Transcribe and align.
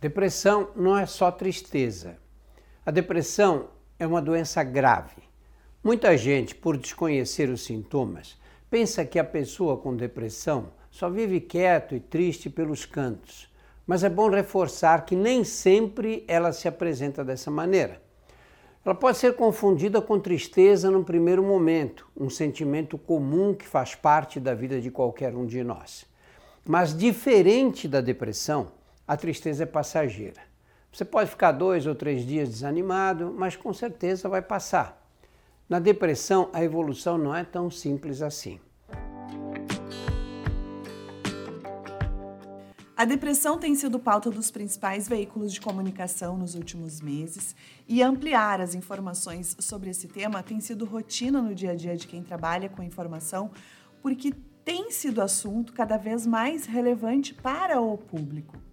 Depressão 0.00 0.70
não 0.74 0.96
é 0.96 1.04
só 1.04 1.30
tristeza. 1.30 2.16
A 2.86 2.90
depressão 2.90 3.68
é 3.98 4.06
uma 4.06 4.22
doença 4.22 4.62
grave. 4.64 5.22
Muita 5.84 6.16
gente, 6.16 6.54
por 6.54 6.78
desconhecer 6.78 7.50
os 7.50 7.64
sintomas, 7.64 8.38
pensa 8.70 9.04
que 9.04 9.18
a 9.18 9.24
pessoa 9.24 9.76
com 9.76 9.94
depressão 9.94 10.72
só 10.90 11.10
vive 11.10 11.38
quieto 11.38 11.94
e 11.94 12.00
triste 12.00 12.48
pelos 12.48 12.86
cantos. 12.86 13.52
Mas 13.86 14.02
é 14.02 14.08
bom 14.08 14.30
reforçar 14.30 15.04
que 15.04 15.14
nem 15.14 15.44
sempre 15.44 16.24
ela 16.26 16.50
se 16.54 16.66
apresenta 16.66 17.22
dessa 17.22 17.50
maneira. 17.50 18.00
Ela 18.82 18.94
pode 18.94 19.18
ser 19.18 19.36
confundida 19.36 20.00
com 20.00 20.18
tristeza 20.18 20.90
no 20.90 21.04
primeiro 21.04 21.42
momento, 21.42 22.08
um 22.16 22.30
sentimento 22.30 22.96
comum 22.96 23.52
que 23.52 23.68
faz 23.68 23.94
parte 23.94 24.40
da 24.40 24.54
vida 24.54 24.80
de 24.80 24.90
qualquer 24.90 25.34
um 25.34 25.44
de 25.44 25.62
nós. 25.62 26.06
Mas 26.64 26.96
diferente 26.96 27.86
da 27.86 28.00
depressão, 28.00 28.79
a 29.10 29.16
tristeza 29.16 29.64
é 29.64 29.66
passageira. 29.66 30.40
Você 30.92 31.04
pode 31.04 31.28
ficar 31.28 31.50
dois 31.50 31.84
ou 31.84 31.96
três 31.96 32.24
dias 32.24 32.48
desanimado, 32.48 33.34
mas 33.36 33.56
com 33.56 33.74
certeza 33.74 34.28
vai 34.28 34.40
passar. 34.40 35.04
Na 35.68 35.80
depressão, 35.80 36.48
a 36.52 36.62
evolução 36.62 37.18
não 37.18 37.34
é 37.34 37.42
tão 37.42 37.68
simples 37.68 38.22
assim. 38.22 38.60
A 42.96 43.04
depressão 43.04 43.58
tem 43.58 43.74
sido 43.74 43.98
pauta 43.98 44.30
dos 44.30 44.48
principais 44.48 45.08
veículos 45.08 45.52
de 45.52 45.60
comunicação 45.60 46.38
nos 46.38 46.54
últimos 46.54 47.00
meses 47.00 47.56
e 47.88 48.04
ampliar 48.04 48.60
as 48.60 48.76
informações 48.76 49.56
sobre 49.58 49.90
esse 49.90 50.06
tema 50.06 50.40
tem 50.40 50.60
sido 50.60 50.84
rotina 50.84 51.42
no 51.42 51.52
dia 51.52 51.72
a 51.72 51.74
dia 51.74 51.96
de 51.96 52.06
quem 52.06 52.22
trabalha 52.22 52.68
com 52.68 52.80
informação, 52.80 53.50
porque 54.00 54.32
tem 54.64 54.92
sido 54.92 55.20
assunto 55.20 55.72
cada 55.72 55.96
vez 55.96 56.24
mais 56.24 56.64
relevante 56.64 57.34
para 57.34 57.80
o 57.80 57.98
público. 57.98 58.69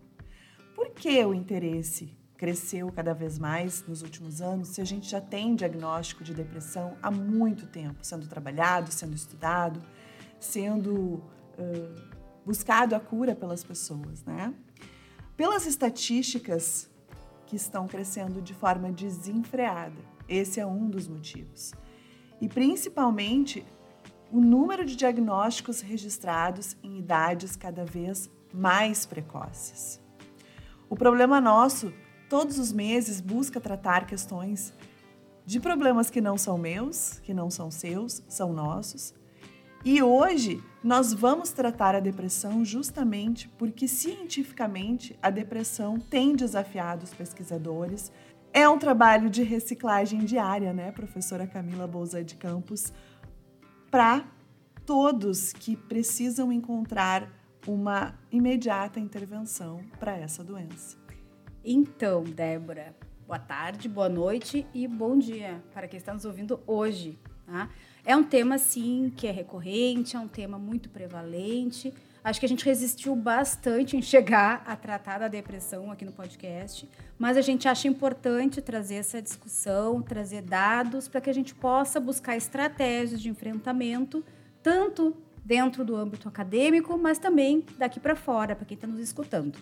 Por 0.78 0.92
que 0.92 1.26
o 1.26 1.34
interesse 1.34 2.16
cresceu 2.38 2.92
cada 2.92 3.12
vez 3.12 3.40
mais 3.40 3.84
nos 3.88 4.04
últimos 4.04 4.42
anos 4.42 4.68
se 4.68 4.80
a 4.80 4.86
gente 4.86 5.10
já 5.10 5.20
tem 5.20 5.56
diagnóstico 5.56 6.24
de 6.24 6.36
depressão 6.36 6.96
há 7.02 7.10
muito 7.10 7.66
tempo, 7.66 8.06
sendo 8.06 8.28
trabalhado, 8.28 8.92
sendo 8.92 9.16
estudado, 9.16 9.82
sendo 10.40 10.94
uh, 10.94 11.22
buscado 12.46 12.96
a 12.96 13.00
cura 13.00 13.34
pelas 13.34 13.64
pessoas, 13.64 14.24
né? 14.24 14.54
Pelas 15.36 15.66
estatísticas 15.66 16.88
que 17.48 17.56
estão 17.56 17.88
crescendo 17.88 18.40
de 18.40 18.54
forma 18.54 18.92
desenfreada, 18.92 20.00
esse 20.30 20.60
é 20.60 20.66
um 20.68 20.88
dos 20.88 21.08
motivos. 21.08 21.74
E 22.40 22.48
principalmente 22.48 23.66
o 24.32 24.40
número 24.40 24.86
de 24.86 24.96
diagnósticos 24.96 25.82
registrados 25.82 26.78
em 26.84 27.00
idades 27.00 27.56
cada 27.56 27.84
vez 27.84 28.30
mais 28.54 29.08
precoces. 29.08 30.06
O 30.90 30.96
problema 30.96 31.42
nosso, 31.42 31.94
todos 32.30 32.58
os 32.58 32.72
meses, 32.72 33.20
busca 33.20 33.60
tratar 33.60 34.08
questões 34.08 34.74
de 35.46 35.60
problemas 35.60 36.10
que 36.10 36.22
não 36.22 36.38
são 36.38 36.58
meus, 36.58 37.20
que 37.20 37.34
não 37.34 37.50
são 37.50 37.70
seus, 37.72 38.24
são 38.28 38.54
nossos. 38.54 39.14
E 39.84 40.02
hoje 40.02 40.62
nós 40.84 41.14
vamos 41.14 41.52
tratar 41.52 41.96
a 41.96 42.00
depressão 42.00 42.66
justamente 42.66 43.48
porque 43.58 43.88
cientificamente 43.88 45.18
a 45.22 45.30
depressão 45.30 46.00
tem 46.00 46.36
desafiado 46.36 47.06
os 47.06 47.14
pesquisadores. 47.14 48.12
É 48.52 48.68
um 48.68 48.78
trabalho 48.78 49.30
de 49.30 49.44
reciclagem 49.44 50.20
diária, 50.20 50.74
né, 50.74 50.92
professora 50.92 51.46
Camila 51.46 51.88
Bolsa 51.88 52.24
de 52.24 52.36
Campos, 52.36 52.92
para 53.92 54.26
todos 54.86 55.54
que 55.54 55.76
precisam 55.76 56.52
encontrar 56.52 57.30
uma 57.68 58.18
imediata 58.32 59.00
intervenção 59.00 59.82
para 60.00 60.18
essa 60.18 60.42
doença. 60.42 60.98
Então, 61.64 62.24
Débora, 62.24 62.96
boa 63.28 63.38
tarde, 63.38 63.90
boa 63.90 64.08
noite 64.08 64.66
e 64.74 64.88
bom 64.88 65.20
dia 65.20 65.62
para 65.74 65.86
quem 65.86 65.98
está 65.98 66.14
nos 66.14 66.24
ouvindo 66.24 66.62
hoje. 66.66 67.20
Tá? 67.46 67.70
É 68.06 68.16
um 68.16 68.24
tema, 68.24 68.58
sim, 68.58 69.12
que 69.16 69.28
é 69.28 69.32
recorrente, 69.32 70.16
é 70.16 70.20
um 70.20 70.30
tema 70.30 70.58
muito 70.58 70.90
prevalente. 70.90 71.94
Acho 72.24 72.40
que 72.40 72.46
a 72.46 72.50
gente 72.50 72.64
resistiu 72.64 73.14
bastante 73.18 73.98
em 73.98 74.02
chegar 74.02 74.64
a 74.66 74.76
tratar 74.78 75.20
da 75.20 75.28
depressão 75.28 75.92
aqui 75.92 76.06
no 76.06 76.14
podcast, 76.14 76.90
mas 77.18 77.36
a 77.36 77.42
gente 77.42 77.68
acha 77.68 77.88
importante 77.88 78.62
trazer 78.62 78.96
essa 78.96 79.22
discussão, 79.22 80.02
trazer 80.02 80.42
dados 80.42 81.10
para 81.10 81.20
que 81.20 81.30
a 81.30 81.34
gente 81.34 81.54
possa 81.54 82.00
buscar 82.00 82.38
estratégias 82.38 83.22
de 83.22 83.30
enfrentamento, 83.30 84.24
tanto 84.64 85.16
dentro 85.48 85.86
do 85.86 85.96
âmbito 85.96 86.28
acadêmico, 86.28 86.98
mas 86.98 87.18
também 87.18 87.64
daqui 87.78 88.02
para 88.02 88.18
fora, 88.18 88.54
para 88.54 88.66
quem 88.66 88.76
está 88.76 88.86
nos 88.86 89.00
escutando. 89.00 89.58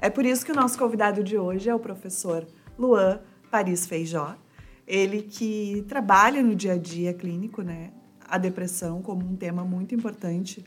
É 0.00 0.08
por 0.08 0.24
isso 0.24 0.46
que 0.46 0.52
o 0.52 0.54
nosso 0.54 0.78
convidado 0.78 1.22
de 1.22 1.36
hoje 1.36 1.68
é 1.68 1.74
o 1.74 1.78
professor 1.78 2.46
Luan 2.78 3.20
Paris 3.50 3.86
Feijó. 3.86 4.34
Ele 4.86 5.20
que 5.20 5.84
trabalha 5.86 6.42
no 6.42 6.54
dia 6.54 6.72
a 6.72 6.78
dia 6.78 7.12
clínico, 7.12 7.60
né, 7.60 7.92
a 8.26 8.38
depressão 8.38 9.02
como 9.02 9.26
um 9.26 9.36
tema 9.36 9.64
muito 9.64 9.94
importante 9.94 10.64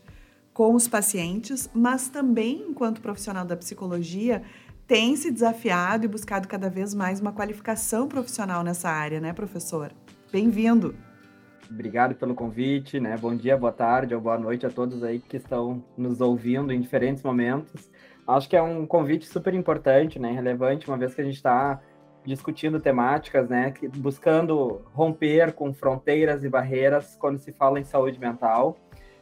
com 0.54 0.76
os 0.76 0.88
pacientes, 0.88 1.68
mas 1.74 2.08
também 2.08 2.68
enquanto 2.70 3.02
profissional 3.02 3.46
da 3.46 3.58
psicologia 3.58 4.44
tem 4.92 5.16
se 5.16 5.32
desafiado 5.32 6.04
e 6.04 6.08
buscado 6.10 6.50
cada 6.50 6.70
vez 6.70 6.94
mais 6.94 7.22
uma 7.22 7.32
qualificação 7.32 8.10
profissional 8.10 8.62
nessa 8.62 8.90
área, 8.90 9.22
né, 9.22 9.32
professor? 9.32 9.94
Bem-vindo. 10.30 10.94
Obrigado 11.70 12.14
pelo 12.14 12.36
convite, 12.36 13.00
né? 13.00 13.16
Bom 13.16 13.34
dia, 13.34 13.56
boa 13.56 13.72
tarde 13.72 14.14
ou 14.14 14.20
boa 14.20 14.38
noite 14.38 14.66
a 14.66 14.70
todos 14.70 15.02
aí 15.02 15.20
que 15.20 15.38
estão 15.38 15.82
nos 15.98 16.20
ouvindo 16.20 16.74
em 16.74 16.82
diferentes 16.82 17.24
momentos. 17.24 17.90
Acho 18.28 18.50
que 18.50 18.58
é 18.58 18.62
um 18.62 18.86
convite 18.86 19.26
super 19.26 19.54
importante, 19.54 20.20
né? 20.20 20.30
Relevante, 20.34 20.90
uma 20.90 20.98
vez 20.98 21.16
que 21.16 21.22
a 21.22 21.24
gente 21.24 21.38
está 21.38 21.80
discutindo 22.26 22.78
temáticas, 22.78 23.48
né? 23.48 23.74
Buscando 23.96 24.82
romper 24.94 25.54
com 25.54 25.74
fronteiras 25.74 26.44
e 26.44 26.50
barreiras 26.50 27.16
quando 27.16 27.38
se 27.38 27.54
fala 27.54 27.80
em 27.80 27.86
saúde 27.86 28.20
mental 28.20 28.76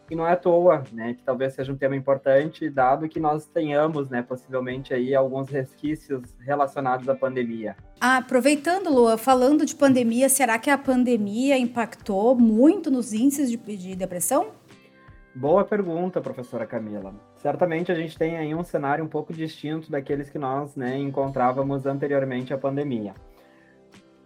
e 0.09 0.16
não 0.16 0.28
é 0.28 0.34
à 0.34 0.36
toa, 0.36 0.84
né, 0.92 1.14
que 1.14 1.24
talvez 1.24 1.53
seja 1.53 1.72
um 1.72 1.78
tema 1.78 1.96
importante, 1.96 2.70
dado 2.70 3.08
que 3.08 3.20
nós 3.20 3.46
tenhamos, 3.46 4.09
né, 4.09 4.22
possivelmente 4.22 4.94
aí 4.94 5.14
alguns 5.14 5.50
resquícios 5.50 6.36
relacionados 6.40 7.08
à 7.08 7.16
pandemia. 7.16 7.75
Ah, 8.02 8.18
aproveitando, 8.18 8.90
Lua, 8.90 9.18
falando 9.18 9.66
de 9.66 9.75
pandemia, 9.75 10.30
será 10.30 10.58
que 10.58 10.69
a 10.69 10.78
pandemia 10.78 11.58
impactou 11.58 12.36
muito 12.36 12.90
nos 12.90 13.14
índices 13.14 13.52
de, 13.52 13.58
de 13.58 13.96
depressão? 13.96 14.48
Boa 15.36 15.64
pergunta, 15.64 16.19
professora 16.19 16.66
Camila. 16.66 17.14
Certamente 17.36 17.92
a 17.92 17.96
gente 17.96 18.18
tem 18.18 18.38
aí 18.38 18.53
um 18.56 18.64
cenário 18.64 19.06
um 19.06 19.08
pouco 19.08 19.31
distinto 19.31 19.92
daqueles 19.92 20.30
que 20.30 20.40
nós 20.40 20.75
né, 20.75 20.98
encontrávamos 20.98 21.86
anteriormente 21.86 22.53
à 22.53 22.58
pandemia. 22.58 23.14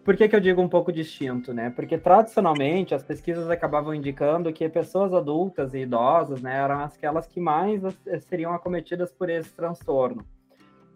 Por 0.03 0.17
que, 0.17 0.27
que 0.27 0.35
eu 0.35 0.39
digo 0.41 0.61
um 0.61 0.67
pouco 0.67 0.91
distinto, 0.91 1.53
né? 1.53 1.69
Porque 1.69 1.97
tradicionalmente 1.97 2.93
as 2.93 3.01
pesquisas 3.01 3.49
acabavam 3.49 3.95
indicando 3.95 4.51
que 4.51 4.67
pessoas 4.67 5.13
adultas 5.13 5.73
e 5.73 5.79
idosas, 5.79 6.41
né, 6.41 6.57
eram 6.57 6.81
aquelas 6.81 7.25
que 7.25 7.39
mais 7.39 7.81
seriam 8.27 8.53
acometidas 8.53 9.13
por 9.13 9.29
esse 9.29 9.53
transtorno. 9.53 10.25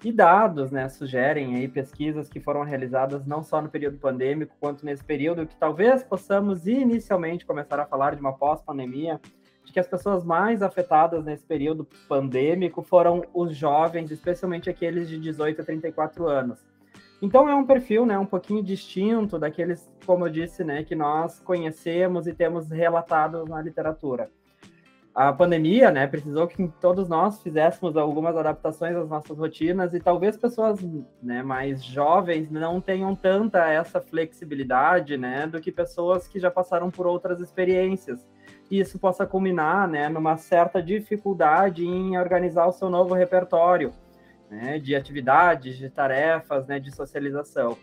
E 0.03 0.11
dados, 0.11 0.71
né, 0.71 0.89
sugerem 0.89 1.55
aí 1.55 1.69
pesquisas 1.69 2.27
que 2.27 2.41
foram 2.41 2.63
realizadas 2.63 3.25
não 3.25 3.41
só 3.41 3.61
no 3.61 3.69
período 3.69 3.97
pandêmico, 3.97 4.53
quanto 4.59 4.85
nesse 4.85 5.05
período 5.05 5.47
que 5.47 5.55
talvez 5.55 6.03
possamos 6.03 6.67
inicialmente 6.67 7.45
começar 7.45 7.79
a 7.79 7.85
falar 7.85 8.13
de 8.13 8.19
uma 8.19 8.33
pós-pandemia, 8.33 9.21
de 9.63 9.71
que 9.71 9.79
as 9.79 9.87
pessoas 9.87 10.25
mais 10.25 10.61
afetadas 10.61 11.23
nesse 11.23 11.45
período 11.45 11.87
pandêmico 12.09 12.83
foram 12.83 13.23
os 13.33 13.55
jovens, 13.55 14.11
especialmente 14.11 14.69
aqueles 14.69 15.07
de 15.07 15.17
18 15.17 15.61
a 15.61 15.63
34 15.63 16.27
anos 16.27 16.66
então 17.21 17.49
é 17.49 17.55
um 17.55 17.65
perfil, 17.65 18.05
né, 18.05 18.17
um 18.17 18.25
pouquinho 18.25 18.63
distinto 18.63 19.39
daqueles, 19.39 19.91
como 20.05 20.25
eu 20.25 20.29
disse, 20.29 20.63
né, 20.63 20.83
que 20.83 20.95
nós 20.95 21.39
conhecemos 21.39 22.27
e 22.27 22.33
temos 22.33 22.69
relatado 22.69 23.43
na 23.45 23.61
literatura. 23.61 24.29
A 25.15 25.33
pandemia, 25.33 25.89
né, 25.89 26.05
precisou 26.05 26.47
que 26.47 26.67
todos 26.79 27.09
nós 27.09 27.41
fizéssemos 27.41 27.97
algumas 27.97 28.37
adaptações 28.37 28.95
às 28.95 29.09
nossas 29.09 29.35
rotinas 29.35 29.91
e 29.95 29.99
talvez 29.99 30.37
pessoas, 30.37 30.79
né, 31.23 31.41
mais 31.41 31.83
jovens 31.83 32.51
não 32.51 32.79
tenham 32.79 33.15
tanta 33.15 33.67
essa 33.67 33.99
flexibilidade, 33.99 35.17
né, 35.17 35.47
do 35.47 35.59
que 35.59 35.71
pessoas 35.71 36.27
que 36.27 36.39
já 36.39 36.51
passaram 36.51 36.91
por 36.91 37.07
outras 37.07 37.41
experiências. 37.41 38.27
E 38.69 38.79
isso 38.79 38.99
possa 38.99 39.25
culminar, 39.25 39.87
né, 39.87 40.07
numa 40.07 40.37
certa 40.37 40.83
dificuldade 40.83 41.83
em 41.83 42.15
organizar 42.15 42.67
o 42.67 42.71
seu 42.71 42.87
novo 42.87 43.15
repertório 43.15 43.91
né, 44.49 44.79
de 44.79 44.95
atividades, 44.95 45.77
de 45.77 45.89
tarefas, 45.89 46.65
né, 46.67 46.79
de 46.79 46.91
socialização. 46.91 47.77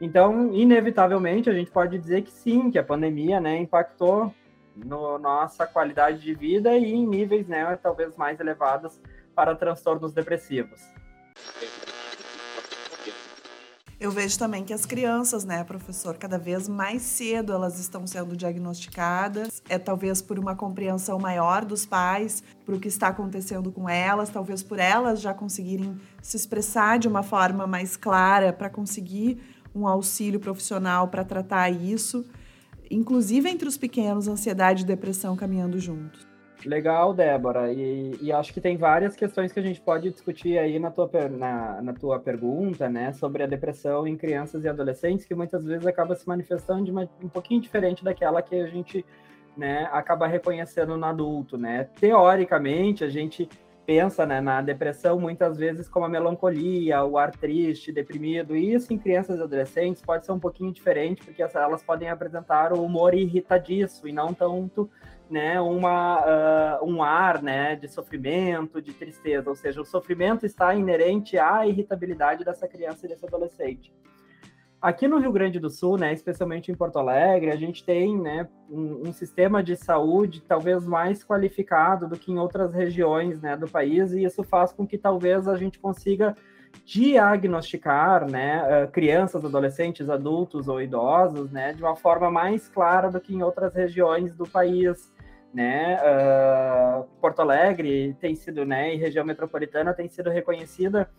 Então, 0.00 0.54
inevitavelmente, 0.54 1.50
a 1.50 1.52
gente 1.52 1.70
pode 1.70 1.98
dizer 1.98 2.22
que 2.22 2.30
sim, 2.30 2.70
que 2.70 2.78
a 2.78 2.84
pandemia 2.84 3.40
né, 3.40 3.58
impactou 3.58 4.34
no 4.74 5.18
nossa 5.18 5.66
qualidade 5.66 6.20
de 6.20 6.32
vida 6.34 6.76
e 6.76 6.92
em 6.92 7.06
níveis 7.06 7.46
né, 7.46 7.78
talvez 7.82 8.16
mais 8.16 8.40
elevados 8.40 9.00
para 9.34 9.54
transtornos 9.54 10.12
depressivos. 10.12 10.80
Eu 14.00 14.10
vejo 14.10 14.38
também 14.38 14.64
que 14.64 14.72
as 14.72 14.86
crianças, 14.86 15.44
né, 15.44 15.62
professor, 15.62 16.16
cada 16.16 16.38
vez 16.38 16.66
mais 16.66 17.02
cedo 17.02 17.52
elas 17.52 17.78
estão 17.78 18.06
sendo 18.06 18.34
diagnosticadas. 18.34 19.62
É 19.68 19.78
talvez 19.78 20.22
por 20.22 20.38
uma 20.38 20.56
compreensão 20.56 21.18
maior 21.18 21.66
dos 21.66 21.84
pais 21.84 22.42
para 22.64 22.74
o 22.74 22.80
que 22.80 22.88
está 22.88 23.08
acontecendo 23.08 23.70
com 23.70 23.86
elas, 23.86 24.30
talvez 24.30 24.62
por 24.62 24.78
elas 24.78 25.20
já 25.20 25.34
conseguirem 25.34 26.00
se 26.22 26.34
expressar 26.34 26.98
de 26.98 27.08
uma 27.08 27.22
forma 27.22 27.66
mais 27.66 27.94
clara 27.94 28.54
para 28.54 28.70
conseguir 28.70 29.38
um 29.74 29.86
auxílio 29.86 30.40
profissional 30.40 31.08
para 31.08 31.22
tratar 31.22 31.68
isso. 31.68 32.24
Inclusive 32.90 33.50
entre 33.50 33.68
os 33.68 33.76
pequenos, 33.76 34.26
ansiedade 34.26 34.82
e 34.82 34.86
depressão 34.86 35.36
caminhando 35.36 35.78
juntos. 35.78 36.29
Legal, 36.64 37.14
Débora. 37.14 37.72
E, 37.72 38.18
e, 38.20 38.32
acho 38.32 38.52
que 38.52 38.60
tem 38.60 38.76
várias 38.76 39.16
questões 39.16 39.52
que 39.52 39.60
a 39.60 39.62
gente 39.62 39.80
pode 39.80 40.10
discutir 40.10 40.58
aí 40.58 40.78
na 40.78 40.90
tua, 40.90 41.08
na, 41.30 41.82
na, 41.82 41.92
tua 41.92 42.18
pergunta, 42.18 42.88
né, 42.88 43.12
sobre 43.12 43.42
a 43.42 43.46
depressão 43.46 44.06
em 44.06 44.16
crianças 44.16 44.64
e 44.64 44.68
adolescentes, 44.68 45.24
que 45.24 45.34
muitas 45.34 45.64
vezes 45.64 45.86
acaba 45.86 46.14
se 46.14 46.26
manifestando 46.28 46.84
de 46.84 46.90
uma, 46.90 47.08
um 47.22 47.28
pouquinho 47.28 47.60
diferente 47.60 48.04
daquela 48.04 48.42
que 48.42 48.54
a 48.54 48.66
gente 48.66 49.04
né, 49.56 49.88
acaba 49.92 50.26
reconhecendo 50.26 50.96
no 50.96 51.06
adulto, 51.06 51.56
né? 51.56 51.88
Teoricamente, 51.98 53.04
a 53.04 53.08
gente 53.08 53.48
pensa 53.86 54.24
né, 54.24 54.40
na 54.40 54.62
depressão 54.62 55.18
muitas 55.18 55.56
vezes 55.56 55.88
como 55.88 56.06
a 56.06 56.08
melancolia, 56.08 57.02
o 57.02 57.18
ar 57.18 57.32
triste, 57.32 57.90
deprimido, 57.90 58.56
e 58.56 58.72
isso 58.72 58.92
em 58.92 58.98
crianças 58.98 59.40
e 59.40 59.42
adolescentes 59.42 60.00
pode 60.00 60.24
ser 60.24 60.32
um 60.32 60.38
pouquinho 60.38 60.72
diferente, 60.72 61.24
porque 61.24 61.42
elas 61.42 61.82
podem 61.82 62.08
apresentar 62.08 62.72
o 62.72 62.84
humor 62.84 63.14
irritadiço 63.14 64.06
e 64.06 64.12
não 64.12 64.32
tanto 64.32 64.88
né, 65.30 65.60
uma, 65.60 66.78
uh, 66.80 66.84
um 66.84 67.02
ar 67.02 67.42
né, 67.42 67.76
de 67.76 67.88
sofrimento, 67.88 68.82
de 68.82 68.92
tristeza, 68.92 69.48
ou 69.48 69.54
seja, 69.54 69.80
o 69.80 69.84
sofrimento 69.84 70.44
está 70.44 70.74
inerente 70.74 71.38
à 71.38 71.66
irritabilidade 71.66 72.44
dessa 72.44 72.66
criança 72.66 73.06
e 73.06 73.08
desse 73.08 73.24
adolescente. 73.24 73.92
Aqui 74.82 75.06
no 75.06 75.18
Rio 75.18 75.30
Grande 75.30 75.60
do 75.60 75.68
Sul, 75.68 75.98
né, 75.98 76.12
especialmente 76.12 76.72
em 76.72 76.74
Porto 76.74 76.98
Alegre, 76.98 77.50
a 77.50 77.56
gente 77.56 77.84
tem 77.84 78.18
né, 78.18 78.48
um, 78.68 79.08
um, 79.08 79.12
sistema 79.12 79.62
de 79.62 79.76
saúde 79.76 80.40
talvez 80.40 80.86
mais 80.86 81.22
qualificado 81.22 82.08
do 82.08 82.18
que 82.18 82.32
em 82.32 82.38
outras 82.38 82.72
regiões 82.72 83.42
né, 83.42 83.56
do 83.58 83.68
país, 83.68 84.12
e 84.12 84.24
isso 84.24 84.42
faz 84.42 84.72
com 84.72 84.86
que 84.86 84.96
talvez 84.96 85.46
a 85.46 85.56
gente 85.56 85.78
consiga 85.78 86.34
diagnosticar 86.86 88.30
né, 88.30 88.86
crianças, 88.92 89.44
adolescentes, 89.44 90.08
adultos 90.08 90.66
ou 90.66 90.80
idosos 90.80 91.50
né, 91.50 91.74
de 91.74 91.82
uma 91.82 91.94
forma 91.94 92.30
mais 92.30 92.68
clara 92.68 93.10
do 93.10 93.20
que 93.20 93.34
em 93.34 93.42
outras 93.42 93.74
regiões 93.74 94.34
do 94.34 94.46
país 94.46 95.12
né? 95.52 95.98
Uh, 96.00 97.04
Porto 97.20 97.40
Alegre 97.40 98.16
tem 98.20 98.34
sido, 98.34 98.64
né, 98.64 98.94
e 98.94 98.96
região 98.96 99.24
metropolitana 99.24 99.92
tem 99.92 100.08
sido 100.08 100.30
reconhecida 100.30 101.10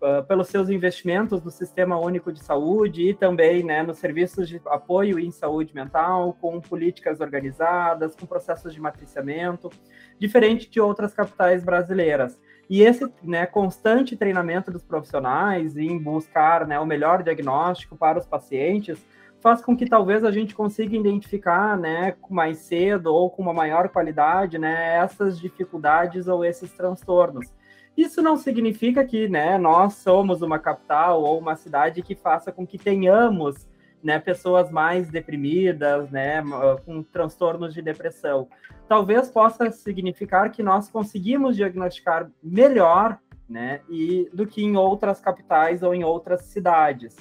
uh, 0.00 0.26
pelos 0.26 0.48
seus 0.48 0.68
investimentos 0.68 1.42
no 1.42 1.50
Sistema 1.50 1.98
Único 1.98 2.32
de 2.32 2.40
Saúde 2.42 3.10
e 3.10 3.14
também, 3.14 3.62
né, 3.62 3.82
nos 3.82 3.98
serviços 3.98 4.48
de 4.48 4.60
apoio 4.66 5.18
em 5.18 5.30
saúde 5.30 5.74
mental, 5.74 6.36
com 6.40 6.60
políticas 6.60 7.20
organizadas, 7.20 8.16
com 8.16 8.26
processos 8.26 8.74
de 8.74 8.80
matriciamento, 8.80 9.70
diferente 10.18 10.68
de 10.68 10.80
outras 10.80 11.14
capitais 11.14 11.64
brasileiras. 11.64 12.40
E 12.68 12.82
esse 12.82 13.08
né, 13.22 13.46
constante 13.46 14.16
treinamento 14.16 14.72
dos 14.72 14.82
profissionais 14.82 15.76
em 15.76 15.96
buscar 15.98 16.66
né, 16.66 16.80
o 16.80 16.86
melhor 16.86 17.22
diagnóstico 17.22 17.96
para 17.96 18.18
os 18.18 18.26
pacientes 18.26 18.98
faz 19.46 19.62
com 19.62 19.76
que 19.76 19.86
talvez 19.86 20.24
a 20.24 20.32
gente 20.32 20.56
consiga 20.56 20.96
identificar, 20.96 21.78
né, 21.78 22.16
mais 22.28 22.58
cedo 22.58 23.14
ou 23.14 23.30
com 23.30 23.42
uma 23.42 23.52
maior 23.52 23.88
qualidade, 23.88 24.58
né, 24.58 24.96
essas 24.96 25.38
dificuldades 25.38 26.26
ou 26.26 26.44
esses 26.44 26.72
transtornos. 26.72 27.54
Isso 27.96 28.20
não 28.20 28.36
significa 28.36 29.04
que, 29.04 29.28
né, 29.28 29.56
nós 29.56 29.94
somos 29.94 30.42
uma 30.42 30.58
capital 30.58 31.22
ou 31.22 31.38
uma 31.38 31.54
cidade 31.54 32.02
que 32.02 32.16
faça 32.16 32.50
com 32.50 32.66
que 32.66 32.76
tenhamos, 32.76 33.68
né, 34.02 34.18
pessoas 34.18 34.68
mais 34.68 35.10
deprimidas, 35.10 36.10
né, 36.10 36.42
com 36.84 37.04
transtornos 37.04 37.72
de 37.72 37.80
depressão. 37.80 38.48
Talvez 38.88 39.30
possa 39.30 39.70
significar 39.70 40.50
que 40.50 40.60
nós 40.60 40.90
conseguimos 40.90 41.54
diagnosticar 41.54 42.28
melhor, 42.42 43.16
né, 43.48 43.80
e 43.88 44.28
do 44.34 44.44
que 44.44 44.64
em 44.64 44.76
outras 44.76 45.20
capitais 45.20 45.84
ou 45.84 45.94
em 45.94 46.02
outras 46.02 46.46
cidades, 46.46 47.14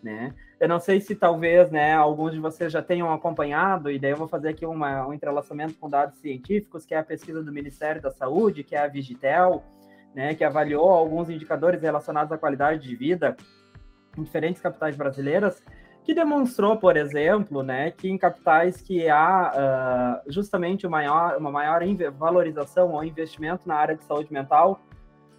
né? 0.00 0.32
Eu 0.62 0.68
não 0.68 0.78
sei 0.78 1.00
se 1.00 1.16
talvez, 1.16 1.72
né, 1.72 1.92
alguns 1.92 2.30
de 2.30 2.38
vocês 2.38 2.72
já 2.72 2.80
tenham 2.80 3.12
acompanhado, 3.12 3.90
e 3.90 3.98
daí 3.98 4.12
eu 4.12 4.16
vou 4.16 4.28
fazer 4.28 4.50
aqui 4.50 4.64
uma, 4.64 5.04
um 5.04 5.12
entrelaçamento 5.12 5.74
com 5.74 5.90
dados 5.90 6.20
científicos, 6.20 6.86
que 6.86 6.94
é 6.94 6.98
a 6.98 7.02
pesquisa 7.02 7.42
do 7.42 7.52
Ministério 7.52 8.00
da 8.00 8.12
Saúde, 8.12 8.62
que 8.62 8.76
é 8.76 8.78
a 8.78 8.86
Vigitel, 8.86 9.64
né, 10.14 10.36
que 10.36 10.44
avaliou 10.44 10.88
alguns 10.88 11.28
indicadores 11.28 11.82
relacionados 11.82 12.30
à 12.30 12.38
qualidade 12.38 12.88
de 12.88 12.94
vida 12.94 13.36
em 14.16 14.22
diferentes 14.22 14.62
capitais 14.62 14.94
brasileiras, 14.94 15.60
que 16.04 16.14
demonstrou, 16.14 16.76
por 16.76 16.96
exemplo, 16.96 17.64
né, 17.64 17.90
que 17.90 18.08
em 18.08 18.16
capitais 18.16 18.80
que 18.80 19.08
há 19.08 20.22
uh, 20.22 20.30
justamente 20.30 20.86
uma 20.86 20.98
maior, 20.98 21.38
uma 21.38 21.50
maior 21.50 21.82
valorização 22.16 22.92
ou 22.92 23.02
investimento 23.02 23.66
na 23.66 23.74
área 23.74 23.96
de 23.96 24.04
saúde 24.04 24.32
mental, 24.32 24.80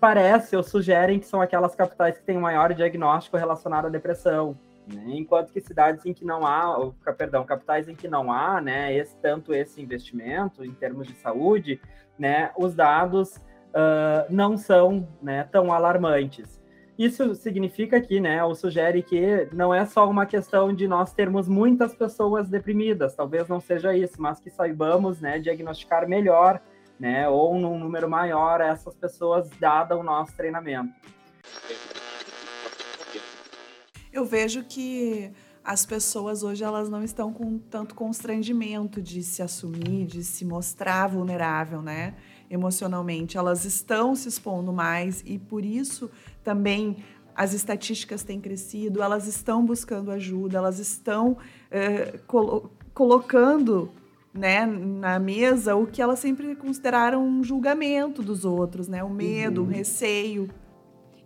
parece 0.02 0.54
ou 0.58 0.64
sugerem 0.64 1.18
que 1.18 1.26
são 1.26 1.42
aquelas 1.42 1.74
capitais 1.74 2.18
que 2.18 2.26
têm 2.26 2.38
maior 2.38 2.74
diagnóstico 2.74 3.38
relacionado 3.38 3.86
à 3.86 3.90
depressão, 3.90 4.60
né? 4.88 5.04
Enquanto 5.08 5.52
que 5.52 5.62
cidades 5.62 6.06
em 6.06 6.14
que 6.14 6.26
não 6.26 6.46
há, 6.46 6.78
ou, 6.78 6.96
perdão, 7.18 7.46
capitais 7.46 7.88
em 7.88 7.96
que 7.96 8.08
não 8.08 8.32
há, 8.32 8.60
né, 8.62 8.96
esse, 8.96 9.16
tanto 9.18 9.54
esse 9.54 9.82
investimento 9.82 10.64
em 10.64 10.74
termos 10.74 11.08
de 11.08 11.14
saúde, 11.16 11.80
né, 12.18 12.52
os 12.58 12.76
dados 12.76 13.38
uh, 13.38 14.26
não 14.30 14.58
são 14.58 15.08
né, 15.22 15.48
tão 15.52 15.72
alarmantes. 15.72 16.62
Isso 16.98 17.34
significa 17.34 18.00
que, 18.00 18.20
né, 18.20 18.44
ou 18.44 18.54
sugere 18.54 19.02
que 19.02 19.48
não 19.52 19.74
é 19.74 19.86
só 19.86 20.08
uma 20.08 20.26
questão 20.26 20.74
de 20.74 20.88
nós 20.88 21.12
termos 21.12 21.48
muitas 21.48 21.96
pessoas 21.96 22.48
deprimidas, 22.48 23.16
talvez 23.16 23.48
não 23.48 23.60
seja 23.60 23.96
isso, 23.96 24.22
mas 24.22 24.40
que 24.40 24.50
saibamos, 24.50 25.20
né, 25.20 25.40
diagnosticar 25.40 26.08
melhor, 26.08 26.62
né, 27.00 27.28
ou 27.28 27.58
num 27.58 27.80
número 27.80 28.08
maior 28.08 28.62
essas 28.62 28.96
pessoas 28.96 29.50
dada 29.60 29.98
o 29.98 30.04
nosso 30.04 30.38
treinamento 30.38 30.94
eu 34.14 34.24
vejo 34.24 34.64
que 34.64 35.32
as 35.64 35.86
pessoas 35.86 36.44
hoje 36.44 36.64
elas 36.64 36.90
não 36.90 37.04
estão 37.04 37.34
com 37.34 37.58
tanto 37.58 37.96
constrangimento 37.96 39.02
de 39.02 39.24
se 39.24 39.42
assumir, 39.42 40.06
de 40.06 40.24
se 40.24 40.46
mostrar 40.46 41.08
vulnerável, 41.08 41.82
né? 41.82 42.16
Emocionalmente, 42.50 43.38
elas 43.38 43.66
estão 43.66 44.14
se 44.16 44.28
expondo 44.28 44.72
mais 44.72 45.24
e 45.26 45.40
por 45.40 45.66
isso 45.66 46.12
também 46.44 46.98
as 47.36 47.54
estatísticas 47.54 48.22
têm 48.24 48.40
crescido, 48.40 49.02
elas 49.02 49.26
estão 49.26 49.66
buscando 49.66 50.12
ajuda, 50.12 50.58
elas 50.58 50.78
estão 50.78 51.38
é, 51.72 52.20
colo 52.28 52.72
colocando 52.94 53.90
né, 54.32 54.68
na 54.68 55.18
mesa 55.18 55.76
o 55.76 55.88
que 55.88 56.00
elas 56.00 56.20
sempre 56.20 56.56
consideraram 56.56 57.26
um 57.26 57.44
julgamento 57.44 58.22
dos 58.22 58.46
outros, 58.46 58.88
né? 58.88 59.04
O 59.04 59.10
medo, 59.10 59.62
uhum. 59.62 59.68
o 59.68 59.70
receio. 59.72 60.50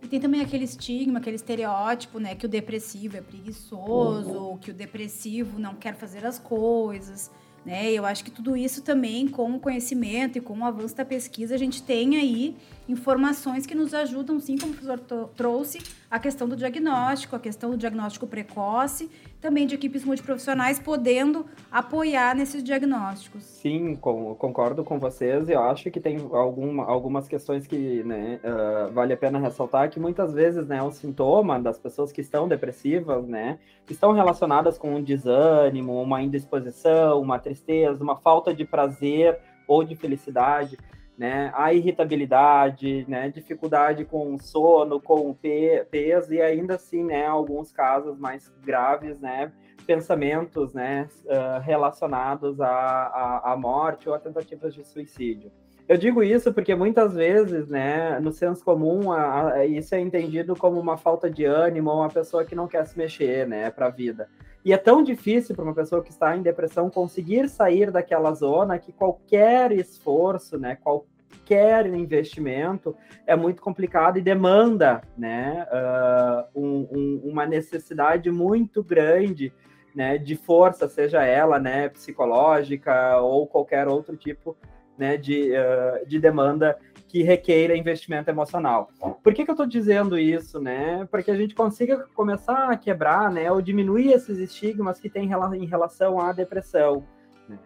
E 0.02 0.06
tem 0.06 0.20
também 0.20 0.40
aquele 0.40 0.64
estigma, 0.64 1.18
aquele 1.18 1.36
estereótipo, 1.36 2.18
né? 2.18 2.34
Que 2.34 2.46
o 2.46 2.48
depressivo 2.48 3.16
é 3.16 3.20
preguiçoso, 3.20 4.38
uhum. 4.38 4.58
que 4.58 4.70
o 4.70 4.74
depressivo 4.74 5.58
não 5.58 5.74
quer 5.74 5.94
fazer 5.94 6.24
as 6.24 6.38
coisas. 6.38 7.30
Né? 7.64 7.92
Eu 7.92 8.06
acho 8.06 8.24
que 8.24 8.30
tudo 8.30 8.56
isso 8.56 8.82
também, 8.82 9.28
com 9.28 9.54
o 9.54 9.60
conhecimento 9.60 10.38
e 10.38 10.40
com 10.40 10.58
o 10.58 10.64
avanço 10.64 10.96
da 10.96 11.04
pesquisa, 11.04 11.54
a 11.54 11.58
gente 11.58 11.82
tem 11.82 12.16
aí 12.16 12.56
informações 12.88 13.66
que 13.66 13.74
nos 13.74 13.92
ajudam, 13.92 14.40
sim, 14.40 14.56
como 14.56 14.72
o 14.72 14.76
professor 14.76 15.28
trouxe, 15.36 15.78
a 16.10 16.18
questão 16.18 16.48
do 16.48 16.56
diagnóstico, 16.56 17.36
a 17.36 17.38
questão 17.38 17.70
do 17.70 17.76
diagnóstico 17.76 18.26
precoce, 18.26 19.10
também 19.40 19.66
de 19.66 19.74
equipes 19.74 20.04
multiprofissionais 20.04 20.78
podendo 20.78 21.44
apoiar 21.70 22.34
nesses 22.34 22.62
diagnósticos. 22.62 23.42
Sim, 23.44 23.94
com, 23.96 24.34
concordo 24.34 24.82
com 24.82 24.98
vocês. 24.98 25.48
Eu 25.48 25.62
acho 25.62 25.90
que 25.90 26.00
tem 26.00 26.18
algum, 26.32 26.80
algumas 26.80 27.28
questões 27.28 27.66
que 27.66 28.02
né, 28.04 28.40
uh, 28.42 28.92
vale 28.92 29.12
a 29.12 29.16
pena 29.16 29.38
ressaltar, 29.38 29.90
que 29.90 30.00
muitas 30.00 30.32
vezes 30.32 30.66
né, 30.66 30.82
o 30.82 30.90
sintoma 30.90 31.60
das 31.60 31.78
pessoas 31.78 32.10
que 32.10 32.20
estão 32.20 32.48
depressivas 32.48 33.26
né, 33.26 33.58
estão 33.88 34.12
relacionadas 34.12 34.78
com 34.78 34.96
um 34.96 35.02
desânimo, 35.02 36.00
uma 36.00 36.22
indisposição, 36.22 37.20
uma 37.20 37.38
tristeza, 37.38 38.02
uma 38.02 38.16
falta 38.16 38.54
de 38.54 38.64
prazer 38.64 39.38
ou 39.66 39.84
de 39.84 39.94
felicidade 39.94 40.78
né? 41.18 41.50
A 41.54 41.74
irritabilidade, 41.74 43.04
né? 43.08 43.28
Dificuldade 43.28 44.04
com 44.04 44.38
sono, 44.38 45.00
com 45.00 45.34
peso 45.34 46.32
e 46.32 46.40
ainda 46.40 46.76
assim, 46.76 47.02
né? 47.02 47.26
Alguns 47.26 47.72
casos 47.72 48.16
mais 48.16 48.48
graves, 48.64 49.18
né? 49.18 49.52
Pensamentos, 49.84 50.72
né? 50.72 51.08
Uh, 51.24 51.60
relacionados 51.60 52.60
à, 52.60 52.70
à, 52.70 53.52
à 53.52 53.56
morte 53.56 54.08
ou 54.08 54.14
a 54.14 54.18
tentativas 54.20 54.72
de 54.72 54.86
suicídio. 54.86 55.50
Eu 55.88 55.96
digo 55.96 56.22
isso 56.22 56.52
porque 56.52 56.74
muitas 56.74 57.14
vezes, 57.14 57.66
né, 57.66 58.20
no 58.20 58.30
senso 58.30 58.62
comum, 58.62 59.10
a, 59.10 59.54
a, 59.54 59.66
isso 59.66 59.94
é 59.94 60.00
entendido 60.00 60.54
como 60.54 60.78
uma 60.78 60.98
falta 60.98 61.30
de 61.30 61.46
ânimo 61.46 61.90
uma 61.90 62.10
pessoa 62.10 62.44
que 62.44 62.54
não 62.54 62.68
quer 62.68 62.86
se 62.86 62.98
mexer, 62.98 63.48
né, 63.48 63.70
para 63.70 63.86
a 63.86 63.90
vida. 63.90 64.28
E 64.62 64.70
é 64.70 64.76
tão 64.76 65.02
difícil 65.02 65.54
para 65.54 65.64
uma 65.64 65.74
pessoa 65.74 66.02
que 66.02 66.10
está 66.10 66.36
em 66.36 66.42
depressão 66.42 66.90
conseguir 66.90 67.48
sair 67.48 67.90
daquela 67.90 68.34
zona 68.34 68.78
que 68.78 68.92
qualquer 68.92 69.72
esforço, 69.72 70.58
né, 70.58 70.76
qualquer 70.76 71.86
investimento 71.86 72.94
é 73.26 73.34
muito 73.34 73.62
complicado 73.62 74.18
e 74.18 74.22
demanda 74.22 75.00
né, 75.16 75.66
uh, 75.72 76.60
um, 76.60 76.88
um, 76.92 77.20
uma 77.24 77.46
necessidade 77.46 78.30
muito 78.30 78.82
grande 78.82 79.54
né, 79.94 80.18
de 80.18 80.36
força, 80.36 80.86
seja 80.86 81.24
ela 81.24 81.58
né, 81.58 81.88
psicológica 81.88 83.18
ou 83.22 83.46
qualquer 83.46 83.88
outro 83.88 84.18
tipo 84.18 84.54
né, 84.98 85.16
de, 85.16 85.52
uh, 85.52 86.06
de 86.06 86.18
demanda 86.18 86.76
que 87.06 87.22
requeira 87.22 87.76
investimento 87.76 88.28
emocional. 88.28 88.90
Por 89.22 89.32
que, 89.32 89.44
que 89.44 89.50
eu 89.50 89.54
estou 89.54 89.66
dizendo 89.66 90.18
isso, 90.18 90.60
né? 90.60 91.08
Para 91.10 91.22
que 91.22 91.30
a 91.30 91.34
gente 91.34 91.54
consiga 91.54 92.04
começar 92.14 92.68
a 92.70 92.76
quebrar, 92.76 93.32
né, 93.32 93.50
ou 93.50 93.62
diminuir 93.62 94.12
esses 94.12 94.36
estigmas 94.38 95.00
que 95.00 95.08
tem 95.08 95.30
em 95.54 95.66
relação 95.66 96.20
à 96.20 96.32
depressão. 96.32 97.02
Né? 97.48 97.58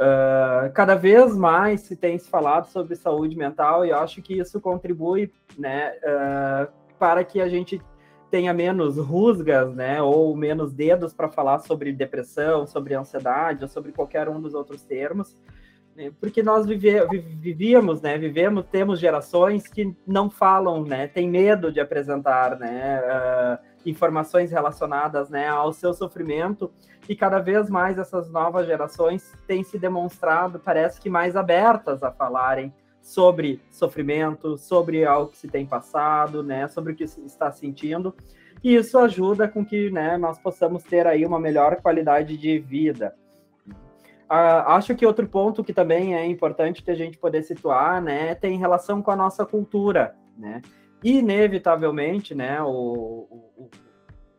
Uh, 0.00 0.72
cada 0.72 0.94
vez 0.94 1.36
mais 1.36 1.82
se 1.82 1.94
tem 1.94 2.16
se 2.18 2.30
falado 2.30 2.66
sobre 2.68 2.96
saúde 2.96 3.36
mental 3.36 3.84
e 3.84 3.90
eu 3.90 3.98
acho 3.98 4.22
que 4.22 4.38
isso 4.38 4.58
contribui, 4.60 5.30
né, 5.58 5.92
uh, 5.98 6.72
para 6.98 7.22
que 7.24 7.40
a 7.40 7.48
gente 7.48 7.82
tenha 8.30 8.54
menos 8.54 8.96
rusgas, 8.96 9.74
né, 9.74 10.00
ou 10.00 10.34
menos 10.36 10.72
dedos 10.72 11.12
para 11.12 11.28
falar 11.28 11.58
sobre 11.58 11.92
depressão, 11.92 12.66
sobre 12.66 12.94
ansiedade, 12.94 13.64
ou 13.64 13.68
sobre 13.68 13.92
qualquer 13.92 14.28
um 14.28 14.40
dos 14.40 14.54
outros 14.54 14.82
termos, 14.82 15.36
né, 15.94 16.12
porque 16.20 16.42
nós 16.42 16.66
vive, 16.66 17.00
vivíamos, 17.40 18.00
né, 18.00 18.16
vivemos, 18.16 18.64
temos 18.70 18.98
gerações 18.98 19.66
que 19.66 19.94
não 20.06 20.30
falam, 20.30 20.84
né, 20.84 21.06
tem 21.08 21.28
medo 21.28 21.72
de 21.72 21.80
apresentar, 21.80 22.58
né, 22.58 23.00
uh, 23.00 23.58
informações 23.88 24.50
relacionadas, 24.50 25.28
né, 25.28 25.48
ao 25.48 25.72
seu 25.72 25.92
sofrimento, 25.92 26.70
e 27.08 27.16
cada 27.16 27.38
vez 27.38 27.68
mais 27.68 27.98
essas 27.98 28.30
novas 28.30 28.66
gerações 28.66 29.32
têm 29.46 29.64
se 29.64 29.78
demonstrado, 29.78 30.60
parece 30.60 31.00
que 31.00 31.10
mais 31.10 31.34
abertas 31.34 32.02
a 32.02 32.12
falarem 32.12 32.72
sobre 33.02 33.60
sofrimento, 33.70 34.56
sobre 34.58 35.04
algo 35.04 35.30
que 35.30 35.38
se 35.38 35.48
tem 35.48 35.66
passado, 35.66 36.42
né, 36.42 36.68
sobre 36.68 36.92
o 36.92 36.96
que 36.96 37.06
se 37.06 37.24
está 37.24 37.50
sentindo, 37.50 38.14
e 38.62 38.74
isso 38.74 38.98
ajuda 38.98 39.48
com 39.48 39.64
que, 39.64 39.90
né, 39.90 40.18
nós 40.18 40.38
possamos 40.38 40.82
ter 40.82 41.06
aí 41.06 41.24
uma 41.24 41.40
melhor 41.40 41.76
qualidade 41.76 42.36
de 42.36 42.58
vida. 42.58 43.14
Uh, 44.30 44.62
acho 44.68 44.94
que 44.94 45.04
outro 45.04 45.26
ponto 45.26 45.64
que 45.64 45.72
também 45.72 46.14
é 46.14 46.24
importante 46.24 46.84
que 46.84 46.90
a 46.90 46.94
gente 46.94 47.18
poder 47.18 47.42
situar, 47.42 48.00
né, 48.00 48.32
tem 48.36 48.56
relação 48.56 49.02
com 49.02 49.10
a 49.10 49.16
nossa 49.16 49.44
cultura, 49.44 50.14
né, 50.38 50.62
inevitavelmente, 51.02 52.32
né, 52.32 52.62
o, 52.62 53.26
o, 53.58 53.70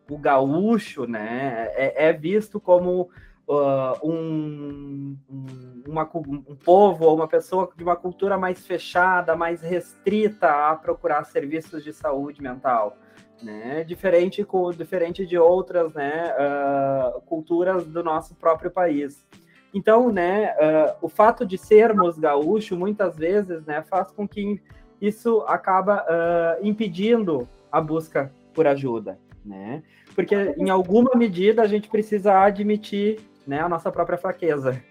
o 0.09 0.17
gaúcho, 0.17 1.05
né, 1.05 1.67
é, 1.75 2.07
é 2.07 2.13
visto 2.13 2.57
como 2.57 3.09
uh, 3.51 4.07
um, 4.07 5.17
um, 5.29 5.83
uma, 5.85 6.09
um 6.15 6.55
povo 6.55 7.05
ou 7.05 7.15
uma 7.15 7.27
pessoa 7.27 7.69
de 7.75 7.83
uma 7.83 7.97
cultura 7.97 8.37
mais 8.37 8.65
fechada, 8.65 9.35
mais 9.35 9.61
restrita 9.61 10.69
a 10.69 10.75
procurar 10.75 11.25
serviços 11.25 11.83
de 11.83 11.91
saúde 11.91 12.41
mental, 12.41 12.97
né? 13.43 13.83
Diferente, 13.83 14.43
com, 14.43 14.69
diferente 14.71 15.25
de 15.25 15.37
outras 15.37 15.93
né, 15.93 16.33
uh, 16.33 17.21
culturas 17.21 17.85
do 17.85 18.03
nosso 18.03 18.35
próprio 18.35 18.71
país. 18.71 19.25
Então, 19.73 20.11
né, 20.11 20.53
uh, 20.53 20.97
o 21.01 21.09
fato 21.09 21.45
de 21.45 21.57
sermos 21.57 22.17
gaúcho 22.19 22.75
muitas 22.75 23.15
vezes, 23.15 23.65
né, 23.65 23.81
faz 23.81 24.11
com 24.11 24.27
que 24.27 24.61
isso 24.99 25.43
acaba 25.47 26.03
uh, 26.03 26.65
impedindo 26.65 27.47
a 27.71 27.79
busca 27.79 28.31
por 28.53 28.67
ajuda, 28.67 29.17
né? 29.45 29.81
Porque 30.13 30.35
em 30.57 30.69
alguma 30.69 31.11
medida 31.15 31.61
a 31.61 31.67
gente 31.67 31.87
precisa 31.87 32.43
admitir 32.43 33.19
né, 33.47 33.61
a 33.61 33.69
nossa 33.69 33.91
própria 33.91 34.17
fraqueza. 34.17 34.83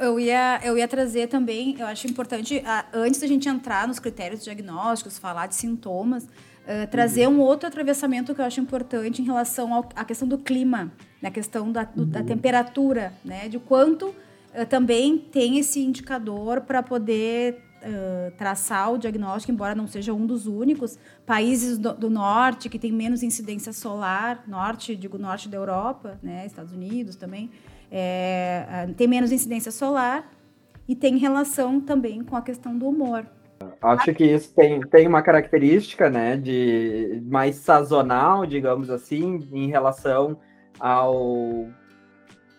Eu 0.00 0.18
ia, 0.18 0.60
eu 0.64 0.76
ia 0.76 0.88
trazer 0.88 1.28
também, 1.28 1.76
eu 1.78 1.86
acho 1.86 2.08
importante, 2.08 2.60
antes 2.92 3.20
da 3.20 3.28
gente 3.28 3.48
entrar 3.48 3.86
nos 3.86 4.00
critérios 4.00 4.42
diagnósticos, 4.42 5.18
falar 5.18 5.46
de 5.46 5.54
sintomas, 5.54 6.26
uh, 6.68 6.86
trazer 6.88 7.26
uhum. 7.26 7.36
um 7.36 7.40
outro 7.40 7.66
atravessamento 7.66 8.34
que 8.34 8.40
eu 8.40 8.44
acho 8.44 8.60
importante 8.60 9.22
em 9.22 9.24
relação 9.24 9.72
ao, 9.72 9.88
à 9.96 10.04
questão 10.04 10.28
do 10.28 10.36
clima, 10.36 10.92
na 11.20 11.28
né, 11.28 11.30
questão 11.30 11.72
da, 11.72 11.84
do, 11.84 12.02
uhum. 12.02 12.08
da 12.08 12.22
temperatura, 12.22 13.12
né? 13.24 13.48
De 13.48 13.58
quanto 13.58 14.08
uh, 14.08 14.66
também 14.68 15.18
tem 15.18 15.58
esse 15.58 15.80
indicador 15.80 16.60
para 16.60 16.82
poder 16.82 17.62
uh, 17.82 18.30
traçar 18.36 18.92
o 18.92 18.98
diagnóstico, 18.98 19.50
embora 19.50 19.74
não 19.74 19.86
seja 19.86 20.12
um 20.12 20.26
dos 20.26 20.46
únicos. 20.46 20.98
Países 21.24 21.78
do, 21.78 21.94
do, 21.94 22.10
norte 22.10 22.68
que 22.68 22.78
tem 22.78 22.92
menos 22.92 23.22
incidência 23.22 23.72
solar, 23.72 24.44
norte, 24.46 24.94
digo 24.94 25.18
norte 25.18 25.48
da 25.48 25.56
Europa, 25.56 26.18
né, 26.22 26.44
Estados 26.46 26.72
Unidos 26.72 27.16
também, 27.16 27.50
é, 27.90 28.86
tem 28.96 29.06
menos 29.06 29.32
incidência 29.32 29.72
solar 29.72 30.30
e 30.86 30.94
tem 30.94 31.16
relação 31.16 31.80
também 31.80 32.22
com 32.22 32.36
a 32.36 32.42
questão 32.42 32.76
do 32.76 32.86
humor. 32.86 33.26
Acho 33.80 34.12
que 34.12 34.24
isso 34.24 34.54
tem, 34.54 34.80
tem 34.80 35.06
uma 35.06 35.22
característica, 35.22 36.10
né, 36.10 36.36
de 36.36 37.22
mais 37.26 37.56
sazonal, 37.56 38.44
digamos 38.46 38.90
assim, 38.90 39.48
em 39.52 39.68
relação 39.68 40.38
ao, 40.78 41.66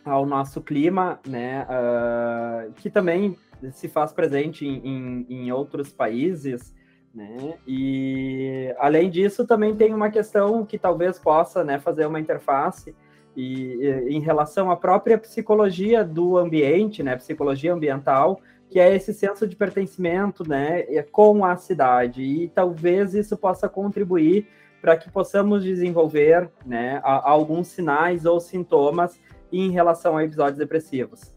ao 0.04 0.26
nosso 0.26 0.62
clima, 0.62 1.20
né, 1.28 1.66
uh, 1.70 2.72
que 2.74 2.90
também 2.90 3.38
se 3.72 3.88
faz 3.88 4.14
presente 4.14 4.66
em, 4.66 4.80
em, 4.88 5.26
em 5.30 5.52
outros 5.52 5.92
países, 5.92 6.74
né? 7.14 7.58
E 7.68 8.74
além 8.78 9.10
disso, 9.10 9.46
também 9.46 9.76
tem 9.76 9.94
uma 9.94 10.10
questão 10.10 10.66
que 10.66 10.78
talvez 10.78 11.20
possa, 11.20 11.64
né, 11.64 11.80
fazer 11.80 12.06
uma 12.06 12.20
interface 12.20 12.96
e, 13.36 13.76
e, 13.82 14.16
em 14.16 14.22
relação 14.22 14.72
à 14.72 14.78
própria 14.78 15.18
psicologia 15.18 16.04
do 16.04 16.38
ambiente, 16.38 17.02
né, 17.04 17.16
psicologia 17.16 17.74
ambiental, 17.74 18.40
que 18.70 18.80
é 18.80 18.96
esse 18.96 19.14
senso 19.14 19.48
de 19.48 19.56
pertencimento, 19.56 20.48
né, 20.48 20.84
com 21.12 21.44
a 21.44 21.58
cidade. 21.58 22.22
E 22.22 22.48
talvez 22.50 23.14
isso 23.14 23.36
possa 23.36 23.68
contribuir 23.68 24.48
para 24.82 24.96
que 24.96 25.10
possamos 25.10 25.64
desenvolver, 25.64 26.50
né, 26.66 27.02
alguns 27.04 27.68
sinais 27.70 28.26
ou 28.26 28.40
sintomas 28.40 29.20
em 29.52 29.72
relação 29.72 30.16
a 30.16 30.24
episódios 30.24 30.58
depressivos. 30.58 31.34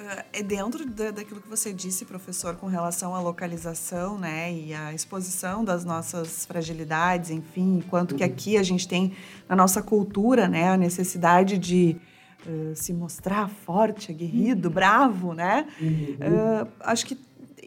Uh, 0.00 0.24
é 0.32 0.42
dentro 0.42 0.88
da, 0.88 1.10
daquilo 1.10 1.42
que 1.42 1.48
você 1.48 1.74
disse, 1.74 2.06
professor, 2.06 2.56
com 2.56 2.66
relação 2.66 3.14
à 3.14 3.20
localização, 3.20 4.18
né, 4.18 4.50
e 4.50 4.72
à 4.72 4.94
exposição 4.94 5.62
das 5.62 5.84
nossas 5.84 6.46
fragilidades, 6.46 7.30
enfim, 7.30 7.84
quanto 7.90 8.12
uhum. 8.12 8.16
que 8.16 8.24
aqui 8.24 8.56
a 8.56 8.62
gente 8.62 8.88
tem 8.88 9.12
na 9.46 9.54
nossa 9.54 9.82
cultura, 9.82 10.48
né, 10.48 10.70
a 10.70 10.76
necessidade 10.76 11.58
de 11.58 12.00
uh, 12.46 12.74
se 12.74 12.92
mostrar 12.92 13.48
forte, 13.48 14.10
aguerrido, 14.10 14.68
uhum. 14.68 14.74
bravo, 14.74 15.34
né? 15.34 15.68
Uhum. 15.80 16.14
Uh, 16.14 16.72
acho 16.80 17.06
que 17.06 17.18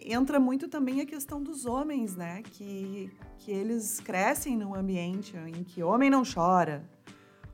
entra 0.06 0.40
muito 0.40 0.68
também 0.68 1.02
a 1.02 1.06
questão 1.06 1.42
dos 1.42 1.66
homens, 1.66 2.16
né, 2.16 2.42
que 2.44 3.10
que 3.44 3.52
eles 3.52 4.00
crescem 4.00 4.56
num 4.56 4.74
ambiente 4.74 5.36
em 5.36 5.64
que 5.64 5.84
homem 5.84 6.10
não 6.10 6.24
chora, 6.24 6.82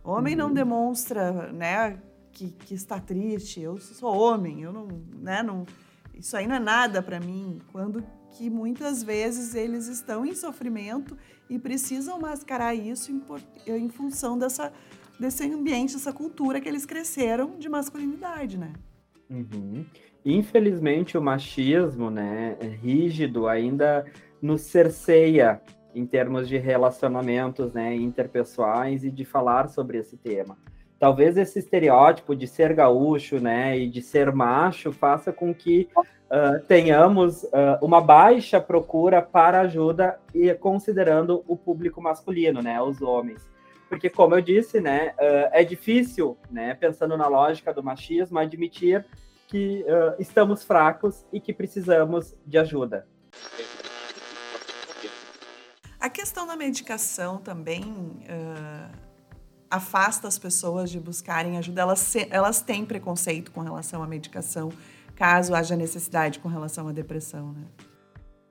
homem 0.04 0.36
não 0.36 0.48
uhum. 0.48 0.54
demonstra, 0.54 1.52
né, 1.52 2.00
que, 2.32 2.52
que 2.52 2.76
está 2.76 3.00
triste, 3.00 3.60
eu 3.60 3.80
sou 3.80 4.16
homem, 4.16 4.62
eu 4.62 4.72
não, 4.72 4.88
né, 5.18 5.42
não, 5.42 5.66
isso 6.14 6.38
aí 6.38 6.48
não 6.48 6.56
é 6.56 6.60
nada 6.60 7.02
para 7.02 7.20
mim. 7.20 7.60
Quando 7.72 8.04
que 8.32 8.50
muitas 8.50 9.02
vezes 9.02 9.56
eles 9.56 9.88
estão 9.88 10.24
em 10.24 10.36
sofrimento 10.36 11.18
e 11.50 11.58
precisam 11.58 12.20
mascarar 12.20 12.76
isso 12.76 13.12
em, 13.12 13.24
em 13.76 13.90
função 13.90 14.38
dessa, 14.38 14.72
desse 15.20 15.44
ambiente, 15.44 15.94
dessa 15.94 16.14
cultura 16.14 16.62
que 16.62 16.70
eles 16.70 16.86
cresceram 16.86 17.58
de 17.58 17.68
masculinidade, 17.68 18.58
né? 18.58 18.74
Uhum. 19.30 19.86
Infelizmente, 20.26 21.18
o 21.18 21.22
machismo, 21.22 22.10
né, 22.10 22.58
é 22.60 22.68
rígido, 22.68 23.48
ainda 23.48 24.06
nos 24.42 24.62
cerceia 24.62 25.62
em 25.94 26.06
termos 26.06 26.48
de 26.48 26.58
relacionamentos, 26.58 27.74
né, 27.74 27.96
interpessoais 27.96 29.04
e 29.04 29.12
de 29.12 29.26
falar 29.26 29.70
sobre 29.70 29.98
esse 29.98 30.18
tema 30.18 30.58
talvez 31.00 31.38
esse 31.38 31.58
estereótipo 31.58 32.36
de 32.36 32.46
ser 32.46 32.74
gaúcho, 32.74 33.40
né, 33.40 33.78
e 33.78 33.90
de 33.90 34.02
ser 34.02 34.32
macho 34.32 34.92
faça 34.92 35.32
com 35.32 35.54
que 35.56 35.88
uh, 35.96 36.60
tenhamos 36.68 37.44
uh, 37.44 37.80
uma 37.82 38.02
baixa 38.02 38.60
procura 38.60 39.22
para 39.22 39.62
ajuda 39.62 40.20
e 40.36 40.54
considerando 40.54 41.44
o 41.48 41.56
público 41.56 42.02
masculino, 42.02 42.62
né, 42.62 42.80
os 42.82 43.02
homens. 43.02 43.48
Porque, 43.90 44.10
como 44.10 44.36
eu 44.36 44.42
disse, 44.42 44.80
né, 44.80 45.16
uh, 45.18 45.50
é 45.52 45.64
difícil, 45.64 46.38
né, 46.50 46.76
pensando 46.76 47.18
na 47.18 47.28
lógica 47.28 47.74
do 47.74 47.84
machismo, 47.84 48.38
admitir 48.40 49.06
que 49.48 49.84
estamos 50.20 50.64
fracos 50.64 51.26
e 51.34 51.40
que 51.40 51.52
precisamos 51.52 52.36
de 52.46 52.60
ajuda. 52.60 53.08
A 56.00 56.08
questão 56.08 56.46
da 56.46 56.56
medicação 56.56 57.40
também 57.40 57.84
afasta 59.70 60.28
as 60.28 60.40
pessoas 60.40 60.90
de 60.90 61.00
buscarem 61.00 61.58
ajuda, 61.58 61.82
elas, 61.82 62.16
elas 62.30 62.62
têm 62.62 62.86
preconceito 62.86 63.52
com 63.52 63.62
relação 63.62 64.02
à 64.02 64.08
medicação, 64.08 64.70
caso 65.16 65.54
haja 65.54 65.76
necessidade 65.76 66.40
com 66.40 66.48
relação 66.48 66.88
à 66.88 66.92
depressão, 66.92 67.52
né? 67.54 67.64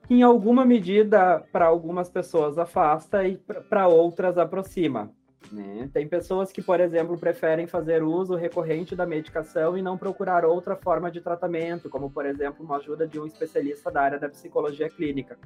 Em 0.09 0.23
alguma 0.23 0.65
medida, 0.65 1.45
para 1.51 1.67
algumas 1.67 2.09
pessoas 2.09 2.57
afasta 2.57 3.27
e 3.27 3.37
para 3.37 3.87
outras 3.87 4.39
aproxima. 4.39 5.11
Né? 5.51 5.89
Tem 5.91 6.07
pessoas 6.07 6.51
que, 6.51 6.61
por 6.61 6.79
exemplo, 6.79 7.17
preferem 7.17 7.67
fazer 7.67 8.03
uso 8.03 8.35
recorrente 8.35 8.95
da 8.95 9.05
medicação 9.05 9.77
e 9.77 9.81
não 9.81 9.97
procurar 9.97 10.45
outra 10.45 10.75
forma 10.75 11.09
de 11.09 11.21
tratamento, 11.21 11.89
como, 11.89 12.09
por 12.09 12.25
exemplo, 12.25 12.63
uma 12.63 12.77
ajuda 12.77 13.07
de 13.07 13.19
um 13.19 13.25
especialista 13.25 13.89
da 13.89 14.01
área 14.01 14.19
da 14.19 14.29
psicologia 14.29 14.89
clínica. 14.89 15.37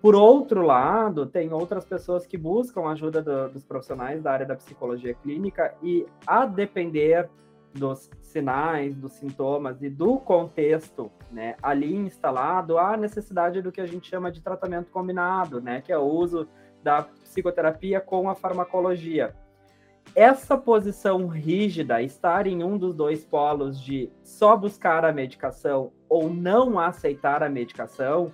Por 0.00 0.14
outro 0.14 0.62
lado, 0.62 1.24
tem 1.24 1.52
outras 1.52 1.84
pessoas 1.84 2.26
que 2.26 2.36
buscam 2.36 2.88
ajuda 2.88 3.22
do, 3.22 3.48
dos 3.48 3.64
profissionais 3.64 4.22
da 4.22 4.32
área 4.32 4.46
da 4.46 4.54
psicologia 4.54 5.14
clínica 5.14 5.74
e, 5.82 6.06
a 6.26 6.44
depender 6.44 7.28
dos 7.72 8.10
sinais, 8.20 8.94
dos 8.94 9.12
sintomas 9.14 9.82
e 9.82 9.88
do 9.88 10.18
contexto 10.18 11.10
né, 11.30 11.56
ali 11.62 11.96
instalado, 11.96 12.78
há 12.78 12.96
necessidade 12.96 13.60
do 13.60 13.72
que 13.72 13.80
a 13.80 13.86
gente 13.86 14.08
chama 14.08 14.30
de 14.30 14.40
tratamento 14.40 14.90
combinado, 14.90 15.60
né, 15.60 15.80
que 15.80 15.92
é 15.92 15.98
o 15.98 16.04
uso 16.04 16.46
da 16.82 17.08
psicoterapia 17.34 18.00
com 18.00 18.30
a 18.30 18.34
farmacologia. 18.34 19.34
Essa 20.14 20.56
posição 20.56 21.26
rígida, 21.26 22.00
estar 22.00 22.46
em 22.46 22.62
um 22.62 22.78
dos 22.78 22.94
dois 22.94 23.24
polos 23.24 23.80
de 23.80 24.08
só 24.22 24.56
buscar 24.56 25.04
a 25.04 25.12
medicação 25.12 25.90
ou 26.08 26.30
não 26.30 26.78
aceitar 26.78 27.42
a 27.42 27.48
medicação, 27.48 28.32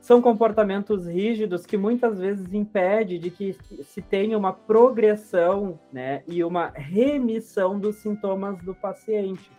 são 0.00 0.20
comportamentos 0.20 1.06
rígidos 1.06 1.64
que 1.64 1.76
muitas 1.76 2.18
vezes 2.18 2.52
impede 2.52 3.18
de 3.18 3.30
que 3.30 3.56
se 3.82 4.02
tenha 4.02 4.36
uma 4.36 4.52
progressão 4.52 5.78
né, 5.92 6.22
e 6.26 6.44
uma 6.44 6.68
remissão 6.68 7.78
dos 7.78 7.96
sintomas 7.96 8.62
do 8.62 8.74
paciente. 8.74 9.50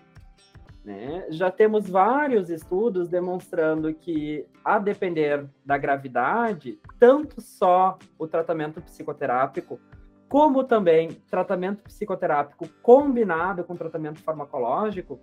Né? 0.83 1.27
Já 1.29 1.51
temos 1.51 1.87
vários 1.87 2.49
estudos 2.49 3.07
demonstrando 3.07 3.93
que, 3.93 4.45
a 4.65 4.79
depender 4.79 5.45
da 5.63 5.77
gravidade, 5.77 6.79
tanto 6.99 7.39
só 7.39 7.99
o 8.17 8.27
tratamento 8.27 8.81
psicoterápico, 8.81 9.79
como 10.27 10.63
também 10.63 11.09
tratamento 11.29 11.83
psicoterápico 11.83 12.67
combinado 12.81 13.63
com 13.63 13.75
tratamento 13.75 14.21
farmacológico, 14.21 15.19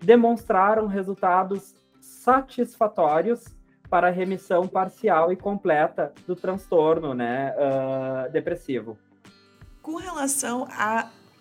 demonstraram 0.00 0.86
resultados 0.86 1.74
satisfatórios 2.00 3.44
para 3.90 4.08
a 4.08 4.10
remissão 4.10 4.66
parcial 4.66 5.30
e 5.30 5.36
completa 5.36 6.14
do 6.26 6.34
transtorno 6.34 7.12
né, 7.12 7.54
uh, 7.54 8.32
depressivo. 8.32 8.96
Com 9.82 9.96
relação 9.96 10.66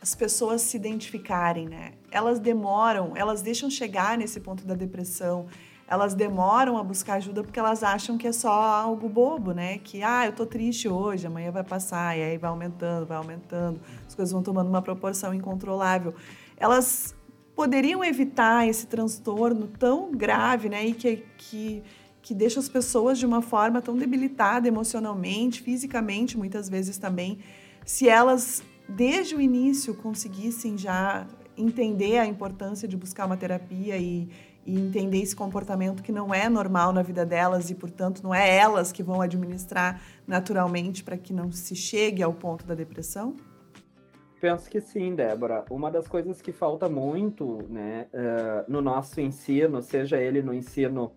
às 0.02 0.16
pessoas 0.16 0.62
se 0.62 0.76
identificarem, 0.76 1.68
né? 1.68 1.94
Elas 2.10 2.40
demoram, 2.40 3.14
elas 3.16 3.42
deixam 3.42 3.70
chegar 3.70 4.18
nesse 4.18 4.40
ponto 4.40 4.66
da 4.66 4.74
depressão, 4.74 5.46
elas 5.88 6.14
demoram 6.14 6.78
a 6.78 6.84
buscar 6.84 7.16
ajuda 7.16 7.44
porque 7.44 7.60
elas 7.60 7.84
acham 7.84 8.18
que 8.18 8.28
é 8.28 8.32
só 8.32 8.52
algo 8.52 9.08
bobo, 9.08 9.52
né? 9.52 9.78
Que, 9.78 10.02
ah, 10.02 10.26
eu 10.26 10.34
tô 10.34 10.46
triste 10.46 10.88
hoje, 10.88 11.28
amanhã 11.28 11.52
vai 11.52 11.64
passar, 11.64 12.18
e 12.18 12.24
aí 12.24 12.38
vai 12.38 12.50
aumentando, 12.50 13.06
vai 13.06 13.18
aumentando, 13.18 13.80
as 14.08 14.16
coisas 14.16 14.32
vão 14.32 14.42
tomando 14.42 14.70
uma 14.70 14.82
proporção 14.82 15.34
incontrolável. 15.34 16.16
Elas 16.58 17.14
poderiam 17.56 18.04
evitar 18.04 18.68
esse 18.68 18.88
transtorno 18.88 19.68
tão 19.68 20.12
grave, 20.12 20.70
né? 20.70 20.86
E 20.86 20.94
que, 20.94 21.24
que 21.38 21.84
que 22.22 22.36
deixa 22.36 22.60
as 22.60 22.70
pessoas 22.70 23.18
de 23.18 23.26
uma 23.26 23.42
forma 23.42 23.82
tão 23.82 23.98
debilitada 23.98 24.68
emocionalmente, 24.68 25.62
fisicamente, 25.62 26.38
muitas 26.38 26.70
vezes 26.70 26.98
também, 26.98 27.40
se 27.84 28.08
elas 28.08 28.64
desde 28.88 29.36
o 29.36 29.42
início 29.42 29.94
conseguissem 29.96 30.78
já 30.78 31.28
entender 31.58 32.18
a 32.18 32.26
importância 32.26 32.88
de 32.88 32.98
buscar 32.98 33.26
uma 33.26 33.38
terapia 33.38 33.98
e, 33.98 34.30
e 34.66 34.80
entender 34.80 35.22
esse 35.22 35.36
comportamento 35.36 36.02
que 36.02 36.12
não 36.12 36.34
é 36.34 36.50
normal 36.50 36.92
na 36.94 37.02
vida 37.02 37.26
delas 37.26 37.70
e, 37.70 37.76
portanto, 37.76 38.22
não 38.24 38.34
é 38.34 38.58
elas 38.58 38.92
que 38.92 39.04
vão 39.04 39.22
administrar 39.22 40.02
naturalmente 40.28 41.04
para 41.04 41.18
que 41.18 41.34
não 41.34 41.52
se 41.52 41.76
chegue 41.76 42.24
ao 42.24 42.34
ponto 42.34 42.66
da 42.66 42.76
depressão? 42.76 43.36
Penso 44.40 44.68
que 44.70 44.82
sim, 44.82 45.14
Débora. 45.14 45.64
Uma 45.70 45.92
das 45.92 46.08
coisas 46.08 46.42
que 46.42 46.52
falta 46.52 46.90
muito 46.90 47.60
né, 47.70 48.08
uh, 48.12 48.72
no 48.72 48.82
nosso 48.82 49.22
ensino, 49.22 49.84
seja 49.84 50.18
ele 50.18 50.42
no 50.42 50.52
ensino 50.52 51.12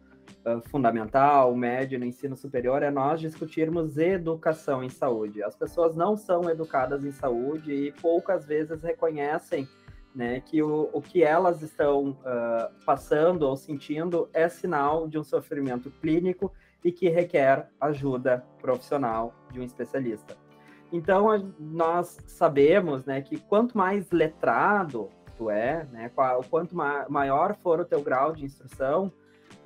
uh, 0.47 0.61
fundamental, 0.69 1.55
médio, 1.55 1.99
no 1.99 2.05
ensino 2.05 2.37
superior, 2.37 2.83
é 2.83 2.91
nós 2.91 3.21
discutirmos 3.21 3.99
educação 3.99 4.83
em 4.83 4.91
saúde. 4.91 5.43
As 5.43 5.57
pessoas 5.57 5.97
não 5.97 6.17
são 6.17 6.49
educadas 6.49 7.05
em 7.05 7.13
saúde 7.13 7.73
e 7.73 7.93
poucas 7.93 8.47
vezes 8.47 8.83
reconhecem 8.83 9.69
né, 10.15 10.41
que 10.41 10.63
o, 10.63 10.89
o 10.93 11.03
que 11.03 11.25
elas 11.25 11.61
estão 11.61 12.11
uh, 12.11 12.85
passando 12.85 13.43
ou 13.43 13.57
sentindo 13.57 14.29
é 14.33 14.49
sinal 14.49 15.09
de 15.09 15.19
um 15.19 15.25
sofrimento 15.25 15.91
clínico 16.01 16.53
e 16.85 16.93
que 16.93 17.09
requer 17.09 17.69
ajuda 17.81 18.45
profissional 18.61 19.35
de 19.51 19.59
um 19.59 19.65
especialista. 19.65 20.37
Então, 20.93 21.53
nós 21.59 22.19
sabemos 22.27 23.05
né, 23.05 23.21
que 23.21 23.39
quanto 23.39 23.77
mais 23.77 24.11
letrado 24.13 25.09
tu 25.37 25.51
é, 25.51 25.85
né, 25.91 26.11
quanto 26.49 26.77
maior 27.09 27.57
for 27.57 27.81
o 27.81 27.85
teu 27.85 28.01
grau 28.01 28.33
de 28.33 28.45
instrução, 28.45 29.11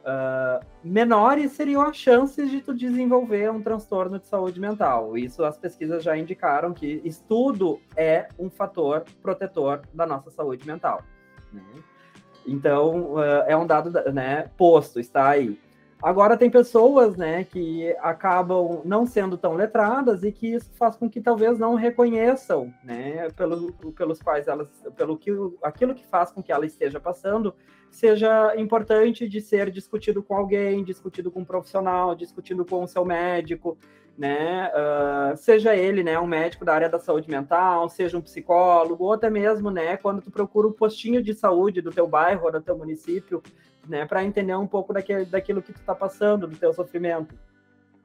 uh, 0.04 0.64
menores 0.82 1.52
seriam 1.52 1.82
as 1.82 1.96
chances 1.96 2.50
de 2.50 2.60
tu 2.60 2.74
desenvolver 2.74 3.50
um 3.50 3.62
transtorno 3.62 4.18
de 4.18 4.26
saúde 4.26 4.60
mental. 4.60 5.16
Isso 5.16 5.44
as 5.44 5.58
pesquisas 5.58 6.02
já 6.02 6.16
indicaram 6.16 6.72
que 6.72 7.00
estudo 7.04 7.80
é 7.96 8.28
um 8.38 8.50
fator 8.50 9.04
protetor 9.22 9.82
da 9.92 10.06
nossa 10.06 10.30
saúde 10.30 10.66
mental. 10.66 11.02
Né? 11.52 11.62
Então, 12.46 13.14
uh, 13.14 13.44
é 13.46 13.56
um 13.56 13.66
dado 13.66 13.90
né, 14.12 14.50
posto, 14.56 14.98
está 14.98 15.28
aí. 15.28 15.58
Agora 16.00 16.36
tem 16.36 16.48
pessoas, 16.48 17.16
né, 17.16 17.42
que 17.42 17.94
acabam 18.00 18.82
não 18.84 19.04
sendo 19.04 19.36
tão 19.36 19.54
letradas 19.54 20.22
e 20.22 20.30
que 20.30 20.54
isso 20.54 20.70
faz 20.74 20.94
com 20.94 21.10
que 21.10 21.20
talvez 21.20 21.58
não 21.58 21.74
reconheçam, 21.74 22.72
né, 22.84 23.28
pelo, 23.30 23.72
pelos 23.92 24.22
quais 24.22 24.46
elas, 24.46 24.68
pelo 24.96 25.16
que 25.18 25.30
aquilo 25.60 25.96
que 25.96 26.06
faz 26.06 26.30
com 26.30 26.40
que 26.40 26.52
ela 26.52 26.64
esteja 26.64 27.00
passando 27.00 27.52
seja 27.90 28.54
importante 28.56 29.28
de 29.28 29.40
ser 29.40 29.70
discutido 29.70 30.22
com 30.22 30.36
alguém, 30.36 30.84
discutido 30.84 31.32
com 31.32 31.40
um 31.40 31.44
profissional, 31.44 32.14
discutido 32.14 32.64
com 32.64 32.84
o 32.84 32.88
seu 32.88 33.04
médico, 33.04 33.76
né, 34.18 34.68
uh, 34.74 35.36
seja 35.36 35.76
ele, 35.76 36.02
né, 36.02 36.18
um 36.18 36.26
médico 36.26 36.64
da 36.64 36.74
área 36.74 36.88
da 36.88 36.98
saúde 36.98 37.30
mental, 37.30 37.88
seja 37.88 38.18
um 38.18 38.20
psicólogo, 38.20 39.04
ou 39.04 39.12
até 39.12 39.30
mesmo, 39.30 39.70
né, 39.70 39.96
quando 39.96 40.20
tu 40.20 40.28
procura 40.28 40.66
o 40.66 40.70
um 40.70 40.72
postinho 40.72 41.22
de 41.22 41.32
saúde 41.32 41.80
do 41.80 41.92
teu 41.92 42.08
bairro 42.08 42.46
ou 42.46 42.50
do 42.50 42.60
teu 42.60 42.76
município, 42.76 43.40
né, 43.88 44.04
para 44.04 44.24
entender 44.24 44.56
um 44.56 44.66
pouco 44.66 44.92
daquele, 44.92 45.24
daquilo 45.24 45.62
que 45.62 45.72
tu 45.72 45.78
está 45.78 45.94
passando, 45.94 46.48
do 46.48 46.56
teu 46.56 46.72
sofrimento. 46.72 47.32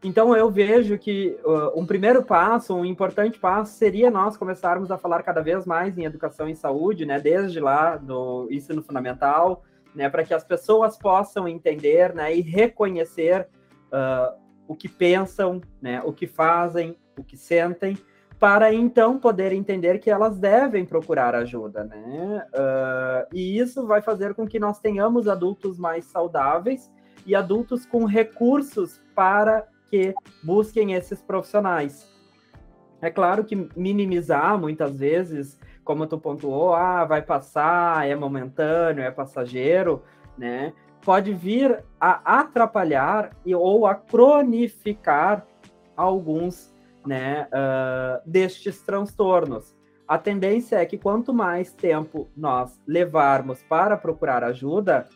Então 0.03 0.35
eu 0.37 0.51
vejo 0.51 0.99
que 0.99 1.35
uh, 1.43 1.79
um 1.79 1.85
primeiro 1.85 2.23
passo, 2.23 2.75
um 2.75 2.85
importante 2.85 3.39
passo, 3.39 3.73
seria 3.73 4.11
nós 4.11 4.37
começarmos 4.37 4.91
a 4.91 4.99
falar 4.99 5.23
cada 5.23 5.41
vez 5.41 5.65
mais 5.65 5.97
em 5.97 6.05
educação 6.05 6.47
em 6.47 6.53
saúde, 6.53 7.07
né, 7.07 7.19
desde 7.19 7.59
lá 7.59 7.97
do 7.97 8.47
ensino 8.51 8.83
fundamental, 8.83 9.63
né, 9.95 10.07
para 10.09 10.23
que 10.23 10.33
as 10.33 10.43
pessoas 10.43 10.95
possam 10.95 11.47
entender, 11.47 12.13
né, 12.13 12.35
e 12.35 12.41
reconhecer 12.41 13.47
uh, 13.91 14.42
o 14.67 14.75
que 14.75 14.87
pensam, 14.87 15.61
né, 15.81 16.01
o 16.03 16.13
que 16.13 16.27
fazem, 16.27 16.97
o 17.17 17.23
que 17.23 17.37
sentem, 17.37 17.97
para 18.39 18.73
então 18.73 19.17
poder 19.17 19.53
entender 19.53 19.99
que 19.99 20.09
elas 20.09 20.37
devem 20.37 20.85
procurar 20.85 21.33
ajuda, 21.33 21.85
né? 21.85 22.45
Uh, 22.53 23.27
e 23.33 23.57
isso 23.57 23.87
vai 23.87 24.01
fazer 24.01 24.33
com 24.33 24.45
que 24.45 24.59
nós 24.59 24.79
tenhamos 24.79 25.29
adultos 25.29 25.77
mais 25.77 26.03
saudáveis 26.05 26.91
e 27.25 27.35
adultos 27.35 27.85
com 27.85 28.03
recursos 28.03 29.01
para 29.15 29.65
que 29.89 30.13
busquem 30.43 30.93
esses 30.93 31.21
profissionais. 31.21 32.11
É 33.01 33.09
claro 33.09 33.45
que 33.45 33.69
minimizar 33.77 34.57
muitas 34.57 34.97
vezes, 34.97 35.59
como 35.83 36.07
tu 36.07 36.17
pontuou, 36.17 36.73
ah, 36.73 37.05
vai 37.05 37.21
passar, 37.21 38.07
é 38.07 38.15
momentâneo, 38.15 39.03
é 39.03 39.11
passageiro, 39.11 40.03
né? 40.37 40.73
Pode 41.05 41.33
vir 41.33 41.83
a 41.99 42.39
atrapalhar 42.39 43.35
e, 43.45 43.53
ou 43.53 43.85
a 43.85 43.95
cronificar 43.95 45.45
alguns 45.95 46.73
né, 47.05 47.47
uh, 47.47 48.29
destes 48.29 48.81
transtornos. 48.81 49.75
A 50.07 50.17
tendência 50.17 50.77
é 50.77 50.85
que 50.85 50.97
quanto 50.97 51.33
mais 51.33 51.73
tempo 51.73 52.29
nós 52.35 52.79
levarmos 52.87 53.61
para 53.63 53.97
procurar 53.97 54.43
ajuda, 54.43 55.07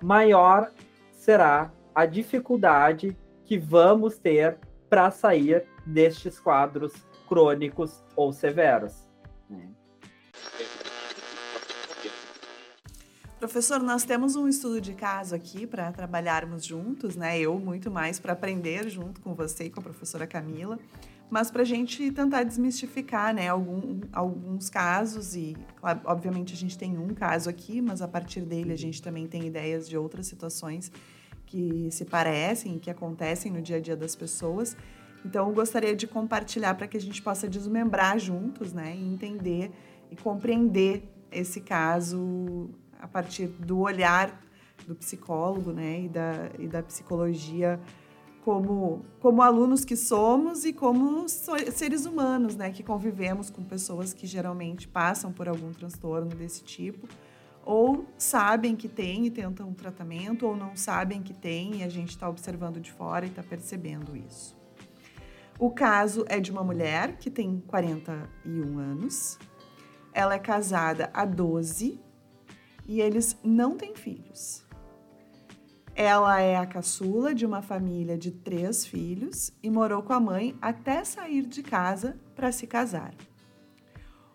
maior 0.00 0.70
será 1.12 1.72
a 1.94 2.06
dificuldade 2.06 3.16
que 3.44 3.58
vamos 3.58 4.18
ter 4.18 4.58
para 4.88 5.10
sair 5.10 5.64
destes 5.86 6.38
quadros 6.38 6.92
crônicos 7.28 8.02
ou 8.14 8.32
severos. 8.32 9.08
Professor, 13.42 13.82
nós 13.82 14.04
temos 14.04 14.36
um 14.36 14.46
estudo 14.46 14.80
de 14.80 14.94
caso 14.94 15.34
aqui 15.34 15.66
para 15.66 15.90
trabalharmos 15.90 16.64
juntos, 16.64 17.16
né? 17.16 17.40
Eu 17.40 17.58
muito 17.58 17.90
mais 17.90 18.20
para 18.20 18.34
aprender 18.34 18.88
junto 18.88 19.20
com 19.20 19.34
você 19.34 19.64
e 19.64 19.70
com 19.70 19.80
a 19.80 19.82
professora 19.82 20.28
Camila 20.28 20.78
mas 21.28 21.50
para 21.50 21.62
a 21.62 21.64
gente 21.64 22.12
tentar 22.12 22.42
desmistificar 22.42 23.34
né, 23.34 23.48
algum, 23.48 24.02
alguns 24.12 24.68
casos, 24.68 25.34
e 25.34 25.56
claro, 25.76 26.02
obviamente 26.04 26.52
a 26.52 26.56
gente 26.56 26.76
tem 26.76 26.98
um 26.98 27.08
caso 27.14 27.48
aqui, 27.48 27.80
mas 27.80 28.02
a 28.02 28.06
partir 28.06 28.42
dele 28.42 28.70
a 28.70 28.76
gente 28.76 29.00
também 29.00 29.26
tem 29.26 29.46
ideias 29.46 29.88
de 29.88 29.96
outras 29.96 30.26
situações 30.26 30.92
que 31.46 31.88
se 31.90 32.04
parecem, 32.04 32.78
que 32.78 32.90
acontecem 32.90 33.50
no 33.50 33.62
dia 33.62 33.78
a 33.78 33.80
dia 33.80 33.96
das 33.96 34.14
pessoas. 34.14 34.76
Então, 35.24 35.48
eu 35.48 35.54
gostaria 35.54 35.96
de 35.96 36.06
compartilhar 36.06 36.74
para 36.74 36.86
que 36.86 36.98
a 36.98 37.00
gente 37.00 37.22
possa 37.22 37.48
desmembrar 37.48 38.18
juntos, 38.18 38.74
né, 38.74 38.94
e 38.94 39.02
entender 39.02 39.72
e 40.10 40.16
compreender 40.16 41.02
esse 41.30 41.62
caso 41.62 42.68
a 43.02 43.08
partir 43.08 43.48
do 43.48 43.80
olhar 43.80 44.40
do 44.86 44.94
psicólogo, 44.94 45.72
né, 45.72 46.02
e 46.02 46.08
da, 46.08 46.50
e 46.58 46.68
da 46.68 46.82
psicologia 46.82 47.78
como, 48.44 49.04
como 49.20 49.42
alunos 49.42 49.84
que 49.84 49.96
somos 49.96 50.64
e 50.64 50.72
como 50.72 51.28
seres 51.28 52.06
humanos, 52.06 52.56
né, 52.56 52.70
que 52.70 52.82
convivemos 52.82 53.50
com 53.50 53.62
pessoas 53.62 54.12
que 54.12 54.26
geralmente 54.26 54.88
passam 54.88 55.32
por 55.32 55.48
algum 55.48 55.72
transtorno 55.72 56.30
desse 56.30 56.62
tipo, 56.62 57.08
ou 57.64 58.06
sabem 58.16 58.74
que 58.74 58.88
tem 58.88 59.26
e 59.26 59.30
tentam 59.30 59.68
um 59.68 59.74
tratamento, 59.74 60.46
ou 60.46 60.56
não 60.56 60.74
sabem 60.74 61.22
que 61.22 61.32
tem 61.32 61.76
e 61.76 61.82
a 61.84 61.88
gente 61.88 62.10
está 62.10 62.28
observando 62.28 62.80
de 62.80 62.90
fora 62.90 63.24
e 63.24 63.28
está 63.28 63.42
percebendo 63.42 64.16
isso. 64.16 64.56
O 65.58 65.70
caso 65.70 66.24
é 66.28 66.40
de 66.40 66.50
uma 66.50 66.64
mulher 66.64 67.16
que 67.18 67.30
tem 67.30 67.62
41 67.68 68.78
anos, 68.78 69.38
ela 70.12 70.34
é 70.34 70.38
casada 70.38 71.10
há 71.14 71.24
12 71.24 72.00
e 72.92 73.00
eles 73.00 73.34
não 73.42 73.74
têm 73.74 73.94
filhos. 73.94 74.62
Ela 75.94 76.42
é 76.42 76.58
a 76.58 76.66
caçula 76.66 77.34
de 77.34 77.46
uma 77.46 77.62
família 77.62 78.18
de 78.18 78.30
três 78.30 78.84
filhos 78.84 79.50
e 79.62 79.70
morou 79.70 80.02
com 80.02 80.12
a 80.12 80.20
mãe 80.20 80.54
até 80.60 81.02
sair 81.02 81.46
de 81.46 81.62
casa 81.62 82.20
para 82.36 82.52
se 82.52 82.66
casar. 82.66 83.14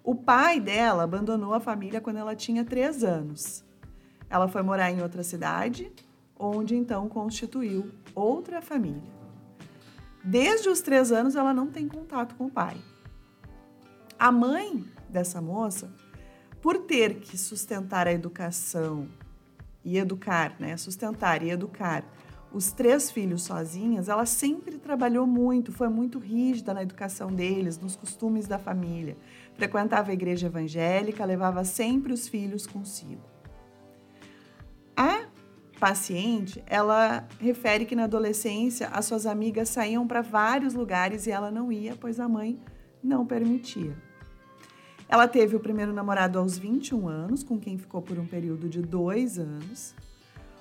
O 0.03 0.15
pai 0.15 0.59
dela 0.59 1.03
abandonou 1.03 1.53
a 1.53 1.59
família 1.59 2.01
quando 2.01 2.17
ela 2.17 2.35
tinha 2.35 2.65
três 2.65 3.03
anos. 3.03 3.63
Ela 4.27 4.47
foi 4.47 4.63
morar 4.63 4.89
em 4.89 5.03
outra 5.03 5.21
cidade, 5.21 5.93
onde 6.35 6.75
então 6.75 7.07
constituiu 7.07 7.91
outra 8.15 8.59
família. 8.59 9.15
Desde 10.23 10.67
os 10.67 10.81
três 10.81 11.11
anos, 11.11 11.35
ela 11.35 11.53
não 11.53 11.67
tem 11.67 11.87
contato 11.87 12.33
com 12.33 12.45
o 12.45 12.51
pai. 12.51 12.75
A 14.17 14.31
mãe 14.31 14.83
dessa 15.07 15.39
moça, 15.39 15.93
por 16.67 16.79
ter 16.79 17.21
que 17.21 17.37
sustentar 17.37 18.09
a 18.09 18.11
educação 18.11 19.07
e 19.85 19.97
educar, 19.97 20.53
né? 20.59 20.75
Sustentar 20.75 21.41
e 21.41 21.49
educar 21.49 22.03
os 22.51 22.73
três 22.73 23.09
filhos 23.09 23.43
sozinhas, 23.43 24.09
ela 24.09 24.25
sempre 24.25 24.77
trabalhou 24.77 25.25
muito, 25.25 25.71
foi 25.71 25.87
muito 25.87 26.19
rígida 26.19 26.73
na 26.73 26.83
educação 26.83 27.31
deles, 27.31 27.79
nos 27.79 27.95
costumes 27.95 28.47
da 28.47 28.59
família. 28.59 29.15
Frequentava 29.55 30.11
a 30.11 30.13
igreja 30.13 30.47
evangélica, 30.47 31.23
levava 31.23 31.63
sempre 31.63 32.11
os 32.11 32.27
filhos 32.27 32.67
consigo. 32.67 33.23
A 34.93 35.25
paciente, 35.79 36.61
ela 36.67 37.25
refere 37.39 37.85
que 37.85 37.95
na 37.95 38.03
adolescência 38.03 38.89
as 38.89 39.05
suas 39.05 39.25
amigas 39.25 39.69
saíam 39.69 40.05
para 40.05 40.19
vários 40.19 40.73
lugares 40.73 41.27
e 41.27 41.31
ela 41.31 41.49
não 41.49 41.71
ia, 41.71 41.95
pois 41.95 42.19
a 42.19 42.27
mãe 42.27 42.59
não 43.01 43.25
permitia. 43.25 44.05
Ela 45.09 45.27
teve 45.27 45.55
o 45.55 45.59
primeiro 45.59 45.93
namorado 45.93 46.37
aos 46.37 46.57
21 46.57 47.07
anos, 47.07 47.43
com 47.43 47.57
quem 47.57 47.77
ficou 47.77 48.01
por 48.01 48.19
um 48.19 48.25
período 48.25 48.67
de 48.67 48.81
dois 48.81 49.39
anos. 49.39 49.95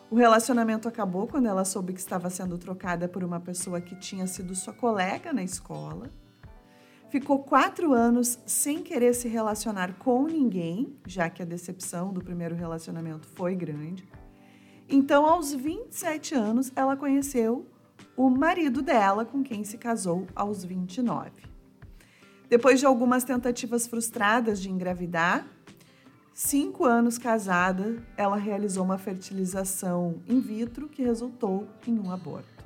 O 0.09 0.15
relacionamento 0.15 0.87
acabou 0.87 1.27
quando 1.27 1.47
ela 1.47 1.65
soube 1.65 1.93
que 1.93 1.99
estava 1.99 2.31
sendo 2.31 2.57
trocada 2.57 3.09
por 3.09 3.25
uma 3.25 3.41
pessoa 3.41 3.81
que 3.81 3.97
tinha 3.97 4.27
sido 4.29 4.55
sua 4.55 4.73
colega 4.73 5.33
na 5.33 5.43
escola. 5.43 6.09
Ficou 7.09 7.41
quatro 7.41 7.93
anos 7.93 8.39
sem 8.47 8.85
querer 8.85 9.15
se 9.15 9.27
relacionar 9.27 9.95
com 9.95 10.27
ninguém, 10.27 10.97
já 11.05 11.29
que 11.29 11.43
a 11.43 11.47
decepção 11.47 12.13
do 12.13 12.23
primeiro 12.23 12.55
relacionamento 12.55 13.27
foi 13.27 13.57
grande. 13.57 14.09
Então, 14.89 15.27
aos 15.27 15.53
27 15.53 16.37
anos, 16.37 16.71
ela 16.77 16.97
conheceu 16.97 17.67
o 18.17 18.31
marido 18.31 18.81
dela, 18.81 19.25
com 19.25 19.43
quem 19.43 19.65
se 19.65 19.77
casou 19.77 20.27
aos 20.37 20.65
29. 20.65 21.56
Depois 22.49 22.79
de 22.79 22.87
algumas 22.87 23.25
tentativas 23.25 23.89
frustradas 23.89 24.61
de 24.61 24.71
engravidar, 24.71 25.45
cinco 26.33 26.85
anos 26.85 27.19
casada, 27.19 27.97
ela 28.17 28.37
realizou 28.37 28.85
uma 28.85 28.99
fertilização 28.99 30.23
in 30.29 30.41
vitro 30.41 30.89
que 30.89 31.03
resultou 31.03 31.67
em 31.87 31.99
um 31.99 32.13
aborto. 32.13 32.65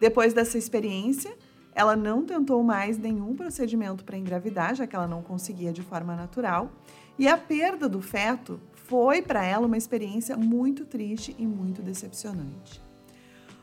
Depois 0.00 0.34
dessa 0.34 0.58
experiência, 0.58 1.36
ela 1.72 1.94
não 1.94 2.24
tentou 2.24 2.62
mais 2.64 2.98
nenhum 2.98 3.36
procedimento 3.36 4.04
para 4.04 4.18
engravidar, 4.18 4.74
já 4.74 4.86
que 4.88 4.96
ela 4.96 5.06
não 5.06 5.22
conseguia 5.22 5.72
de 5.72 5.82
forma 5.82 6.16
natural, 6.16 6.72
e 7.16 7.28
a 7.28 7.38
perda 7.38 7.88
do 7.88 8.02
feto 8.02 8.60
foi 8.72 9.22
para 9.22 9.44
ela 9.44 9.66
uma 9.66 9.76
experiência 9.76 10.36
muito 10.36 10.84
triste 10.84 11.34
e 11.38 11.46
muito 11.46 11.80
decepcionante. 11.80 12.82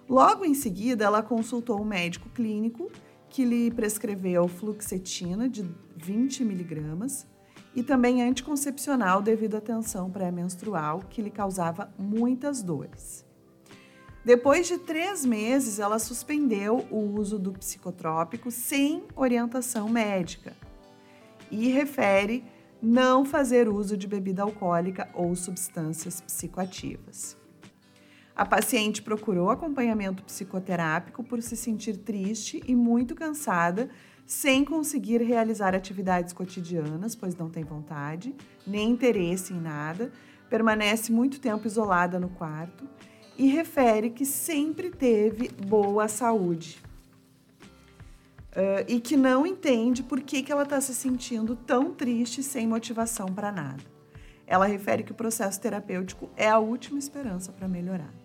Logo 0.09 0.45
em 0.45 0.53
seguida, 0.53 1.05
ela 1.05 1.21
consultou 1.21 1.81
um 1.81 1.85
médico 1.85 2.29
clínico 2.29 2.89
que 3.31 3.45
lhe 3.45 3.71
prescreveu 3.71 4.45
fluoxetina 4.45 5.47
de 5.47 5.65
20 5.95 6.43
miligramas 6.43 7.25
e 7.73 7.81
também 7.81 8.21
anticoncepcional 8.21 9.21
devido 9.21 9.55
à 9.55 9.61
tensão 9.61 10.11
pré-menstrual 10.11 10.99
que 11.09 11.21
lhe 11.21 11.31
causava 11.31 11.89
muitas 11.97 12.61
dores. 12.61 13.25
Depois 14.25 14.67
de 14.67 14.77
três 14.77 15.25
meses, 15.25 15.79
ela 15.79 15.97
suspendeu 15.97 16.85
o 16.91 17.17
uso 17.17 17.39
do 17.39 17.53
psicotrópico 17.53 18.51
sem 18.51 19.05
orientação 19.15 19.87
médica 19.87 20.53
e 21.49 21.69
refere 21.69 22.43
não 22.81 23.23
fazer 23.23 23.69
uso 23.69 23.95
de 23.95 24.07
bebida 24.07 24.43
alcoólica 24.43 25.09
ou 25.13 25.33
substâncias 25.35 26.19
psicoativas. 26.19 27.40
A 28.35 28.45
paciente 28.45 29.01
procurou 29.01 29.49
acompanhamento 29.49 30.23
psicoterápico 30.23 31.23
por 31.23 31.41
se 31.41 31.57
sentir 31.57 31.97
triste 31.97 32.61
e 32.65 32.73
muito 32.73 33.13
cansada, 33.13 33.89
sem 34.25 34.63
conseguir 34.63 35.21
realizar 35.21 35.75
atividades 35.75 36.31
cotidianas, 36.31 37.15
pois 37.15 37.35
não 37.35 37.49
tem 37.49 37.63
vontade, 37.63 38.33
nem 38.65 38.91
interesse 38.91 39.53
em 39.53 39.59
nada, 39.59 40.11
permanece 40.49 41.11
muito 41.11 41.39
tempo 41.39 41.67
isolada 41.67 42.19
no 42.19 42.29
quarto 42.29 42.87
e 43.37 43.47
refere 43.47 44.09
que 44.09 44.25
sempre 44.25 44.89
teve 44.89 45.49
boa 45.49 46.07
saúde. 46.07 46.81
Uh, 48.51 48.83
e 48.85 48.99
que 48.99 49.15
não 49.15 49.47
entende 49.47 50.03
por 50.03 50.19
que, 50.19 50.43
que 50.43 50.51
ela 50.51 50.63
está 50.63 50.79
se 50.81 50.93
sentindo 50.93 51.55
tão 51.55 51.93
triste 51.93 52.43
sem 52.43 52.67
motivação 52.67 53.27
para 53.27 53.49
nada. 53.49 53.83
Ela 54.45 54.65
refere 54.65 55.03
que 55.03 55.13
o 55.13 55.15
processo 55.15 55.59
terapêutico 55.61 56.29
é 56.35 56.49
a 56.49 56.59
última 56.59 56.99
esperança 56.99 57.53
para 57.53 57.65
melhorar 57.65 58.20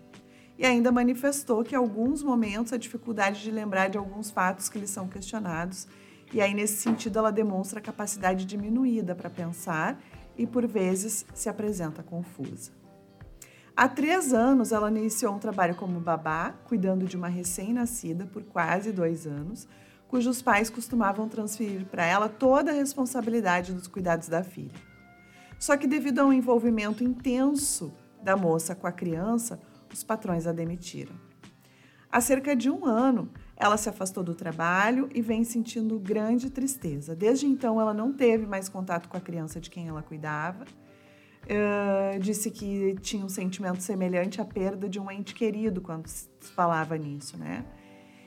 e 0.59 0.64
ainda 0.64 0.90
manifestou 0.90 1.62
que, 1.62 1.75
em 1.75 1.79
alguns 1.79 2.23
momentos, 2.23 2.73
a 2.73 2.77
dificuldade 2.77 3.42
de 3.42 3.51
lembrar 3.51 3.88
de 3.88 3.99
alguns 3.99 4.31
fatos 4.31 4.69
que 4.69 4.79
lhe 4.79 4.87
são 4.87 5.07
questionados, 5.09 5.87
e 6.33 6.40
aí, 6.40 6.55
nesse 6.55 6.83
sentido, 6.83 7.19
ela 7.19 7.31
demonstra 7.31 7.81
capacidade 7.81 8.45
diminuída 8.45 9.14
para 9.14 9.31
pensar 9.31 10.01
e, 10.37 10.47
por 10.47 10.66
vezes, 10.66 11.25
se 11.35 11.49
apresenta 11.49 12.03
confusa. 12.03 12.73
Há 13.77 13.88
três 13.88 14.33
anos, 14.33 14.73
ela 14.73 14.90
iniciou 14.90 15.35
um 15.35 15.38
trabalho 15.38 15.77
como 15.77 16.01
babá, 16.01 16.55
cuidando 16.64 17.05
de 17.05 17.16
uma 17.16 17.29
recém-nascida 17.29 18.27
por 18.27 18.42
quase 18.42 18.90
dois 18.90 19.27
anos, 19.27 19.69
cujos 20.09 20.40
pais 20.40 20.71
costumavam 20.71 21.29
transferir 21.29 21.85
para 21.85 22.05
ela 22.05 22.29
toda 22.29 22.71
a 22.71 22.75
responsabilidade 22.75 23.75
dos 23.75 23.87
cuidados 23.87 24.29
da 24.29 24.42
filha. 24.42 24.75
Só 25.59 25.77
que, 25.77 25.87
devido 25.87 26.21
a 26.21 26.25
um 26.25 26.33
envolvimento 26.33 27.05
intenso 27.05 27.92
da 28.23 28.37
moça 28.37 28.75
com 28.75 28.87
a 28.87 28.92
criança, 28.92 29.61
os 29.97 30.05
patrões 30.05 30.47
a 30.47 30.53
demitiram. 30.53 31.15
Há 32.11 32.21
cerca 32.21 32.55
de 32.55 32.71
um 32.71 32.85
ano, 32.85 33.31
ela 33.57 33.77
se 33.77 33.89
afastou 33.89 34.23
do 34.23 34.35
trabalho 34.35 35.09
e 35.15 35.21
vem 35.21 35.43
sentindo 35.43 35.99
grande 35.99 36.51
tristeza. 36.51 37.17
Desde 37.17 37.47
então, 37.47 37.81
ela 37.81 37.93
não 37.93 38.13
teve 38.13 38.47
mais 38.47 38.69
contato 38.69 39.09
com 39.09 39.17
a 39.17 39.21
criança 39.21 39.61
de 39.61 39.71
quem 39.71 39.89
ela 39.89 40.03
cuidava. 40.03 40.65
Uh, 41.45 42.19
disse 42.19 42.51
que 42.51 42.97
tinha 43.01 43.25
um 43.25 43.29
sentimento 43.29 43.81
semelhante 43.83 44.41
à 44.41 44.45
perda 44.45 44.89
de 44.89 44.99
um 45.01 45.11
ente 45.11 45.35
querido 45.35 45.81
quando 45.81 46.07
se 46.09 46.29
falava 46.55 46.97
nisso, 46.99 47.39
né? 47.39 47.65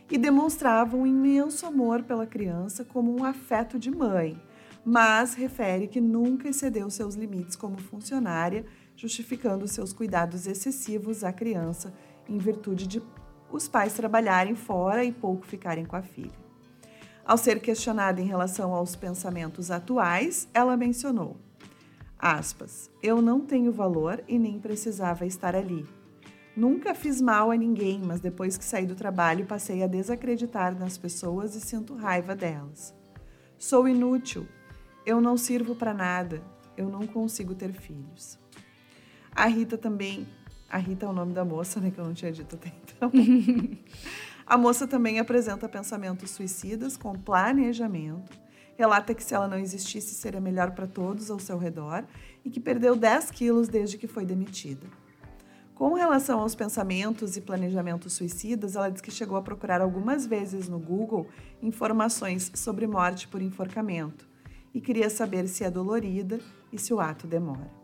E 0.09 0.17
demonstrava 0.17 0.97
um 0.97 1.05
imenso 1.05 1.65
amor 1.65 2.03
pela 2.03 2.25
criança 2.25 2.83
como 2.83 3.15
um 3.15 3.23
afeto 3.23 3.77
de 3.77 3.91
mãe, 3.91 4.41
mas 4.85 5.35
refere 5.35 5.87
que 5.87 6.01
nunca 6.01 6.47
excedeu 6.47 6.89
seus 6.89 7.15
limites 7.15 7.55
como 7.55 7.77
funcionária 7.77 8.65
justificando 8.99 9.65
seus 9.65 9.93
cuidados 9.93 10.45
excessivos 10.45 11.23
à 11.23 11.31
criança 11.31 11.93
em 12.27 12.37
virtude 12.37 12.85
de 12.85 13.01
os 13.49 13.65
pais 13.65 13.93
trabalharem 13.93 14.55
fora 14.55 15.05
e 15.05 15.11
pouco 15.11 15.47
ficarem 15.47 15.85
com 15.85 15.95
a 15.95 16.01
filha. 16.01 16.37
Ao 17.25 17.37
ser 17.37 17.61
questionada 17.61 18.19
em 18.19 18.25
relação 18.25 18.73
aos 18.73 18.97
pensamentos 18.97 19.71
atuais, 19.71 20.49
ela 20.53 20.75
mencionou: 20.75 21.37
aspas, 22.19 22.91
eu 23.01 23.21
não 23.21 23.39
tenho 23.39 23.71
valor 23.71 24.21
e 24.27 24.37
nem 24.37 24.59
precisava 24.59 25.25
estar 25.25 25.55
ali. 25.55 25.85
Nunca 26.53 26.93
fiz 26.93 27.21
mal 27.21 27.51
a 27.51 27.55
ninguém, 27.55 28.01
mas 28.03 28.19
depois 28.19 28.57
que 28.57 28.65
saí 28.65 28.85
do 28.85 28.95
trabalho 28.95 29.45
passei 29.45 29.81
a 29.81 29.87
desacreditar 29.87 30.77
nas 30.77 30.97
pessoas 30.97 31.55
e 31.55 31.61
sinto 31.61 31.95
raiva 31.95 32.35
delas. 32.35 32.93
Sou 33.57 33.87
inútil, 33.87 34.45
eu 35.05 35.21
não 35.21 35.37
sirvo 35.37 35.73
para 35.73 35.93
nada, 35.93 36.43
eu 36.75 36.89
não 36.89 37.07
consigo 37.07 37.55
ter 37.55 37.71
filhos. 37.71 38.37
A 39.39 39.45
Rita 39.45 39.77
também. 39.77 40.27
A 40.69 40.77
Rita 40.77 41.05
é 41.05 41.09
o 41.09 41.13
nome 41.13 41.31
da 41.31 41.45
moça, 41.45 41.79
né? 41.79 41.91
Que 41.91 41.97
eu 41.97 42.03
não 42.03 42.13
tinha 42.13 42.29
dito 42.29 42.57
até 42.57 42.73
então. 42.83 43.09
A 44.45 44.57
moça 44.57 44.85
também 44.85 45.17
apresenta 45.17 45.69
pensamentos 45.69 46.31
suicidas 46.31 46.97
com 46.97 47.13
planejamento, 47.13 48.37
relata 48.77 49.13
que 49.13 49.23
se 49.23 49.33
ela 49.33 49.47
não 49.47 49.57
existisse 49.57 50.13
seria 50.13 50.41
melhor 50.41 50.71
para 50.71 50.85
todos 50.85 51.31
ao 51.31 51.39
seu 51.39 51.57
redor 51.57 52.03
e 52.43 52.49
que 52.49 52.59
perdeu 52.59 52.97
10 52.97 53.31
quilos 53.31 53.69
desde 53.69 53.97
que 53.97 54.07
foi 54.07 54.25
demitida. 54.25 54.85
Com 55.73 55.93
relação 55.93 56.41
aos 56.41 56.53
pensamentos 56.53 57.37
e 57.37 57.41
planejamentos 57.41 58.11
suicidas, 58.11 58.75
ela 58.75 58.89
diz 58.89 58.99
que 58.99 59.09
chegou 59.09 59.37
a 59.37 59.41
procurar 59.41 59.79
algumas 59.79 60.25
vezes 60.25 60.67
no 60.67 60.79
Google 60.79 61.29
informações 61.61 62.51
sobre 62.55 62.85
morte 62.85 63.25
por 63.25 63.41
enforcamento 63.41 64.27
e 64.73 64.81
queria 64.81 65.09
saber 65.09 65.47
se 65.47 65.63
é 65.63 65.71
dolorida 65.71 66.41
e 66.73 66.77
se 66.77 66.93
o 66.93 66.99
ato 66.99 67.25
demora. 67.25 67.78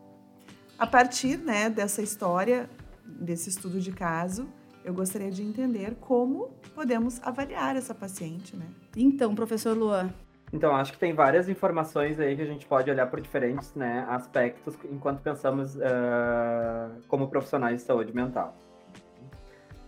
A 0.78 0.86
partir 0.86 1.38
né, 1.38 1.70
dessa 1.70 2.02
história, 2.02 2.68
desse 3.04 3.48
estudo 3.48 3.80
de 3.80 3.92
caso, 3.92 4.46
eu 4.84 4.92
gostaria 4.92 5.30
de 5.30 5.42
entender 5.42 5.96
como 6.00 6.50
podemos 6.74 7.20
avaliar 7.22 7.76
essa 7.76 7.94
paciente, 7.94 8.54
né? 8.54 8.66
Então, 8.94 9.34
professor 9.34 9.76
Luan. 9.76 10.12
Então, 10.52 10.76
acho 10.76 10.92
que 10.92 10.98
tem 10.98 11.12
várias 11.12 11.48
informações 11.48 12.20
aí 12.20 12.36
que 12.36 12.42
a 12.42 12.46
gente 12.46 12.66
pode 12.66 12.90
olhar 12.90 13.06
por 13.06 13.20
diferentes 13.20 13.74
né, 13.74 14.06
aspectos 14.08 14.76
enquanto 14.84 15.20
pensamos 15.20 15.74
uh, 15.76 15.80
como 17.08 17.28
profissionais 17.28 17.80
de 17.80 17.82
saúde 17.82 18.14
mental. 18.14 18.54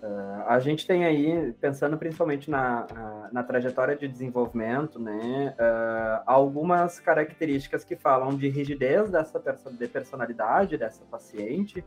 Uh, 0.03 0.45
a 0.47 0.61
gente 0.61 0.87
tem 0.87 1.05
aí, 1.05 1.53
pensando 1.61 1.99
principalmente 1.99 2.49
na, 2.49 2.87
na 3.33 3.43
trajetória 3.43 3.97
de 3.97 4.07
desenvolvimento, 4.07 4.99
né, 5.01 5.55
uh, 5.59 6.23
algumas 6.25 7.01
características 7.01 7.83
que 7.83 7.97
falam 7.97 8.37
de 8.37 8.49
rigidez 8.49 9.11
dessa 9.11 9.41
perso 9.41 9.73
de 9.73 9.89
personalidade 9.89 10.79
dessa 10.79 11.05
paciente, 11.05 11.85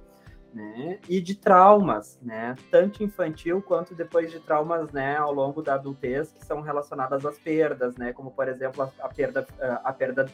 né? 0.54 1.00
E 1.08 1.22
de 1.22 1.36
traumas, 1.36 2.20
né? 2.22 2.56
Tanto 2.70 3.02
infantil 3.02 3.62
quanto 3.62 3.96
depois 3.96 4.30
de 4.30 4.40
traumas, 4.42 4.92
né? 4.92 5.16
Ao 5.16 5.34
longo 5.34 5.62
da 5.62 5.76
adultez 5.76 6.34
que 6.34 6.44
são 6.46 6.60
relacionadas 6.60 7.26
às 7.26 7.40
perdas, 7.40 7.96
né? 7.96 8.12
Como 8.12 8.32
por 8.32 8.50
exemplo 8.50 8.84
a, 8.84 9.06
a 9.06 9.08
perda, 9.08 9.48
a 9.82 9.94
perda 9.94 10.26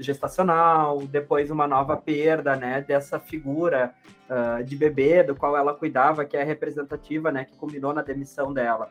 gestacional, 0.00 0.98
depois 1.06 1.50
uma 1.50 1.66
nova 1.66 1.96
perda, 1.96 2.56
né? 2.56 2.80
Dessa 2.80 3.20
figura 3.20 3.94
uh, 4.28 4.64
de 4.64 4.76
bebê 4.76 5.22
do 5.22 5.36
qual 5.36 5.56
ela 5.56 5.74
cuidava, 5.74 6.24
que 6.24 6.36
é 6.36 6.42
representativa, 6.42 7.30
né? 7.30 7.44
Que 7.44 7.56
combinou 7.56 7.92
na 7.92 8.02
demissão 8.02 8.52
dela. 8.52 8.90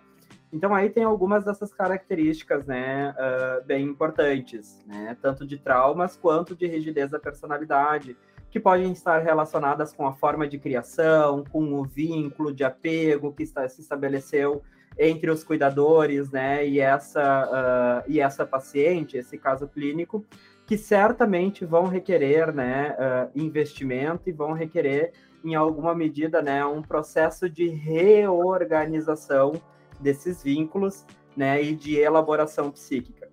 Então 0.52 0.74
aí 0.74 0.90
tem 0.90 1.04
algumas 1.04 1.46
dessas 1.46 1.72
características, 1.72 2.66
né, 2.66 3.12
uh, 3.12 3.64
bem 3.66 3.86
importantes, 3.86 4.84
né, 4.88 5.16
tanto 5.22 5.46
de 5.46 5.60
traumas 5.60 6.18
quanto 6.18 6.56
de 6.56 6.66
rigidez 6.66 7.12
da 7.12 7.20
personalidade, 7.20 8.18
que 8.50 8.60
podem 8.60 8.92
estar 8.92 9.20
relacionadas 9.20 9.94
com 9.94 10.08
a 10.08 10.14
forma 10.14 10.48
de 10.48 10.58
criação, 10.58 11.44
com 11.52 11.74
o 11.74 11.84
vínculo 11.84 12.52
de 12.52 12.64
apego 12.64 13.32
que 13.32 13.44
está, 13.44 13.68
se 13.70 13.82
estabeleceu 13.82 14.64
entre 14.98 15.30
os 15.30 15.44
cuidadores, 15.44 16.32
né, 16.32 16.68
e 16.68 16.80
essa, 16.80 18.04
uh, 18.04 18.12
e 18.12 18.20
essa 18.20 18.44
paciente, 18.44 19.18
esse 19.18 19.38
caso 19.38 19.68
clínico, 19.68 20.26
que 20.70 20.78
certamente 20.78 21.66
vão 21.66 21.88
requerer, 21.88 22.54
né, 22.54 22.96
uh, 22.96 23.32
investimento 23.34 24.30
e 24.30 24.32
vão 24.32 24.54
requerer, 24.54 25.14
em 25.44 25.56
alguma 25.56 25.96
medida, 25.96 26.44
né, 26.44 26.64
um 26.64 26.84
processo 26.84 27.50
de 27.50 27.68
reorganização 27.68 29.54
desses 30.00 30.44
vínculos, 30.44 31.08
né, 31.36 31.60
e 31.60 31.74
de 31.76 31.98
elaboração 31.98 32.70
psíquica. 32.70 33.28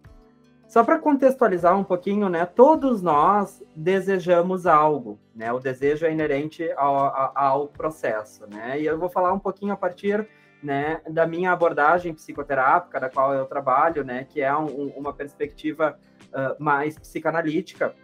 Só 0.66 0.82
para 0.82 0.98
contextualizar 0.98 1.78
um 1.78 1.84
pouquinho, 1.84 2.30
né, 2.30 2.46
todos 2.46 3.02
nós 3.02 3.62
desejamos 3.76 4.66
algo, 4.66 5.20
né, 5.34 5.52
o 5.52 5.58
desejo 5.58 6.06
é 6.06 6.12
inerente 6.12 6.72
ao, 6.74 7.32
ao 7.36 7.68
processo, 7.68 8.46
né, 8.46 8.80
e 8.80 8.86
eu 8.86 8.98
vou 8.98 9.10
falar 9.10 9.34
um 9.34 9.38
pouquinho 9.38 9.74
a 9.74 9.76
partir, 9.76 10.26
né, 10.62 11.02
da 11.06 11.26
minha 11.26 11.52
abordagem 11.52 12.14
psicoterápica, 12.14 12.98
da 12.98 13.10
qual 13.10 13.34
eu 13.34 13.44
trabalho, 13.44 14.02
né, 14.02 14.24
que 14.24 14.40
é 14.40 14.56
um, 14.56 14.86
uma 14.96 15.12
perspectiva 15.12 15.98
uh, 16.36 16.62
mais 16.62 16.98
psicanalítica, 16.98 17.94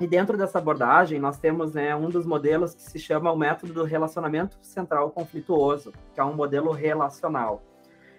e 0.00 0.06
dentro 0.06 0.36
dessa 0.36 0.58
abordagem, 0.58 1.20
nós 1.20 1.38
temos 1.38 1.74
né, 1.74 1.94
um 1.94 2.10
dos 2.10 2.26
modelos 2.26 2.74
que 2.74 2.82
se 2.82 2.98
chama 2.98 3.30
o 3.30 3.36
método 3.36 3.72
do 3.72 3.84
relacionamento 3.84 4.58
central 4.60 5.10
conflituoso, 5.10 5.92
que 6.12 6.20
é 6.20 6.24
um 6.24 6.34
modelo 6.34 6.72
relacional. 6.72 7.62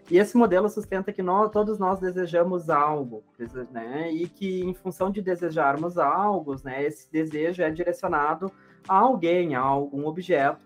E 0.10 0.18
esse 0.18 0.38
modelo 0.38 0.70
sustenta 0.70 1.12
que 1.12 1.22
nós, 1.22 1.52
todos 1.52 1.80
nós 1.80 2.00
desejamos 2.00 2.70
algo, 2.70 3.24
né? 3.72 4.12
E 4.12 4.30
que 4.30 4.62
em 4.62 4.74
função 4.74 5.10
de 5.10 5.20
desejarmos 5.20 5.98
algo, 5.98 6.56
né, 6.64 6.84
esse 6.84 7.12
desejo 7.12 7.64
é 7.64 7.72
direcionado 7.72 8.52
a 8.88 9.00
alguém, 9.00 9.56
a 9.56 9.62
algum 9.62 10.06
objeto, 10.06 10.64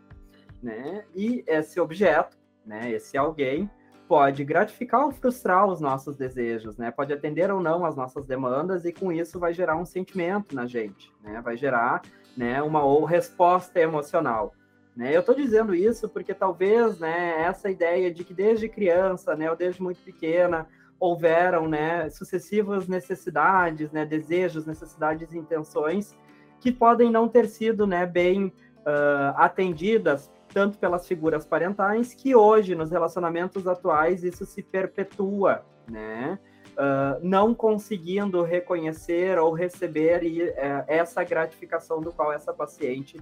né? 0.62 1.06
E 1.15 1.44
esse 1.48 1.80
objeto, 1.80 2.38
né, 2.65 2.92
esse 2.92 3.18
alguém 3.18 3.70
pode 4.10 4.43
gratificar 4.43 5.06
ou 5.06 5.12
frustrar 5.12 5.67
os 5.67 5.80
nossos 5.80 6.17
desejos, 6.17 6.76
né? 6.78 6.89
Pode 6.89 7.13
atender 7.13 7.52
ou 7.52 7.62
não 7.62 7.86
às 7.86 7.95
nossas 7.95 8.26
demandas 8.26 8.84
e 8.84 8.91
com 8.91 9.12
isso 9.12 9.39
vai 9.39 9.54
gerar 9.54 9.78
um 9.78 9.86
sentimento 9.86 10.56
na 10.56 10.65
gente, 10.65 11.13
né? 11.24 11.39
Vai 11.43 11.56
gerar, 11.56 12.02
né, 12.36 12.60
uma 12.63 12.84
ou 12.84 13.06
resposta 13.06 13.80
emocional. 13.80 14.56
Né? 14.95 15.15
Eu 15.15 15.19
estou 15.19 15.36
dizendo 15.36 15.76
isso 15.76 16.10
porque 16.10 16.34
talvez 16.34 16.98
né, 16.98 17.43
essa 17.43 17.69
ideia 17.69 18.12
de 18.12 18.24
que 18.24 18.34
desde 18.34 18.67
criança, 18.67 19.36
né, 19.36 19.48
ou 19.48 19.56
desde 19.56 19.80
muito 19.80 20.02
pequena, 20.02 20.67
houveram 21.00 21.67
né, 21.67 22.10
sucessivas 22.10 22.88
necessidades, 22.88 23.91
né, 23.91 24.06
desejos, 24.06 24.65
necessidades 24.65 25.32
e 25.32 25.38
intenções 25.38 26.17
que 26.60 26.72
podem 26.72 27.12
não 27.12 27.28
ter 27.28 27.48
sido 27.48 27.86
né, 27.86 28.08
bem 28.08 28.48
uh, 28.48 29.36
atendidas 29.36 30.32
tanto 30.54 30.78
pelas 30.78 31.08
figuras 31.08 31.46
parentais 31.46 32.14
que 32.14 32.36
hoje 32.36 32.76
nos 32.76 32.92
relacionamentos 32.92 33.68
atuais 33.68 34.24
isso 34.24 34.46
se 34.46 34.62
perpetua, 34.62 35.66
né? 35.88 36.40
Uh, 36.72 37.20
não 37.22 37.54
conseguindo 37.54 38.42
reconhecer 38.42 39.38
ou 39.38 39.52
receber 39.52 40.24
e, 40.24 40.44
uh, 40.44 40.54
essa 40.88 41.24
gratificação 41.24 42.00
do 42.00 42.12
qual 42.12 42.32
essa 42.32 42.54
paciente 42.54 43.20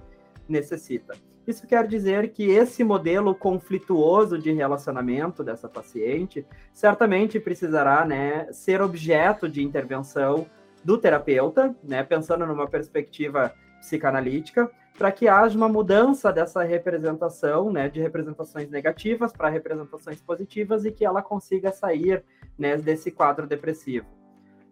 necessita. 0.48 1.14
Isso 1.48 1.66
quer 1.66 1.86
dizer 1.86 2.30
que 2.30 2.50
esse 2.50 2.84
modelo 2.84 3.34
conflituoso 3.34 4.38
de 4.38 4.52
relacionamento 4.52 5.42
dessa 5.42 5.68
paciente 5.68 6.46
certamente 6.74 7.40
precisará 7.40 8.04
né, 8.04 8.52
ser 8.52 8.82
objeto 8.82 9.48
de 9.48 9.62
intervenção 9.62 10.46
do 10.84 10.98
terapeuta, 10.98 11.74
né, 11.82 12.02
pensando 12.02 12.46
numa 12.46 12.68
perspectiva 12.68 13.52
psicanalítica, 13.80 14.70
para 14.98 15.12
que 15.12 15.28
haja 15.28 15.56
uma 15.56 15.68
mudança 15.68 16.32
dessa 16.32 16.64
representação, 16.64 17.72
né, 17.72 17.88
de 17.88 18.00
representações 18.00 18.68
negativas 18.68 19.32
para 19.32 19.48
representações 19.48 20.20
positivas 20.20 20.84
e 20.84 20.90
que 20.90 21.04
ela 21.04 21.22
consiga 21.22 21.70
sair 21.70 22.24
né, 22.58 22.76
desse 22.76 23.12
quadro 23.12 23.46
depressivo. 23.46 24.06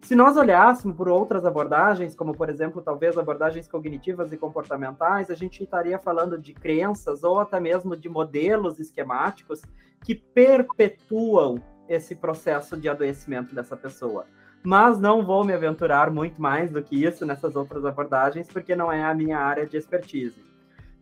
Se 0.01 0.15
nós 0.15 0.35
olhássemos 0.35 0.95
por 0.97 1.07
outras 1.07 1.45
abordagens, 1.45 2.13
como 2.13 2.35
por 2.35 2.49
exemplo, 2.49 2.81
talvez 2.81 3.17
abordagens 3.17 3.69
cognitivas 3.69 4.31
e 4.33 4.37
comportamentais, 4.37 5.31
a 5.31 5.33
gente 5.33 5.63
estaria 5.63 5.97
falando 5.97 6.37
de 6.37 6.53
crenças 6.53 7.23
ou 7.23 7.39
até 7.39 7.59
mesmo 7.59 7.95
de 7.95 8.09
modelos 8.09 8.79
esquemáticos 8.79 9.61
que 10.03 10.13
perpetuam 10.13 11.61
esse 11.87 12.15
processo 12.15 12.75
de 12.75 12.89
adoecimento 12.89 13.55
dessa 13.55 13.77
pessoa. 13.77 14.25
Mas 14.67 14.99
não 14.99 15.25
vou 15.25 15.45
me 15.45 15.53
aventurar 15.53 16.11
muito 16.11 16.41
mais 16.41 16.69
do 16.69 16.83
que 16.83 17.01
isso 17.01 17.25
nessas 17.25 17.55
outras 17.55 17.85
abordagens, 17.85 18.49
porque 18.49 18.75
não 18.75 18.91
é 18.91 19.01
a 19.01 19.13
minha 19.13 19.39
área 19.39 19.65
de 19.65 19.77
expertise. 19.77 20.43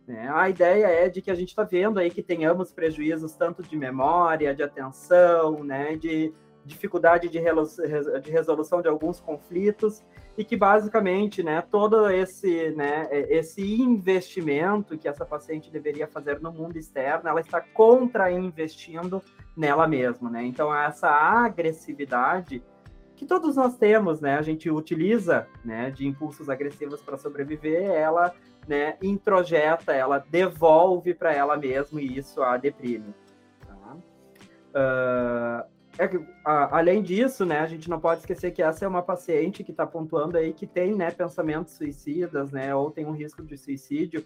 Né? 0.06 0.30
A 0.32 0.48
ideia 0.48 0.86
é 0.86 1.08
de 1.08 1.20
que 1.20 1.32
a 1.32 1.34
gente 1.34 1.48
está 1.48 1.64
vendo 1.64 1.98
aí 1.98 2.08
que 2.08 2.22
tenhamos 2.22 2.70
prejuízos 2.70 3.32
tanto 3.32 3.64
de 3.64 3.76
memória, 3.76 4.54
de 4.54 4.62
atenção, 4.62 5.64
né, 5.64 5.96
de 5.96 6.32
dificuldade 6.64 7.28
de, 7.28 7.40
de 8.22 8.30
resolução 8.30 8.80
de 8.80 8.86
alguns 8.86 9.18
conflitos 9.18 10.04
e 10.38 10.44
que 10.44 10.56
basicamente, 10.56 11.42
né, 11.42 11.60
todo 11.60 12.08
esse, 12.08 12.70
né, 12.70 13.08
esse 13.10 13.82
investimento 13.82 14.96
que 14.96 15.08
essa 15.08 15.26
paciente 15.26 15.72
deveria 15.72 16.06
fazer 16.06 16.40
no 16.40 16.52
mundo 16.52 16.76
externo, 16.76 17.28
ela 17.28 17.40
está 17.40 17.60
contra-investindo 17.60 19.20
nela 19.56 19.88
mesma, 19.88 20.30
né? 20.30 20.44
Então 20.44 20.72
essa 20.72 21.08
agressividade 21.08 22.62
que 23.16 23.24
todos 23.24 23.56
nós 23.56 23.76
temos, 23.76 24.20
né, 24.20 24.36
a 24.36 24.42
gente 24.42 24.70
utiliza, 24.70 25.48
né, 25.64 25.90
de 25.90 26.06
impulsos 26.06 26.50
agressivos 26.50 27.00
para 27.00 27.16
sobreviver, 27.16 27.84
ela, 27.84 28.32
né, 28.68 28.96
introjeta, 29.02 29.94
ela 29.94 30.18
devolve 30.18 31.14
para 31.14 31.32
ela 31.32 31.56
mesma 31.56 32.00
e 32.00 32.18
isso 32.18 32.42
a 32.42 32.58
deprime. 32.58 33.14
Tá? 33.66 33.96
Uh, 34.74 35.76
é 35.98 36.10
a, 36.44 36.78
além 36.78 37.02
disso, 37.02 37.46
né, 37.46 37.60
a 37.60 37.66
gente 37.66 37.88
não 37.88 37.98
pode 37.98 38.20
esquecer 38.20 38.50
que 38.50 38.62
essa 38.62 38.84
é 38.84 38.88
uma 38.88 39.02
paciente 39.02 39.64
que 39.64 39.70
está 39.70 39.86
pontuando 39.86 40.36
aí 40.36 40.52
que 40.52 40.66
tem, 40.66 40.94
né, 40.94 41.10
pensamentos 41.10 41.72
suicidas, 41.72 42.52
né, 42.52 42.74
ou 42.74 42.90
tem 42.90 43.06
um 43.06 43.12
risco 43.12 43.42
de 43.42 43.56
suicídio, 43.56 44.24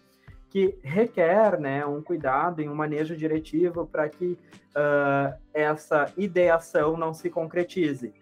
que 0.48 0.76
requer, 0.82 1.60
né, 1.60 1.86
um 1.86 2.02
cuidado 2.02 2.60
e 2.60 2.68
um 2.68 2.74
manejo 2.74 3.16
diretivo 3.16 3.86
para 3.86 4.08
que 4.08 4.36
uh, 4.74 5.38
essa 5.54 6.12
ideação 6.16 6.96
não 6.96 7.14
se 7.14 7.30
concretize. 7.30 8.12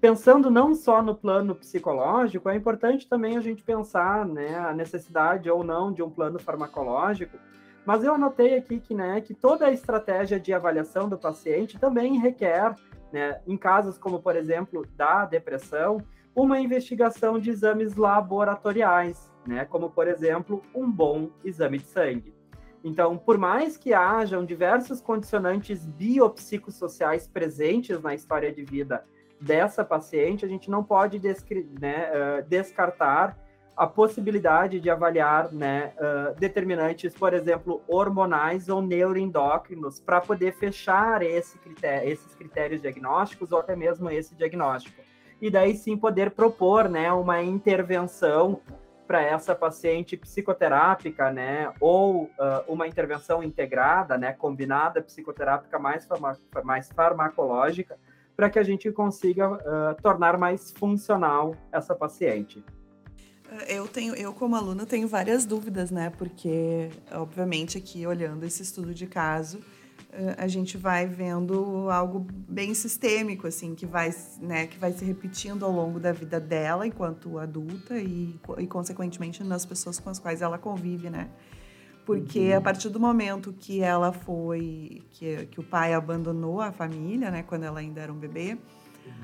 Pensando 0.00 0.50
não 0.50 0.74
só 0.74 1.02
no 1.02 1.14
plano 1.14 1.54
psicológico, 1.54 2.48
é 2.48 2.56
importante 2.56 3.06
também 3.06 3.36
a 3.36 3.40
gente 3.40 3.62
pensar, 3.62 4.24
né, 4.24 4.56
a 4.56 4.72
necessidade 4.72 5.50
ou 5.50 5.62
não 5.62 5.92
de 5.92 6.02
um 6.02 6.08
plano 6.08 6.38
farmacológico, 6.38 7.36
Mas 7.84 8.04
eu 8.04 8.14
anotei 8.14 8.56
aqui 8.56 8.78
que, 8.78 8.94
né, 8.94 9.20
que 9.20 9.34
toda 9.34 9.66
a 9.66 9.72
estratégia 9.72 10.38
de 10.38 10.52
avaliação 10.52 11.08
do 11.08 11.18
paciente 11.18 11.78
também 11.78 12.18
requer, 12.18 12.74
né, 13.12 13.40
em 13.46 13.56
casos 13.56 13.98
como, 13.98 14.20
por 14.20 14.36
exemplo, 14.36 14.86
da 14.96 15.24
depressão, 15.24 15.98
uma 16.34 16.60
investigação 16.60 17.38
de 17.38 17.50
exames 17.50 17.96
laboratoriais, 17.96 19.30
né, 19.46 19.64
como, 19.64 19.90
por 19.90 20.06
exemplo, 20.06 20.62
um 20.74 20.90
bom 20.90 21.30
exame 21.42 21.78
de 21.78 21.86
sangue. 21.86 22.34
Então, 22.84 23.16
por 23.16 23.36
mais 23.36 23.76
que 23.76 23.92
hajam 23.92 24.44
diversos 24.44 25.00
condicionantes 25.00 25.84
biopsicossociais 25.86 27.26
presentes 27.26 28.00
na 28.02 28.14
história 28.14 28.52
de 28.52 28.62
vida 28.62 29.04
dessa 29.40 29.84
paciente, 29.84 30.44
a 30.44 30.48
gente 30.48 30.70
não 30.70 30.84
pode 30.84 31.18
né, 31.80 32.10
uh, 32.10 32.48
descartar 32.48 33.36
a 33.76 33.86
possibilidade 33.86 34.78
de 34.78 34.90
avaliar 34.90 35.50
né, 35.50 35.94
uh, 35.96 36.38
determinantes, 36.38 37.14
por 37.14 37.32
exemplo, 37.32 37.82
hormonais 37.88 38.68
ou 38.68 38.82
neuroendócrinos, 38.82 39.98
para 39.98 40.20
poder 40.20 40.52
fechar 40.52 41.22
esse 41.22 41.58
critério, 41.58 42.10
esses 42.10 42.34
critérios 42.34 42.82
diagnósticos 42.82 43.52
ou 43.52 43.58
até 43.58 43.74
mesmo 43.74 44.10
esse 44.10 44.34
diagnóstico. 44.34 45.00
E 45.40 45.50
daí 45.50 45.74
sim 45.74 45.96
poder 45.96 46.32
propor 46.32 46.90
né, 46.90 47.10
uma 47.10 47.42
intervenção 47.42 48.60
para 49.06 49.22
essa 49.22 49.54
paciente 49.54 50.16
psicoterápica, 50.16 51.32
né, 51.32 51.72
ou 51.80 52.24
uh, 52.24 52.30
uma 52.68 52.86
intervenção 52.86 53.42
integrada, 53.42 54.18
né, 54.18 54.32
combinada 54.34 55.00
psicoterápica 55.02 55.78
mais, 55.78 56.04
farma 56.06 56.36
mais 56.62 56.92
farmacológica, 56.92 57.98
para 58.40 58.48
que 58.48 58.58
a 58.58 58.62
gente 58.62 58.90
consiga 58.90 59.52
uh, 59.52 60.02
tornar 60.02 60.38
mais 60.38 60.70
funcional 60.70 61.54
essa 61.70 61.94
paciente. 61.94 62.64
Eu 63.68 63.86
tenho, 63.86 64.14
eu 64.14 64.32
como 64.32 64.56
aluna 64.56 64.86
tenho 64.86 65.06
várias 65.06 65.44
dúvidas, 65.44 65.90
né? 65.90 66.08
Porque, 66.16 66.88
obviamente, 67.12 67.76
aqui 67.76 68.06
olhando 68.06 68.46
esse 68.46 68.62
estudo 68.62 68.94
de 68.94 69.06
caso, 69.06 69.60
a 70.38 70.48
gente 70.48 70.78
vai 70.78 71.06
vendo 71.06 71.90
algo 71.90 72.26
bem 72.48 72.72
sistêmico, 72.72 73.46
assim, 73.46 73.74
que 73.74 73.84
vai, 73.84 74.10
né, 74.40 74.66
que 74.66 74.78
vai 74.78 74.92
se 74.92 75.04
repetindo 75.04 75.62
ao 75.62 75.70
longo 75.70 76.00
da 76.00 76.10
vida 76.10 76.40
dela 76.40 76.86
enquanto 76.86 77.38
adulta 77.38 77.98
e, 77.98 78.40
e 78.56 78.66
consequentemente, 78.66 79.44
nas 79.44 79.66
pessoas 79.66 80.00
com 80.00 80.08
as 80.08 80.18
quais 80.18 80.40
ela 80.40 80.56
convive, 80.56 81.10
né? 81.10 81.28
Porque 82.10 82.50
uhum. 82.50 82.58
a 82.58 82.60
partir 82.60 82.88
do 82.88 82.98
momento 82.98 83.52
que 83.52 83.82
ela 83.82 84.12
foi, 84.12 85.00
que, 85.12 85.46
que 85.46 85.60
o 85.60 85.62
pai 85.62 85.94
abandonou 85.94 86.60
a 86.60 86.72
família, 86.72 87.30
né, 87.30 87.44
quando 87.44 87.62
ela 87.62 87.78
ainda 87.78 88.00
era 88.00 88.12
um 88.12 88.16
bebê, 88.16 88.58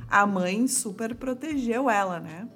a 0.09 0.25
mãe 0.25 0.69
super 0.69 1.13
protegeu 1.17 1.91
ela, 1.91 2.21
né? 2.21 2.49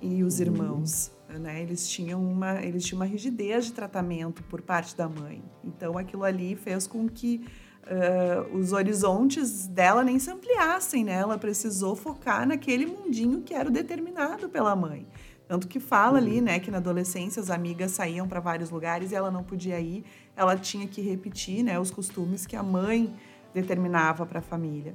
E 0.00 0.22
os 0.22 0.38
uhum. 0.38 0.46
irmãos, 0.46 1.10
né? 1.28 1.60
Eles 1.60 1.88
tinham 1.88 2.22
uma, 2.22 2.62
eles 2.62 2.84
tinham 2.84 3.00
uma 3.00 3.04
rigidez 3.04 3.64
de 3.64 3.72
tratamento 3.72 4.44
por 4.44 4.62
parte 4.62 4.96
da 4.96 5.08
mãe. 5.08 5.42
Então 5.64 5.98
aquilo 5.98 6.22
ali 6.22 6.54
fez 6.54 6.86
com 6.86 7.08
que 7.08 7.44
uh, 7.82 8.56
os 8.56 8.72
horizontes 8.72 9.66
dela 9.66 10.04
nem 10.04 10.20
se 10.20 10.30
ampliassem, 10.30 11.02
né? 11.02 11.14
Ela 11.14 11.36
precisou 11.36 11.96
focar 11.96 12.46
naquele 12.46 12.86
mundinho 12.86 13.42
que 13.42 13.52
era 13.52 13.68
determinado 13.68 14.48
pela 14.48 14.76
mãe. 14.76 15.04
Tanto 15.48 15.66
que 15.66 15.80
fala 15.80 16.18
ali, 16.18 16.38
uhum. 16.38 16.44
né, 16.44 16.60
que 16.60 16.70
na 16.70 16.76
adolescência 16.76 17.40
as 17.40 17.48
amigas 17.48 17.92
saíam 17.92 18.28
para 18.28 18.38
vários 18.38 18.70
lugares 18.70 19.10
e 19.10 19.14
ela 19.14 19.30
não 19.30 19.42
podia 19.42 19.80
ir, 19.80 20.04
ela 20.36 20.54
tinha 20.54 20.86
que 20.86 21.00
repetir, 21.00 21.64
né, 21.64 21.80
os 21.80 21.90
costumes 21.90 22.46
que 22.46 22.54
a 22.54 22.62
mãe 22.62 23.14
determinava 23.54 24.26
para 24.26 24.40
a 24.40 24.42
família. 24.42 24.94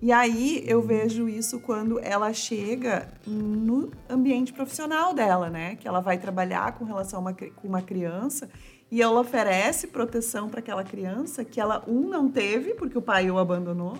E 0.00 0.12
aí 0.12 0.62
eu 0.66 0.80
vejo 0.80 1.28
isso 1.28 1.58
quando 1.58 1.98
ela 1.98 2.32
chega 2.32 3.08
no 3.26 3.90
ambiente 4.08 4.52
profissional 4.52 5.14
dela, 5.14 5.48
né, 5.48 5.74
que 5.76 5.88
ela 5.88 6.00
vai 6.00 6.18
trabalhar 6.18 6.72
com 6.72 6.84
relação 6.84 7.18
a 7.18 7.22
uma, 7.22 7.32
com 7.32 7.66
uma 7.66 7.82
criança 7.82 8.48
e 8.90 9.02
ela 9.02 9.20
oferece 9.20 9.86
proteção 9.88 10.48
para 10.48 10.60
aquela 10.60 10.84
criança 10.84 11.44
que 11.44 11.60
ela 11.60 11.82
um 11.88 12.08
não 12.08 12.30
teve 12.30 12.74
porque 12.74 12.96
o 12.96 13.02
pai 13.02 13.30
o 13.30 13.38
abandonou 13.38 13.98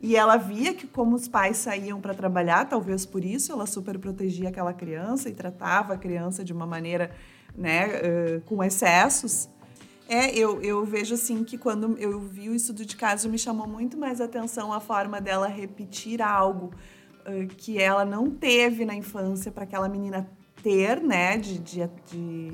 e 0.00 0.14
ela 0.14 0.36
via 0.36 0.72
que 0.74 0.86
como 0.86 1.16
os 1.16 1.26
pais 1.26 1.56
saíam 1.56 2.00
para 2.00 2.14
trabalhar, 2.14 2.64
talvez 2.66 3.04
por 3.04 3.24
isso 3.24 3.50
ela 3.50 3.66
super 3.66 3.98
protegia 3.98 4.48
aquela 4.48 4.72
criança 4.72 5.28
e 5.28 5.32
tratava 5.32 5.94
a 5.94 5.98
criança 5.98 6.44
de 6.44 6.52
uma 6.52 6.66
maneira, 6.66 7.10
né, 7.56 7.86
uh, 7.86 8.40
com 8.42 8.62
excessos. 8.62 9.48
É, 10.08 10.30
eu, 10.30 10.62
eu 10.62 10.84
vejo 10.84 11.14
assim 11.14 11.42
que 11.42 11.58
quando 11.58 11.98
eu 11.98 12.20
vi 12.20 12.48
o 12.48 12.54
estudo 12.54 12.84
de 12.84 12.96
caso 12.96 13.28
me 13.28 13.38
chamou 13.38 13.66
muito 13.66 13.96
mais 13.98 14.20
atenção 14.20 14.72
a 14.72 14.80
forma 14.80 15.20
dela 15.20 15.48
repetir 15.48 16.22
algo 16.22 16.72
uh, 17.26 17.46
que 17.56 17.82
ela 17.82 18.04
não 18.04 18.30
teve 18.30 18.84
na 18.84 18.94
infância 18.94 19.50
para 19.50 19.64
aquela 19.64 19.88
menina 19.88 20.30
ter, 20.62 21.02
né, 21.02 21.36
de, 21.36 21.58
de, 21.58 21.90
de, 22.06 22.52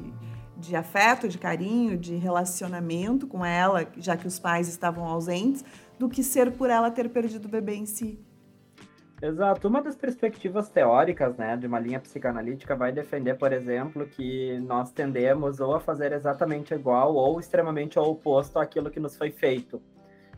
de 0.57 0.77
afeto, 0.77 1.29
de 1.29 1.37
carinho, 1.37 1.99
de 1.99 2.17
relacionamento 2.17 3.27
com 3.27 3.45
ela, 3.45 3.87
já 3.99 4.17
que 4.17 4.27
os 4.27 4.39
pais 4.39 4.67
estavam 4.67 5.05
ausentes 5.05 5.63
do 5.99 6.09
que 6.09 6.23
ser 6.23 6.53
por 6.53 6.71
ela 6.71 6.91
ter 6.91 7.09
perdido 7.09 7.47
o 7.47 7.51
bebê 7.51 7.75
em 7.75 7.87
si. 7.87 8.19
Exato. 9.23 9.69
Uma 9.69 9.81
das 9.81 9.97
perspectivas 9.97 10.69
teóricas, 10.69 11.37
né, 11.37 11.57
de 11.57 11.67
uma 11.67 11.79
linha 11.79 12.01
psicanalítica 12.01 12.77
vai 12.77 12.93
defender, 12.93 13.35
por 13.39 13.53
exemplo, 13.53 14.07
que 14.07 14.59
nós 14.61 14.93
tendemos 14.93 15.61
ou 15.61 15.75
a 15.75 15.81
fazer 15.81 16.13
exatamente 16.13 16.75
igual 16.75 17.15
ou 17.15 17.41
extremamente 17.41 17.99
oposto 17.99 18.59
àquilo 18.59 18.91
que 18.91 19.01
nos 19.01 19.17
foi 19.17 19.31
feito, 19.31 19.81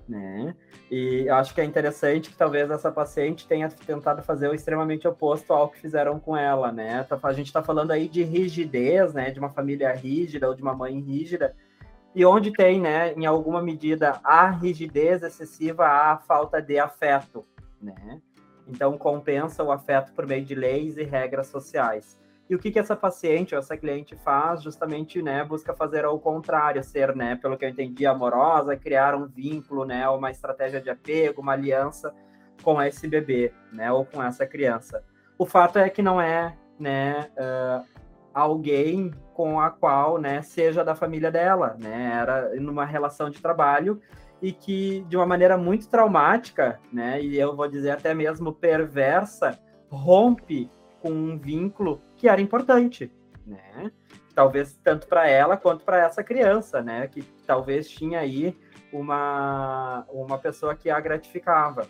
né? 0.09 0.55
E 0.89 1.29
acho 1.29 1.53
que 1.53 1.61
é 1.61 1.65
interessante 1.65 2.31
que 2.31 2.37
talvez 2.37 2.71
essa 2.71 2.93
paciente 2.93 3.49
tenha 3.49 3.69
tentado 3.69 4.23
fazer 4.23 4.49
o 4.49 4.55
extremamente 4.55 5.09
oposto 5.09 5.53
ao 5.53 5.69
que 5.69 5.81
fizeram 5.81 6.21
com 6.21 6.37
ela, 6.37 6.71
né? 6.71 7.03
Tá, 7.03 7.19
a 7.21 7.33
gente 7.33 7.47
está 7.47 7.63
falando 7.63 7.91
aí 7.91 8.09
de 8.09 8.23
rigidez, 8.23 9.13
né, 9.13 9.31
de 9.33 9.41
uma 9.41 9.51
família 9.51 9.93
rígida 9.93 10.49
ou 10.49 10.55
de 10.55 10.63
uma 10.63 10.75
mãe 10.75 11.01
rígida, 11.01 11.57
e 12.17 12.25
onde 12.25 12.51
tem, 12.51 12.81
né, 12.81 13.13
em 13.13 13.27
alguma 13.27 13.61
medida, 13.61 14.19
a 14.25 14.49
rigidez 14.49 15.23
excessiva, 15.23 15.87
a 15.87 16.17
falta 16.17 16.63
de 16.63 16.79
afeto, 16.79 17.45
né? 17.79 18.23
Então, 18.67 18.97
compensa 18.97 19.63
o 19.63 19.71
afeto 19.71 20.15
por 20.15 20.27
meio 20.27 20.43
de 20.43 20.55
leis 20.55 20.97
e 20.97 21.03
regras 21.03 21.49
sociais. 21.49 22.19
E 22.49 22.55
o 22.55 22.59
que, 22.59 22.71
que 22.71 22.79
essa 22.79 22.97
paciente 22.97 23.55
ou 23.55 23.59
essa 23.59 23.77
cliente 23.77 24.17
faz? 24.17 24.63
Justamente, 24.63 25.21
né, 25.21 25.45
busca 25.45 25.75
fazer 25.75 26.07
ao 26.07 26.19
contrário, 26.19 26.83
ser, 26.83 27.15
né, 27.15 27.37
pelo 27.37 27.59
que 27.59 27.67
eu 27.67 27.69
entendi, 27.69 28.07
amorosa, 28.07 28.79
criar 28.79 29.15
um 29.15 29.27
vínculo, 29.27 29.85
né, 29.85 30.09
uma 30.09 30.31
estratégia 30.31 30.81
de 30.81 30.89
apego, 30.89 31.43
uma 31.43 31.53
aliança 31.53 32.15
com 32.63 32.81
esse 32.81 33.07
bebê, 33.07 33.53
né, 33.71 33.93
ou 33.93 34.07
com 34.07 34.23
essa 34.23 34.47
criança. 34.47 35.05
O 35.37 35.45
fato 35.45 35.79
é 35.79 35.91
que 35.91 36.01
não 36.01 36.19
é, 36.19 36.57
né, 36.81 37.29
uh, 37.37 37.85
alguém 38.33 39.13
com 39.37 39.61
a 39.61 39.69
qual, 39.71 40.17
né, 40.17 40.41
seja 40.41 40.83
da 40.83 40.95
família 40.95 41.31
dela, 41.31 41.77
né, 41.79 42.19
era 42.19 42.55
numa 42.59 42.87
relação 42.87 43.29
de 43.29 43.39
trabalho 43.39 44.01
e 44.41 44.51
que 44.51 45.05
de 45.11 45.17
uma 45.17 45.27
maneira 45.27 45.59
muito 45.59 45.91
traumática, 45.91 46.81
né, 46.91 47.21
e 47.21 47.39
eu 47.39 47.55
vou 47.55 47.69
dizer 47.69 47.91
até 47.91 48.15
mesmo 48.15 48.51
perversa, 48.51 49.59
rompe 49.91 50.71
com 51.03 51.11
um 51.11 51.37
vínculo 51.37 52.01
que 52.17 52.31
era 52.31 52.41
importante, 52.41 53.13
né? 53.47 53.93
Talvez 54.35 54.75
tanto 54.83 55.07
para 55.07 55.29
ela 55.29 55.55
quanto 55.59 55.85
para 55.85 55.99
essa 55.99 56.25
criança, 56.25 56.81
né, 56.81 57.07
que 57.07 57.21
talvez 57.47 57.91
tinha 57.91 58.21
aí 58.21 58.57
uma 58.91 60.07
uma 60.09 60.39
pessoa 60.39 60.75
que 60.75 60.89
a 60.89 60.99
gratificava. 60.99 61.87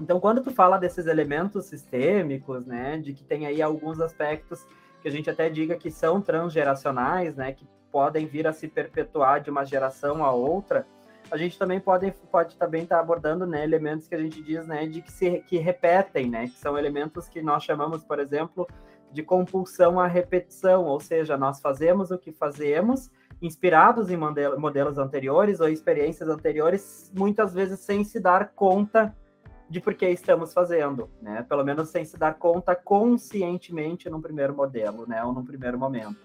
Então, 0.00 0.18
quando 0.18 0.42
tu 0.42 0.50
fala 0.50 0.78
desses 0.78 1.06
elementos 1.06 1.66
sistêmicos, 1.66 2.64
né, 2.64 2.96
de 2.96 3.12
que 3.12 3.24
tem 3.24 3.46
aí 3.46 3.60
alguns 3.60 4.00
aspectos 4.00 4.66
que 5.08 5.14
a 5.14 5.16
gente 5.16 5.30
até 5.30 5.48
diga 5.48 5.74
que 5.76 5.90
são 5.90 6.20
transgeracionais, 6.20 7.34
né, 7.34 7.52
que 7.52 7.66
podem 7.90 8.26
vir 8.26 8.46
a 8.46 8.52
se 8.52 8.68
perpetuar 8.68 9.40
de 9.40 9.50
uma 9.50 9.64
geração 9.64 10.22
a 10.22 10.30
outra, 10.30 10.86
a 11.30 11.36
gente 11.36 11.58
também 11.58 11.80
pode, 11.80 12.10
pode 12.30 12.56
também 12.56 12.82
estar 12.82 12.96
tá 12.96 13.02
abordando 13.02 13.46
né, 13.46 13.64
elementos 13.64 14.06
que 14.06 14.14
a 14.14 14.18
gente 14.18 14.42
diz 14.42 14.66
né, 14.66 14.86
de 14.86 15.00
que 15.00 15.10
se 15.10 15.40
que 15.46 15.56
repetem, 15.58 16.28
né, 16.28 16.44
que 16.46 16.58
são 16.58 16.76
elementos 16.78 17.28
que 17.28 17.40
nós 17.40 17.64
chamamos, 17.64 18.04
por 18.04 18.18
exemplo, 18.18 18.66
de 19.10 19.22
compulsão 19.22 19.98
à 19.98 20.06
repetição, 20.06 20.84
ou 20.84 21.00
seja, 21.00 21.36
nós 21.36 21.60
fazemos 21.60 22.10
o 22.10 22.18
que 22.18 22.30
fazemos, 22.30 23.10
inspirados 23.40 24.10
em 24.10 24.16
modelos 24.16 24.98
anteriores 24.98 25.60
ou 25.60 25.68
experiências 25.68 26.28
anteriores, 26.28 27.10
muitas 27.16 27.54
vezes 27.54 27.80
sem 27.80 28.04
se 28.04 28.20
dar 28.20 28.52
conta 28.54 29.14
de 29.68 29.80
por 29.80 29.94
que 29.94 30.08
estamos 30.08 30.52
fazendo, 30.52 31.10
né? 31.20 31.44
Pelo 31.48 31.64
menos 31.64 31.90
sem 31.90 32.04
se 32.04 32.16
dar 32.16 32.34
conta 32.34 32.74
conscientemente 32.74 34.08
num 34.08 34.20
primeiro 34.20 34.54
modelo, 34.54 35.06
né? 35.06 35.22
Ou 35.24 35.32
num 35.32 35.44
primeiro 35.44 35.78
momento. 35.78 36.16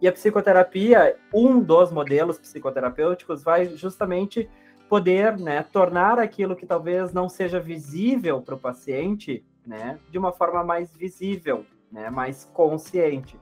E 0.00 0.08
a 0.08 0.12
psicoterapia, 0.12 1.16
um 1.34 1.60
dos 1.60 1.90
modelos 1.90 2.38
psicoterapêuticos, 2.38 3.42
vai 3.42 3.66
justamente 3.76 4.48
poder, 4.88 5.38
né, 5.38 5.62
tornar 5.62 6.18
aquilo 6.18 6.56
que 6.56 6.66
talvez 6.66 7.12
não 7.12 7.28
seja 7.28 7.60
visível 7.60 8.40
para 8.40 8.54
o 8.54 8.58
paciente, 8.58 9.44
né, 9.64 9.98
de 10.10 10.18
uma 10.18 10.32
forma 10.32 10.64
mais 10.64 10.92
visível, 10.92 11.64
né, 11.92 12.10
mais 12.10 12.44
consciente. 12.52 13.38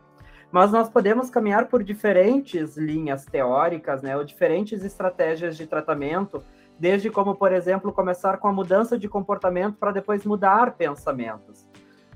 Mas 0.51 0.73
nós 0.73 0.89
podemos 0.89 1.31
caminhar 1.31 1.69
por 1.69 1.83
diferentes 1.83 2.77
linhas 2.77 3.25
teóricas, 3.25 4.03
né, 4.03 4.17
ou 4.17 4.25
diferentes 4.25 4.85
estratégias 4.85 5.57
de 5.57 5.67
tratamento 5.67 6.43
desde 6.79 7.11
como, 7.11 7.35
por 7.35 7.53
exemplo, 7.53 7.93
começar 7.93 8.39
com 8.39 8.49
a 8.49 8.53
mudança 8.53 8.99
de 8.99 9.09
comportamento 9.09 9.77
para 9.77 9.93
depois 9.93 10.25
mudar 10.25 10.77
pensamentos. 10.77 11.67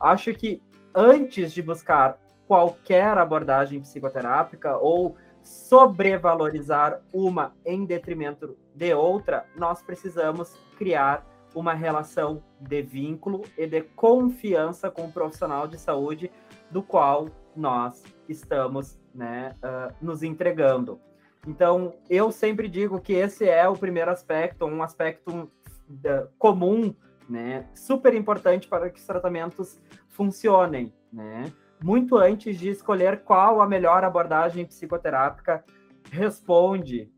Acho 0.01 0.33
que 0.35 0.63
antes 0.95 1.53
de 1.53 1.63
buscar 1.63 2.19
qualquer 2.47 3.17
abordagem 3.19 3.81
psicoterápica 3.81 4.77
ou 4.77 5.17
sobrevalorizar 5.43 7.01
uma 7.13 7.55
em 7.65 7.85
detrimento 7.85 8.57
de 8.75 8.95
outra, 8.95 9.47
nós 9.57 9.83
precisamos 9.83 10.57
criar 10.77 11.27
uma 11.55 11.75
relação 11.75 12.43
de 12.61 12.83
vínculo 12.83 13.43
e 13.59 13.67
de 13.67 13.83
confiança 13.83 14.91
com 14.91 15.07
o 15.07 15.13
profissional 15.13 15.67
de 15.67 15.79
saúde 15.79 16.31
do 16.71 16.83
qual 16.83 17.29
nós 17.55 18.03
estamos 18.29 18.99
né, 19.15 19.55
uh, 19.59 19.95
nos 20.01 20.23
entregando. 20.23 21.01
Então, 21.47 21.95
eu 22.09 22.31
sempre 22.31 22.69
digo 22.69 23.01
que 23.01 23.13
esse 23.13 23.49
é 23.49 23.69
o 23.69 23.77
primeiro 23.77 24.11
aspecto, 24.11 24.65
um 24.65 24.83
aspecto 24.83 25.31
uh, 25.33 26.29
comum, 26.39 26.95
né, 27.29 27.67
super 27.75 28.15
importante 28.15 28.69
para 28.69 28.91
que 28.91 29.01
os 29.01 29.07
tratamentos 29.07 29.81
funcionem, 30.09 30.93
né? 31.13 31.53
Muito 31.83 32.17
antes 32.17 32.59
de 32.59 32.69
escolher 32.69 33.25
qual 33.25 33.61
a 33.61 33.67
melhor 33.67 34.05
abordagem 34.05 34.65
psicoterápica 34.65 35.65
responde, 36.11 37.11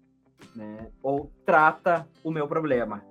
né, 0.56 0.90
ou 1.02 1.30
trata 1.44 2.08
o 2.22 2.30
meu 2.30 2.48
problema. 2.48 3.04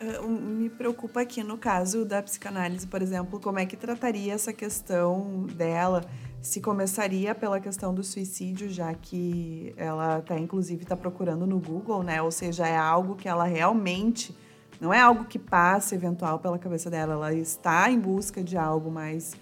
Uh, 0.00 0.28
me 0.28 0.70
preocupa 0.70 1.22
aqui 1.22 1.42
no 1.42 1.58
caso 1.58 2.04
da 2.04 2.22
psicanálise, 2.22 2.86
por 2.86 3.02
exemplo, 3.02 3.40
como 3.40 3.58
é 3.58 3.66
que 3.66 3.76
trataria 3.76 4.32
essa 4.32 4.52
questão 4.52 5.46
dela? 5.46 6.04
Se 6.40 6.60
começaria 6.60 7.34
pela 7.34 7.58
questão 7.58 7.92
do 7.92 8.04
suicídio, 8.04 8.68
já 8.70 8.94
que 8.94 9.74
ela 9.76 10.20
tá, 10.20 10.38
inclusive, 10.38 10.84
está 10.84 10.96
procurando 10.96 11.46
no 11.46 11.58
Google, 11.58 12.04
né? 12.04 12.22
Ou 12.22 12.30
seja, 12.30 12.66
é 12.66 12.76
algo 12.76 13.16
que 13.16 13.28
ela 13.28 13.44
realmente 13.44 14.32
não 14.80 14.94
é 14.94 15.00
algo 15.00 15.24
que 15.24 15.38
passa 15.38 15.94
eventual 15.94 16.38
pela 16.38 16.58
cabeça 16.58 16.88
dela, 16.88 17.14
ela 17.14 17.34
está 17.34 17.90
em 17.90 17.98
busca 17.98 18.42
de 18.42 18.56
algo 18.56 18.90
mais 18.90 19.34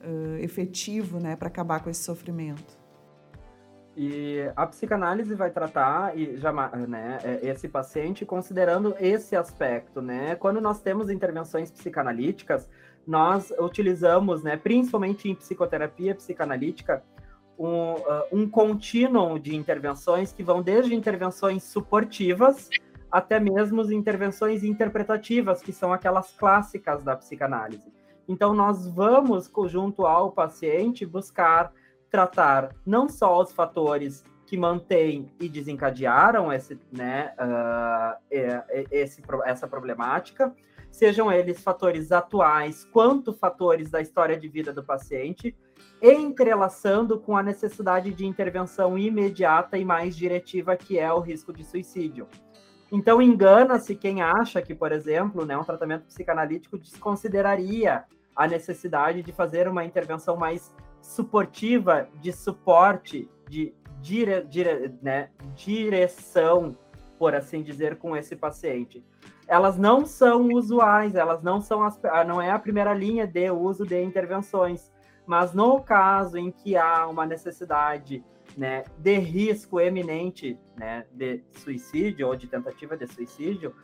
uh, 0.00 0.36
efetivo, 0.38 1.18
né, 1.18 1.34
para 1.34 1.48
acabar 1.48 1.80
com 1.80 1.90
esse 1.90 2.02
sofrimento. 2.02 2.83
E 3.96 4.40
a 4.56 4.66
psicanálise 4.66 5.34
vai 5.34 5.50
tratar 5.50 6.18
e 6.18 6.36
já, 6.36 6.52
né, 6.52 7.18
é, 7.22 7.48
esse 7.48 7.68
paciente 7.68 8.26
considerando 8.26 8.94
esse 8.98 9.36
aspecto, 9.36 10.02
né? 10.02 10.34
Quando 10.34 10.60
nós 10.60 10.80
temos 10.80 11.08
intervenções 11.08 11.70
psicanalíticas, 11.70 12.68
nós 13.06 13.52
utilizamos, 13.58 14.42
né, 14.42 14.56
principalmente 14.56 15.28
em 15.28 15.34
psicoterapia 15.34 16.14
psicanalítica, 16.14 17.04
um, 17.56 17.92
uh, 17.92 18.24
um 18.32 18.48
contínuo 18.48 19.38
de 19.38 19.54
intervenções 19.54 20.32
que 20.32 20.42
vão 20.42 20.60
desde 20.60 20.92
intervenções 20.92 21.62
suportivas 21.62 22.68
até 23.14 23.38
mesmo 23.38 23.80
intervenções 23.92 24.64
interpretativas, 24.64 25.62
que 25.62 25.72
são 25.72 25.92
aquelas 25.92 26.32
clássicas 26.32 27.04
da 27.04 27.14
psicanálise. 27.14 27.92
Então, 28.26 28.52
nós 28.52 28.88
vamos, 28.88 29.48
junto 29.68 30.04
ao 30.04 30.32
paciente, 30.32 31.06
buscar 31.06 31.70
tratar 32.14 32.70
não 32.86 33.08
só 33.08 33.42
os 33.42 33.50
fatores 33.50 34.22
que 34.46 34.56
mantêm 34.56 35.32
e 35.40 35.48
desencadearam 35.48 36.52
esse, 36.52 36.78
né, 36.92 37.34
uh, 37.40 38.16
esse, 38.88 39.20
essa 39.44 39.66
problemática, 39.66 40.54
sejam 40.92 41.32
eles 41.32 41.60
fatores 41.60 42.12
atuais 42.12 42.84
quanto 42.92 43.32
fatores 43.32 43.90
da 43.90 44.00
história 44.00 44.38
de 44.38 44.46
vida 44.46 44.72
do 44.72 44.84
paciente, 44.84 45.56
entrelaçando 46.00 47.18
com 47.18 47.36
a 47.36 47.42
necessidade 47.42 48.14
de 48.14 48.24
intervenção 48.24 48.96
imediata 48.96 49.76
e 49.76 49.84
mais 49.84 50.16
diretiva, 50.16 50.76
que 50.76 50.96
é 50.96 51.12
o 51.12 51.18
risco 51.18 51.52
de 51.52 51.64
suicídio. 51.64 52.28
Então, 52.92 53.20
engana-se 53.20 53.96
quem 53.96 54.22
acha 54.22 54.62
que, 54.62 54.72
por 54.72 54.92
exemplo, 54.92 55.44
né, 55.44 55.58
um 55.58 55.64
tratamento 55.64 56.04
psicanalítico 56.04 56.78
desconsideraria 56.78 58.04
a 58.36 58.46
necessidade 58.46 59.20
de 59.20 59.32
fazer 59.32 59.66
uma 59.66 59.84
intervenção 59.84 60.36
mais 60.36 60.72
suportiva, 61.04 62.08
de 62.14 62.32
suporte, 62.32 63.30
de 63.46 63.74
dire, 64.00 64.42
dire, 64.44 64.94
né, 65.02 65.28
direção, 65.54 66.76
por 67.18 67.34
assim 67.34 67.62
dizer, 67.62 67.96
com 67.96 68.16
esse 68.16 68.34
paciente. 68.34 69.04
Elas 69.46 69.76
não 69.76 70.06
são 70.06 70.48
usuais, 70.48 71.14
elas 71.14 71.42
não 71.42 71.60
são 71.60 71.84
as, 71.84 72.02
ah, 72.06 72.24
não 72.24 72.40
é 72.40 72.50
a 72.50 72.58
primeira 72.58 72.94
linha 72.94 73.26
de 73.26 73.50
uso 73.50 73.86
de 73.86 74.02
intervenções, 74.02 74.90
mas 75.26 75.52
no 75.52 75.78
caso 75.82 76.38
em 76.38 76.50
que 76.50 76.74
há 76.74 77.06
uma 77.06 77.26
necessidade 77.26 78.24
né, 78.56 78.84
de 78.96 79.18
risco 79.18 79.78
eminente 79.78 80.58
né, 80.74 81.04
de 81.12 81.44
suicídio 81.50 82.28
ou 82.28 82.34
de 82.34 82.46
tentativa 82.46 82.96
de 82.96 83.06
suicídio, 83.06 83.74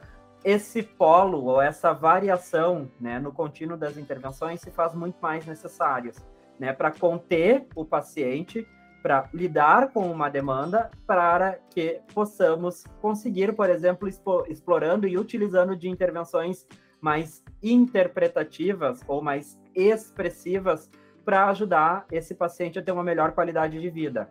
esse 0.42 0.82
polo 0.82 1.44
ou 1.44 1.60
essa 1.60 1.92
variação 1.92 2.90
né, 2.98 3.18
no 3.18 3.30
contínuo 3.30 3.76
das 3.76 3.98
intervenções 3.98 4.62
se 4.62 4.70
faz 4.70 4.94
muito 4.94 5.18
mais 5.20 5.44
necessárias 5.44 6.16
né, 6.60 6.74
para 6.74 6.90
conter 6.90 7.66
o 7.74 7.86
paciente, 7.86 8.68
para 9.02 9.30
lidar 9.32 9.92
com 9.92 10.10
uma 10.10 10.28
demanda, 10.28 10.90
para 11.06 11.58
que 11.70 12.02
possamos 12.14 12.84
conseguir, 13.00 13.54
por 13.54 13.70
exemplo, 13.70 14.06
explorando 14.46 15.08
e 15.08 15.16
utilizando 15.16 15.74
de 15.74 15.88
intervenções 15.88 16.66
mais 17.00 17.42
interpretativas 17.62 19.00
ou 19.08 19.22
mais 19.22 19.58
expressivas 19.74 20.90
para 21.24 21.48
ajudar 21.48 22.04
esse 22.12 22.34
paciente 22.34 22.78
a 22.78 22.82
ter 22.82 22.92
uma 22.92 23.02
melhor 23.02 23.32
qualidade 23.32 23.80
de 23.80 23.88
vida. 23.88 24.28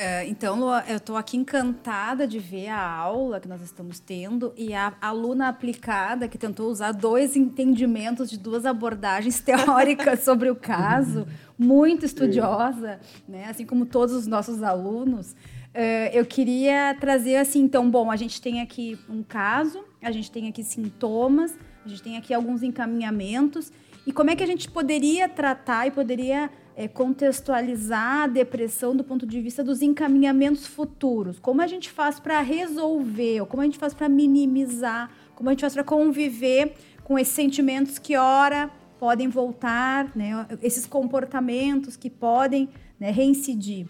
Uh, 0.00 0.26
então, 0.28 0.58
Lua, 0.58 0.82
eu 0.88 0.96
estou 0.96 1.14
aqui 1.14 1.36
encantada 1.36 2.26
de 2.26 2.38
ver 2.38 2.68
a 2.68 2.88
aula 2.90 3.38
que 3.38 3.46
nós 3.46 3.60
estamos 3.60 4.00
tendo 4.00 4.50
e 4.56 4.72
a 4.72 4.94
aluna 4.98 5.48
aplicada 5.48 6.26
que 6.26 6.38
tentou 6.38 6.70
usar 6.70 6.92
dois 6.92 7.36
entendimentos 7.36 8.30
de 8.30 8.38
duas 8.38 8.64
abordagens 8.64 9.40
teóricas 9.44 10.20
sobre 10.20 10.48
o 10.48 10.56
caso, 10.56 11.26
muito 11.58 12.06
estudiosa, 12.06 12.98
né? 13.28 13.44
assim 13.50 13.66
como 13.66 13.84
todos 13.84 14.14
os 14.14 14.26
nossos 14.26 14.62
alunos. 14.62 15.32
Uh, 15.32 16.08
eu 16.14 16.24
queria 16.24 16.96
trazer 16.98 17.36
assim, 17.36 17.60
então, 17.60 17.90
bom, 17.90 18.10
a 18.10 18.16
gente 18.16 18.40
tem 18.40 18.62
aqui 18.62 18.98
um 19.06 19.22
caso, 19.22 19.84
a 20.02 20.10
gente 20.10 20.30
tem 20.30 20.48
aqui 20.48 20.64
sintomas, 20.64 21.58
a 21.84 21.88
gente 21.90 22.02
tem 22.02 22.16
aqui 22.16 22.32
alguns 22.32 22.62
encaminhamentos 22.62 23.70
e 24.06 24.12
como 24.12 24.30
é 24.30 24.34
que 24.34 24.42
a 24.42 24.46
gente 24.46 24.70
poderia 24.70 25.28
tratar 25.28 25.86
e 25.86 25.90
poderia 25.90 26.50
é, 26.80 26.88
contextualizar 26.88 28.22
a 28.22 28.26
depressão 28.26 28.96
do 28.96 29.04
ponto 29.04 29.26
de 29.26 29.38
vista 29.38 29.62
dos 29.62 29.82
encaminhamentos 29.82 30.66
futuros. 30.66 31.38
Como 31.38 31.60
a 31.60 31.66
gente 31.66 31.90
faz 31.90 32.18
para 32.18 32.40
resolver, 32.40 33.42
ou 33.42 33.46
como 33.46 33.60
a 33.60 33.66
gente 33.66 33.76
faz 33.76 33.92
para 33.92 34.08
minimizar, 34.08 35.10
como 35.34 35.50
a 35.50 35.52
gente 35.52 35.60
faz 35.60 35.74
para 35.74 35.84
conviver 35.84 36.72
com 37.04 37.18
esses 37.18 37.34
sentimentos 37.34 37.98
que, 37.98 38.16
ora, 38.16 38.70
podem 38.98 39.28
voltar, 39.28 40.10
né, 40.16 40.46
esses 40.62 40.86
comportamentos 40.86 41.98
que 41.98 42.08
podem 42.08 42.70
né, 42.98 43.10
reincidir. 43.10 43.86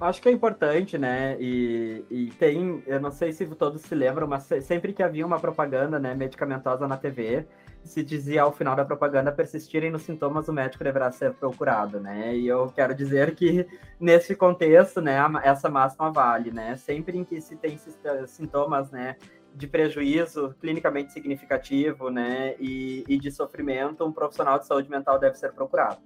Acho 0.00 0.20
que 0.20 0.28
é 0.28 0.32
importante, 0.32 0.98
né? 0.98 1.36
E, 1.38 2.02
e, 2.10 2.26
tem, 2.38 2.82
eu 2.86 3.00
não 3.00 3.12
sei 3.12 3.32
se 3.32 3.46
todos 3.46 3.82
se 3.82 3.94
lembram, 3.94 4.26
mas 4.26 4.48
sempre 4.62 4.92
que 4.92 5.02
havia 5.02 5.24
uma 5.24 5.38
propaganda 5.38 5.98
né, 6.00 6.14
medicamentosa 6.14 6.88
na 6.88 6.96
TV, 6.96 7.46
se 7.84 8.02
dizia 8.02 8.42
ao 8.42 8.52
final 8.52 8.76
da 8.76 8.84
propaganda 8.84 9.32
persistirem 9.32 9.90
nos 9.90 10.02
sintomas, 10.02 10.48
o 10.48 10.52
médico 10.52 10.84
deverá 10.84 11.10
ser 11.10 11.32
procurado, 11.34 11.98
né? 11.98 12.36
E 12.36 12.46
eu 12.46 12.68
quero 12.68 12.94
dizer 12.94 13.34
que 13.34 13.66
nesse 13.98 14.36
contexto, 14.36 15.00
né, 15.00 15.18
essa 15.42 15.68
máxima 15.68 16.10
vale, 16.10 16.50
né? 16.50 16.76
Sempre 16.76 17.18
em 17.18 17.24
que 17.24 17.40
se 17.40 17.56
tem 17.56 17.78
sintomas, 18.26 18.90
né, 18.90 19.16
de 19.54 19.66
prejuízo 19.66 20.54
clinicamente 20.60 21.12
significativo, 21.12 22.10
né, 22.10 22.54
e, 22.58 23.04
e 23.08 23.18
de 23.18 23.30
sofrimento, 23.30 24.04
um 24.04 24.12
profissional 24.12 24.58
de 24.58 24.66
saúde 24.66 24.88
mental 24.88 25.18
deve 25.18 25.36
ser 25.36 25.52
procurado. 25.52 25.98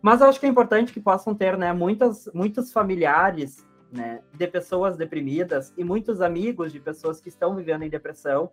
Mas 0.00 0.20
eu 0.20 0.28
acho 0.28 0.38
que 0.38 0.46
é 0.46 0.48
importante 0.48 0.92
que 0.92 1.00
possam 1.00 1.34
ter, 1.34 1.56
né, 1.56 1.72
muitas, 1.72 2.28
muitos 2.32 2.70
familiares, 2.70 3.66
né, 3.90 4.20
de 4.32 4.46
pessoas 4.46 4.96
deprimidas 4.96 5.72
e 5.76 5.84
muitos 5.84 6.20
amigos 6.20 6.72
de 6.72 6.80
pessoas 6.80 7.20
que 7.20 7.28
estão 7.28 7.54
vivendo 7.54 7.82
em 7.82 7.88
depressão 7.88 8.50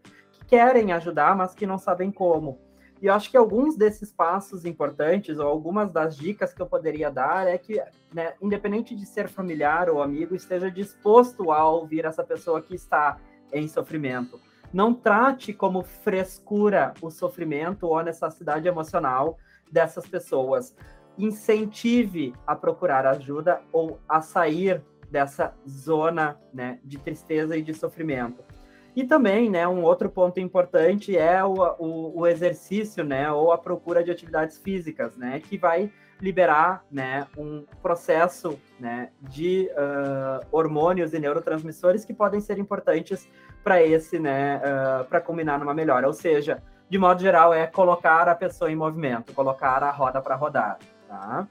querem 0.48 0.92
ajudar, 0.92 1.36
mas 1.36 1.54
que 1.54 1.66
não 1.66 1.78
sabem 1.78 2.12
como. 2.12 2.60
E 3.02 3.08
eu 3.08 3.14
acho 3.14 3.32
que 3.32 3.38
alguns 3.38 3.76
desses 3.76 4.12
passos 4.12 4.64
importantes, 4.64 5.40
ou 5.40 5.48
algumas 5.48 5.92
das 5.92 6.16
dicas 6.16 6.54
que 6.54 6.62
eu 6.62 6.68
poderia 6.68 7.10
dar, 7.10 7.48
é 7.48 7.58
que, 7.58 7.82
né, 8.14 8.34
independente 8.40 8.96
de 8.96 9.08
ser 9.08 9.28
familiar 9.28 9.90
ou 9.90 10.04
amigo, 10.04 10.36
esteja 10.36 10.70
disposto 10.70 11.52
a 11.52 11.68
ouvir 11.68 12.06
essa 12.06 12.24
pessoa 12.24 12.62
que 12.62 12.76
está 12.76 13.18
em 13.52 13.68
sofrimento. 13.68 14.40
Não 14.72 14.94
trate 14.94 15.52
como 15.52 15.84
frescura 15.84 16.94
o 17.02 17.10
sofrimento 17.10 17.88
ou 17.88 17.98
a 17.98 18.04
necessidade 18.04 18.68
emocional 18.68 19.38
dessas 19.72 20.06
pessoas. 20.08 20.76
Incentive 21.18 22.34
a 22.46 22.56
procurar 22.56 23.06
ajuda 23.08 23.62
ou 23.74 24.00
a 24.08 24.22
sair 24.22 24.82
dessa 25.10 25.54
zona 25.68 26.40
né, 26.54 26.80
de 26.84 26.98
tristeza 27.00 27.58
e 27.58 27.64
de 27.64 27.74
sofrimento. 27.74 28.44
E 28.96 29.06
também, 29.06 29.50
né, 29.50 29.68
um 29.68 29.84
outro 29.84 30.10
ponto 30.10 30.40
importante 30.40 31.18
é 31.18 31.44
o, 31.44 31.54
o, 31.80 32.20
o, 32.20 32.28
exercício, 32.28 33.04
né, 33.04 33.32
ou 33.32 33.52
a 33.52 33.58
procura 33.58 34.04
de 34.04 34.12
atividades 34.12 34.58
físicas, 34.58 35.16
né, 35.16 35.40
que 35.40 35.58
vai 35.58 35.92
liberar, 36.20 36.86
né, 36.92 37.26
um 37.38 37.66
processo, 37.82 38.60
né, 38.80 39.10
de 39.22 39.70
uh, 39.72 40.46
hormônios 40.52 41.14
e 41.14 41.20
neurotransmissores 41.20 42.06
que 42.06 42.14
podem 42.14 42.40
ser 42.40 42.60
importantes 42.60 43.28
para 43.64 43.82
esse, 43.82 44.20
né, 44.20 44.58
uh, 44.58 45.06
para 45.06 45.22
combinar 45.22 45.58
numa 45.58 45.74
melhora. 45.74 46.06
Ou 46.06 46.14
seja, 46.14 46.62
de 46.90 46.98
modo 46.98 47.22
geral, 47.22 47.54
é 47.54 47.66
colocar 47.66 48.28
a 48.28 48.36
pessoa 48.36 48.70
em 48.70 48.76
movimento, 48.76 49.34
colocar 49.34 49.82
a 49.82 49.90
roda 49.90 50.22
para 50.22 50.36
rodar, 50.36 50.78
tá? 51.08 51.48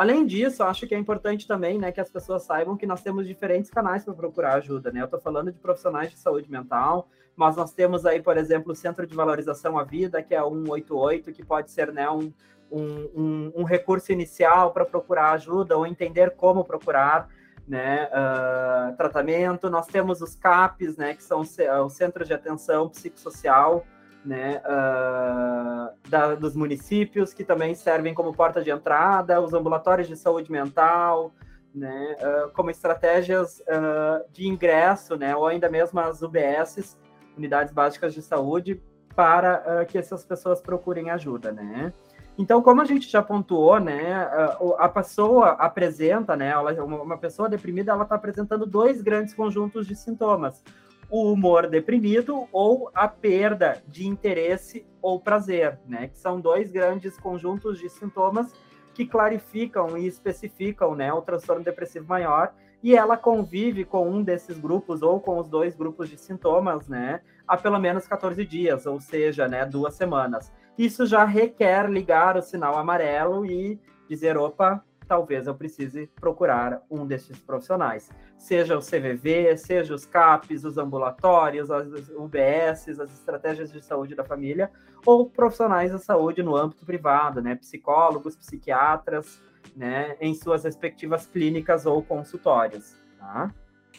Além 0.00 0.24
disso, 0.24 0.62
acho 0.62 0.86
que 0.86 0.94
é 0.94 0.98
importante 0.98 1.46
também, 1.46 1.78
né, 1.78 1.92
que 1.92 2.00
as 2.00 2.08
pessoas 2.08 2.44
saibam 2.44 2.74
que 2.74 2.86
nós 2.86 3.02
temos 3.02 3.28
diferentes 3.28 3.70
canais 3.70 4.02
para 4.02 4.14
procurar 4.14 4.54
ajuda, 4.54 4.90
né? 4.90 5.02
Eu 5.02 5.04
estou 5.04 5.20
falando 5.20 5.52
de 5.52 5.58
profissionais 5.58 6.10
de 6.10 6.18
saúde 6.18 6.50
mental, 6.50 7.06
mas 7.36 7.54
nós 7.54 7.74
temos 7.74 8.06
aí, 8.06 8.18
por 8.18 8.38
exemplo, 8.38 8.72
o 8.72 8.74
Centro 8.74 9.06
de 9.06 9.14
Valorização 9.14 9.78
à 9.78 9.84
Vida, 9.84 10.22
que 10.22 10.34
é 10.34 10.42
188, 10.42 11.30
que 11.32 11.44
pode 11.44 11.70
ser, 11.70 11.92
né, 11.92 12.08
um, 12.08 12.32
um, 12.70 13.10
um, 13.14 13.52
um 13.56 13.62
recurso 13.62 14.10
inicial 14.10 14.72
para 14.72 14.86
procurar 14.86 15.32
ajuda 15.32 15.76
ou 15.76 15.86
entender 15.86 16.30
como 16.30 16.64
procurar, 16.64 17.28
né, 17.68 18.08
uh, 18.08 18.96
tratamento. 18.96 19.68
Nós 19.68 19.86
temos 19.86 20.22
os 20.22 20.34
CAPs, 20.34 20.96
né, 20.96 21.12
que 21.12 21.22
são 21.22 21.40
os 21.40 21.92
Centros 21.92 22.26
de 22.26 22.32
Atenção 22.32 22.88
Psicossocial, 22.88 23.84
né, 24.24 24.60
uh, 24.64 26.08
da, 26.08 26.34
dos 26.34 26.54
municípios, 26.54 27.32
que 27.32 27.44
também 27.44 27.74
servem 27.74 28.14
como 28.14 28.34
porta 28.34 28.62
de 28.62 28.70
entrada, 28.70 29.40
os 29.40 29.54
ambulatórios 29.54 30.08
de 30.08 30.16
saúde 30.16 30.50
mental, 30.50 31.32
né, 31.74 32.16
uh, 32.20 32.50
como 32.52 32.70
estratégias 32.70 33.60
uh, 33.60 34.24
de 34.32 34.46
ingresso, 34.46 35.16
né, 35.16 35.34
ou 35.34 35.46
ainda 35.46 35.68
mesmo 35.68 36.00
as 36.00 36.22
UBSs, 36.22 36.98
Unidades 37.36 37.72
Básicas 37.72 38.12
de 38.12 38.22
Saúde, 38.22 38.82
para 39.14 39.84
que 39.86 39.98
essas 39.98 40.24
pessoas 40.24 40.60
procurem 40.60 41.10
ajuda, 41.10 41.50
né. 41.52 41.92
Então, 42.38 42.62
como 42.62 42.80
a 42.80 42.84
gente 42.84 43.10
já 43.10 43.20
pontuou, 43.20 43.78
né, 43.80 44.30
a 44.78 44.88
pessoa 44.88 45.50
apresenta, 45.50 46.36
né, 46.36 46.56
uma 46.56 47.18
pessoa 47.18 47.48
deprimida, 47.48 47.92
ela 47.92 48.04
está 48.04 48.14
apresentando 48.14 48.64
dois 48.64 49.02
grandes 49.02 49.34
conjuntos 49.34 49.86
de 49.86 49.96
sintomas 49.96 50.62
o 51.10 51.32
humor 51.32 51.66
deprimido 51.66 52.46
ou 52.52 52.90
a 52.94 53.08
perda 53.08 53.82
de 53.88 54.06
interesse 54.06 54.86
ou 55.02 55.20
prazer, 55.20 55.78
né? 55.86 56.08
Que 56.08 56.18
são 56.18 56.40
dois 56.40 56.70
grandes 56.70 57.18
conjuntos 57.18 57.78
de 57.78 57.88
sintomas 57.88 58.54
que 58.94 59.06
clarificam 59.06 59.96
e 59.96 60.06
especificam, 60.06 60.94
né, 60.94 61.12
o 61.12 61.22
transtorno 61.22 61.64
depressivo 61.64 62.06
maior. 62.06 62.52
E 62.82 62.96
ela 62.96 63.16
convive 63.16 63.84
com 63.84 64.08
um 64.08 64.22
desses 64.22 64.58
grupos 64.58 65.02
ou 65.02 65.20
com 65.20 65.38
os 65.38 65.48
dois 65.48 65.76
grupos 65.76 66.08
de 66.08 66.18
sintomas, 66.18 66.88
né, 66.88 67.20
há 67.46 67.56
pelo 67.56 67.78
menos 67.78 68.06
14 68.06 68.44
dias, 68.44 68.86
ou 68.86 69.00
seja, 69.00 69.46
né, 69.48 69.64
duas 69.66 69.94
semanas. 69.94 70.52
Isso 70.78 71.06
já 71.06 71.24
requer 71.24 71.88
ligar 71.90 72.36
o 72.36 72.42
sinal 72.42 72.76
amarelo 72.76 73.44
e 73.44 73.78
dizer, 74.08 74.36
opa, 74.36 74.84
talvez 75.10 75.48
eu 75.48 75.54
precise 75.56 76.06
procurar 76.20 76.82
um 76.88 77.04
desses 77.04 77.36
profissionais. 77.40 78.08
Seja 78.38 78.78
o 78.78 78.80
CVV, 78.80 79.56
seja 79.56 79.92
os 79.92 80.06
CAPs, 80.06 80.62
os 80.62 80.78
ambulatórios, 80.78 81.68
as 81.68 81.88
UBSs, 82.10 83.00
as 83.00 83.12
estratégias 83.12 83.72
de 83.72 83.84
saúde 83.84 84.14
da 84.14 84.22
família, 84.22 84.70
ou 85.04 85.28
profissionais 85.28 85.90
da 85.90 85.98
saúde 85.98 86.44
no 86.44 86.54
âmbito 86.54 86.86
privado, 86.86 87.42
né? 87.42 87.56
Psicólogos, 87.56 88.36
psiquiatras, 88.36 89.42
né? 89.74 90.16
Em 90.20 90.32
suas 90.32 90.62
respectivas 90.62 91.26
clínicas 91.26 91.86
ou 91.86 92.04
consultórios, 92.04 92.94
tá? 93.18 93.52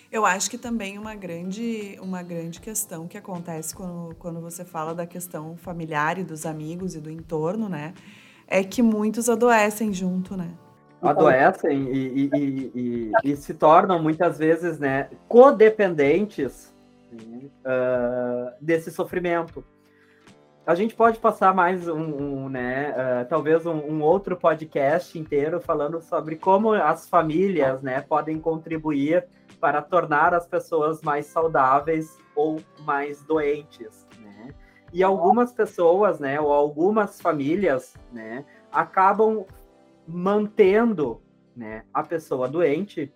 Eu 0.09 0.25
acho 0.25 0.49
que 0.49 0.57
também 0.57 0.97
uma 0.97 1.13
grande, 1.13 1.99
uma 2.01 2.23
grande 2.23 2.61
questão 2.61 3.05
que 3.05 3.17
acontece 3.17 3.75
quando, 3.75 4.15
quando 4.15 4.39
você 4.39 4.63
fala 4.63 4.95
da 4.95 5.05
questão 5.05 5.57
familiar 5.57 6.17
e 6.17 6.23
dos 6.23 6.45
amigos 6.45 6.95
e 6.95 7.01
do 7.01 7.11
entorno, 7.11 7.67
né? 7.67 7.93
É 8.47 8.63
que 8.63 8.81
muitos 8.81 9.27
adoecem 9.27 9.93
junto, 9.93 10.37
né? 10.37 10.53
Adoecem 11.01 11.89
e, 11.91 12.29
e, 12.33 12.71
e, 12.75 13.11
e, 13.23 13.35
se 13.35 13.53
tornam 13.53 14.01
muitas 14.01 14.37
vezes 14.37 14.79
né, 14.79 15.09
codependentes 15.27 16.73
uh, 17.13 18.53
desse 18.61 18.91
sofrimento. 18.91 19.63
A 20.65 20.75
gente 20.75 20.93
pode 20.95 21.17
passar 21.17 21.55
mais 21.55 21.87
um, 21.87 21.97
um 21.97 22.49
né, 22.49 22.91
uh, 22.91 23.27
talvez 23.27 23.65
um, 23.65 23.77
um, 23.77 24.01
outro 24.03 24.37
podcast 24.37 25.17
inteiro 25.17 25.59
falando 25.59 25.99
sobre 26.01 26.35
como 26.35 26.73
as 26.73 27.09
famílias 27.09 27.81
né, 27.81 28.01
podem 28.01 28.39
contribuir 28.39 29.25
para 29.59 29.81
tornar 29.81 30.35
as 30.35 30.45
pessoas 30.45 31.01
mais 31.01 31.25
saudáveis 31.25 32.15
ou 32.35 32.61
mais 32.85 33.23
doentes. 33.23 34.07
Né? 34.19 34.53
E 34.93 35.03
algumas 35.03 35.51
pessoas, 35.51 36.19
né, 36.19 36.39
ou 36.39 36.53
algumas 36.53 37.19
famílias, 37.19 37.95
né, 38.11 38.45
acabam 38.71 39.45
mantendo 40.07 41.21
né, 41.55 41.83
a 41.93 42.03
pessoa 42.03 42.47
doente, 42.47 43.13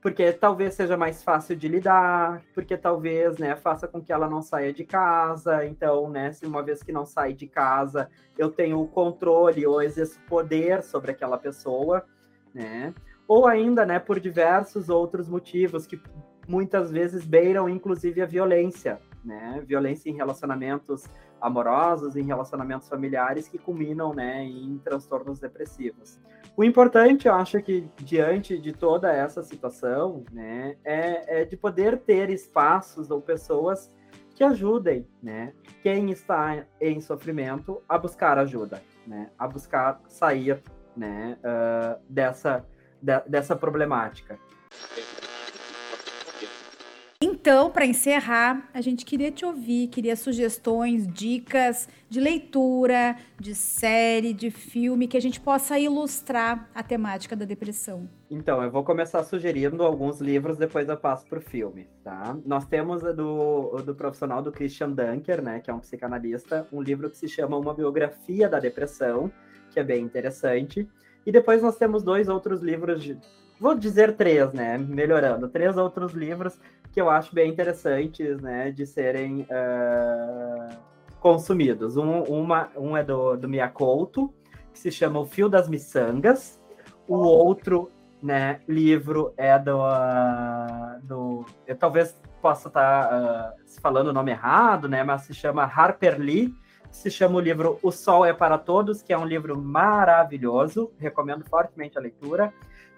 porque 0.00 0.32
talvez 0.32 0.74
seja 0.74 0.96
mais 0.96 1.22
fácil 1.22 1.54
de 1.54 1.68
lidar, 1.68 2.42
porque 2.54 2.76
talvez 2.76 3.38
né, 3.38 3.54
faça 3.54 3.86
com 3.86 4.02
que 4.02 4.12
ela 4.12 4.28
não 4.28 4.42
saia 4.42 4.72
de 4.72 4.84
casa. 4.84 5.64
Então, 5.64 6.10
né, 6.10 6.32
se 6.32 6.44
uma 6.44 6.62
vez 6.62 6.82
que 6.82 6.90
não 6.90 7.06
sai 7.06 7.32
de 7.32 7.46
casa, 7.46 8.10
eu 8.36 8.50
tenho 8.50 8.80
o 8.80 8.88
controle 8.88 9.64
ou 9.64 9.80
exerço 9.80 10.18
poder 10.28 10.82
sobre 10.82 11.12
aquela 11.12 11.38
pessoa, 11.38 12.04
né? 12.52 12.92
Ou 13.28 13.46
ainda, 13.46 13.86
né, 13.86 14.00
por 14.00 14.18
diversos 14.18 14.88
outros 14.88 15.28
motivos 15.28 15.86
que 15.86 16.00
muitas 16.48 16.90
vezes 16.90 17.24
beiram, 17.24 17.68
inclusive, 17.68 18.20
a 18.20 18.26
violência, 18.26 19.00
né? 19.24 19.62
Violência 19.64 20.10
em 20.10 20.16
relacionamentos 20.16 21.08
amorosos, 21.42 22.16
em 22.16 22.22
relacionamentos 22.22 22.88
familiares 22.88 23.48
que 23.48 23.58
culminam, 23.58 24.14
né, 24.14 24.44
em 24.44 24.78
transtornos 24.78 25.40
depressivos. 25.40 26.18
O 26.56 26.62
importante, 26.62 27.26
eu 27.26 27.34
acho 27.34 27.60
que 27.60 27.88
diante 27.98 28.56
de 28.58 28.72
toda 28.72 29.12
essa 29.12 29.42
situação, 29.42 30.24
né, 30.32 30.76
é, 30.84 31.42
é 31.42 31.44
de 31.44 31.56
poder 31.56 31.98
ter 31.98 32.30
espaços 32.30 33.10
ou 33.10 33.20
pessoas 33.20 33.92
que 34.34 34.44
ajudem, 34.44 35.06
né, 35.22 35.52
quem 35.82 36.10
está 36.10 36.64
em 36.80 37.00
sofrimento 37.00 37.82
a 37.88 37.98
buscar 37.98 38.38
ajuda, 38.38 38.80
né, 39.06 39.30
a 39.38 39.48
buscar 39.48 40.00
sair, 40.08 40.62
né, 40.96 41.38
uh, 41.40 42.00
dessa, 42.08 42.64
de, 43.00 43.18
dessa 43.28 43.56
problemática. 43.56 44.38
Então, 47.42 47.72
para 47.72 47.84
encerrar, 47.84 48.70
a 48.72 48.80
gente 48.80 49.04
queria 49.04 49.28
te 49.32 49.44
ouvir, 49.44 49.88
queria 49.88 50.14
sugestões, 50.14 51.08
dicas 51.08 51.88
de 52.08 52.20
leitura, 52.20 53.16
de 53.36 53.52
série, 53.52 54.32
de 54.32 54.48
filme, 54.48 55.08
que 55.08 55.16
a 55.16 55.20
gente 55.20 55.40
possa 55.40 55.76
ilustrar 55.76 56.70
a 56.72 56.84
temática 56.84 57.34
da 57.34 57.44
depressão. 57.44 58.08
Então, 58.30 58.62
eu 58.62 58.70
vou 58.70 58.84
começar 58.84 59.24
sugerindo 59.24 59.82
alguns 59.82 60.20
livros, 60.20 60.56
depois 60.56 60.88
eu 60.88 60.96
passo 60.96 61.26
para 61.26 61.40
o 61.40 61.42
filme, 61.42 61.88
tá? 62.04 62.36
Nós 62.46 62.64
temos 62.64 63.02
do, 63.02 63.82
do 63.84 63.92
profissional 63.92 64.40
do 64.40 64.52
Christian 64.52 64.90
Dunker, 64.90 65.42
né, 65.42 65.58
que 65.58 65.68
é 65.68 65.74
um 65.74 65.80
psicanalista, 65.80 66.68
um 66.72 66.80
livro 66.80 67.10
que 67.10 67.16
se 67.16 67.26
chama 67.26 67.56
Uma 67.56 67.74
Biografia 67.74 68.48
da 68.48 68.60
Depressão, 68.60 69.32
que 69.72 69.80
é 69.80 69.82
bem 69.82 70.04
interessante. 70.04 70.88
E 71.26 71.32
depois 71.32 71.60
nós 71.60 71.76
temos 71.76 72.04
dois 72.04 72.28
outros 72.28 72.62
livros 72.62 73.02
de, 73.02 73.18
vou 73.58 73.74
dizer 73.74 74.14
três, 74.14 74.52
né? 74.52 74.78
Melhorando, 74.78 75.48
três 75.48 75.76
outros 75.76 76.12
livros 76.12 76.56
que 76.92 77.00
eu 77.00 77.08
acho 77.08 77.34
bem 77.34 77.50
interessantes, 77.50 78.40
né, 78.40 78.70
de 78.70 78.86
serem 78.86 79.42
uh, 79.42 80.76
consumidos. 81.18 81.96
Um, 81.96 82.22
uma, 82.24 82.70
um 82.76 82.96
é 82.96 83.02
do, 83.02 83.36
do 83.36 83.48
Miyakoto, 83.48 84.32
que 84.72 84.78
se 84.78 84.90
chama 84.92 85.18
O 85.18 85.24
Fio 85.24 85.48
das 85.48 85.68
Miçangas. 85.68 86.60
O 87.08 87.16
outro, 87.16 87.90
né, 88.22 88.60
livro 88.68 89.32
é 89.38 89.58
do, 89.58 89.78
uh, 89.78 91.00
do 91.02 91.46
eu 91.66 91.76
talvez 91.76 92.14
possa 92.42 92.68
estar 92.68 93.08
tá, 93.08 93.54
uh, 93.56 93.80
falando 93.80 94.08
o 94.08 94.12
nome 94.12 94.30
errado, 94.30 94.86
né, 94.86 95.02
mas 95.02 95.22
se 95.22 95.32
chama 95.32 95.64
Harper 95.64 96.20
Lee, 96.20 96.54
se 96.90 97.10
chama 97.10 97.36
o 97.36 97.40
livro 97.40 97.78
O 97.82 97.90
Sol 97.90 98.26
é 98.26 98.34
para 98.34 98.58
Todos, 98.58 99.00
que 99.00 99.14
é 99.14 99.18
um 99.18 99.24
livro 99.24 99.58
maravilhoso, 99.58 100.92
recomendo 100.98 101.42
fortemente 101.48 101.96
a 101.96 102.00
leitura. 102.02 102.52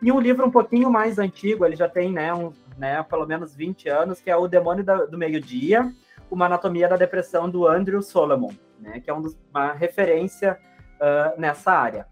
E 0.05 0.13
um 0.13 0.21
livro 0.21 0.47
um 0.47 0.51
pouquinho 0.51 0.91
mais 0.91 1.19
antigo, 1.19 1.65
ele 1.65 1.77
já 1.77 1.89
tem 1.89 2.13
né, 2.13 2.35
um, 2.35 2.53
né, 2.77 3.03
pelo 3.05 3.27
menos 3.27 3.57
20 3.57 3.89
anos, 3.89 4.21
que 4.21 4.31
é 4.31 4.37
O 4.37 4.47
Demônio 4.47 4.85
do 5.11 5.17
Meio-Dia, 5.17 5.91
uma 6.31 6.45
anatomia 6.45 6.87
da 6.87 6.95
depressão 6.95 7.49
do 7.49 7.67
Andrew 7.67 8.03
Solomon, 8.03 8.51
né, 8.79 9.01
que 9.01 9.09
é 9.09 9.15
um 9.15 9.23
uma 9.49 9.73
referência 9.73 10.61
uh, 10.97 11.41
nessa 11.41 11.73
área. 11.73 12.07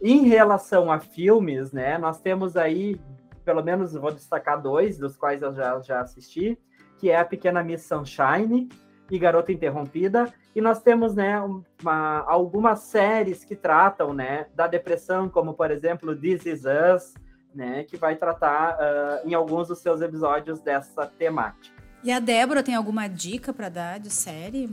Em 0.00 0.28
relação 0.28 0.92
a 0.92 1.00
filmes, 1.00 1.72
né, 1.72 1.98
nós 1.98 2.20
temos 2.20 2.56
aí, 2.56 3.00
pelo 3.44 3.60
menos 3.60 3.92
vou 3.94 4.12
destacar 4.12 4.62
dois, 4.62 4.96
dos 4.96 5.16
quais 5.16 5.42
eu 5.42 5.52
já, 5.52 5.80
já 5.80 6.00
assisti, 6.00 6.56
que 6.96 7.10
é 7.10 7.18
A 7.18 7.24
Pequena 7.24 7.60
Miss 7.64 7.82
Sunshine 7.82 8.68
e 9.10 9.18
Garota 9.18 9.50
Interrompida, 9.50 10.32
e 10.54 10.60
nós 10.60 10.80
temos 10.80 11.16
né, 11.16 11.40
uma, 11.40 12.20
algumas 12.20 12.78
séries 12.82 13.44
que 13.44 13.56
tratam 13.56 14.14
né, 14.14 14.46
da 14.54 14.68
depressão, 14.68 15.28
como 15.28 15.54
por 15.54 15.72
exemplo 15.72 16.14
This 16.14 16.46
Is 16.46 16.62
Us, 16.64 17.14
né, 17.54 17.84
que 17.84 17.96
vai 17.96 18.16
tratar 18.16 18.74
uh, 18.74 19.28
em 19.28 19.34
alguns 19.34 19.68
dos 19.68 19.78
seus 19.78 20.00
episódios 20.00 20.60
dessa 20.60 21.06
temática. 21.06 21.82
E 22.02 22.10
a 22.10 22.18
Débora 22.18 22.62
tem 22.62 22.74
alguma 22.74 23.06
dica 23.08 23.52
para 23.52 23.68
dar 23.68 24.00
de 24.00 24.10
série? 24.10 24.70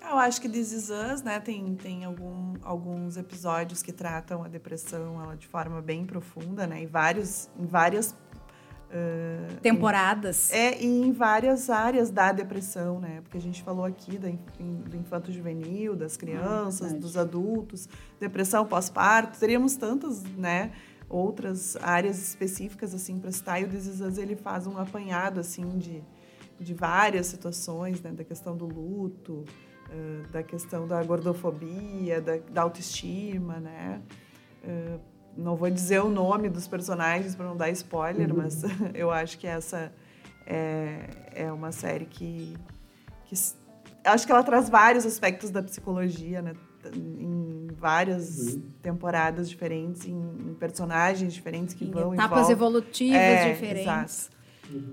Eu 0.00 0.18
acho 0.18 0.40
que 0.40 0.48
This 0.48 0.72
Is 0.72 0.90
Us, 0.90 1.22
né, 1.22 1.40
tem, 1.40 1.74
tem 1.76 2.04
algum, 2.04 2.54
alguns 2.62 3.16
episódios 3.16 3.82
que 3.82 3.92
tratam 3.92 4.42
a 4.42 4.48
depressão 4.48 5.22
ela 5.22 5.36
de 5.36 5.46
forma 5.46 5.80
bem 5.80 6.04
profunda, 6.04 6.66
né, 6.66 6.82
em, 6.82 6.86
vários, 6.86 7.48
em 7.58 7.66
várias... 7.66 8.12
Uh, 8.90 9.56
Temporadas. 9.60 10.52
Em, 10.52 10.56
é, 10.56 10.82
e 10.82 10.86
em 10.86 11.10
várias 11.10 11.68
áreas 11.68 12.10
da 12.10 12.32
depressão, 12.32 13.00
né, 13.00 13.20
porque 13.22 13.38
a 13.38 13.40
gente 13.40 13.62
falou 13.62 13.84
aqui 13.84 14.18
do, 14.18 14.30
do 14.88 14.96
infanto 14.96 15.32
juvenil, 15.32 15.96
das 15.96 16.16
crianças, 16.16 16.92
dos 16.92 17.16
adultos, 17.16 17.88
depressão 18.20 18.64
pós-parto, 18.64 19.38
teríamos 19.38 19.74
tantas, 19.74 20.22
né, 20.22 20.70
outras 21.14 21.76
áreas 21.76 22.18
específicas 22.18 22.92
assim 22.92 23.20
para 23.20 23.30
citar 23.30 23.62
e 23.62 23.64
o 23.64 23.68
This 23.68 23.86
Is 23.86 24.00
Us, 24.00 24.18
ele 24.18 24.34
faz 24.34 24.66
um 24.66 24.76
apanhado 24.76 25.38
assim 25.38 25.78
de, 25.78 26.02
de 26.58 26.74
várias 26.74 27.26
situações, 27.28 28.02
né, 28.02 28.10
da 28.10 28.24
questão 28.24 28.56
do 28.56 28.66
luto, 28.66 29.44
uh, 29.88 30.32
da 30.32 30.42
questão 30.42 30.88
da 30.88 31.02
gordofobia, 31.04 32.20
da, 32.20 32.38
da 32.38 32.62
autoestima, 32.62 33.60
né? 33.60 34.02
Uh, 34.64 35.00
não 35.36 35.54
vou 35.54 35.70
dizer 35.70 36.00
o 36.00 36.08
nome 36.08 36.48
dos 36.48 36.66
personagens 36.66 37.34
para 37.34 37.46
não 37.46 37.56
dar 37.56 37.70
spoiler, 37.70 38.30
uhum. 38.30 38.38
mas 38.38 38.62
eu 38.94 39.10
acho 39.10 39.38
que 39.38 39.46
essa 39.46 39.92
é, 40.46 41.08
é 41.32 41.52
uma 41.52 41.70
série 41.70 42.06
que, 42.06 42.56
que 43.26 43.34
acho 44.04 44.26
que 44.26 44.32
ela 44.32 44.42
traz 44.42 44.68
vários 44.68 45.06
aspectos 45.06 45.50
da 45.50 45.62
psicologia, 45.62 46.42
né? 46.42 46.54
Em 46.94 47.68
várias 47.78 48.54
uhum. 48.54 48.62
temporadas 48.82 49.48
diferentes, 49.48 50.06
em, 50.06 50.12
em, 50.12 50.54
personagens 50.54 51.34
diferentes 51.34 51.74
que 51.74 51.84
em 51.84 51.90
vão 51.90 52.14
etapas 52.14 52.48
evolutivas 52.48 53.16
é, 53.16 53.52
diferentes. 53.52 53.82
Exato. 53.82 54.34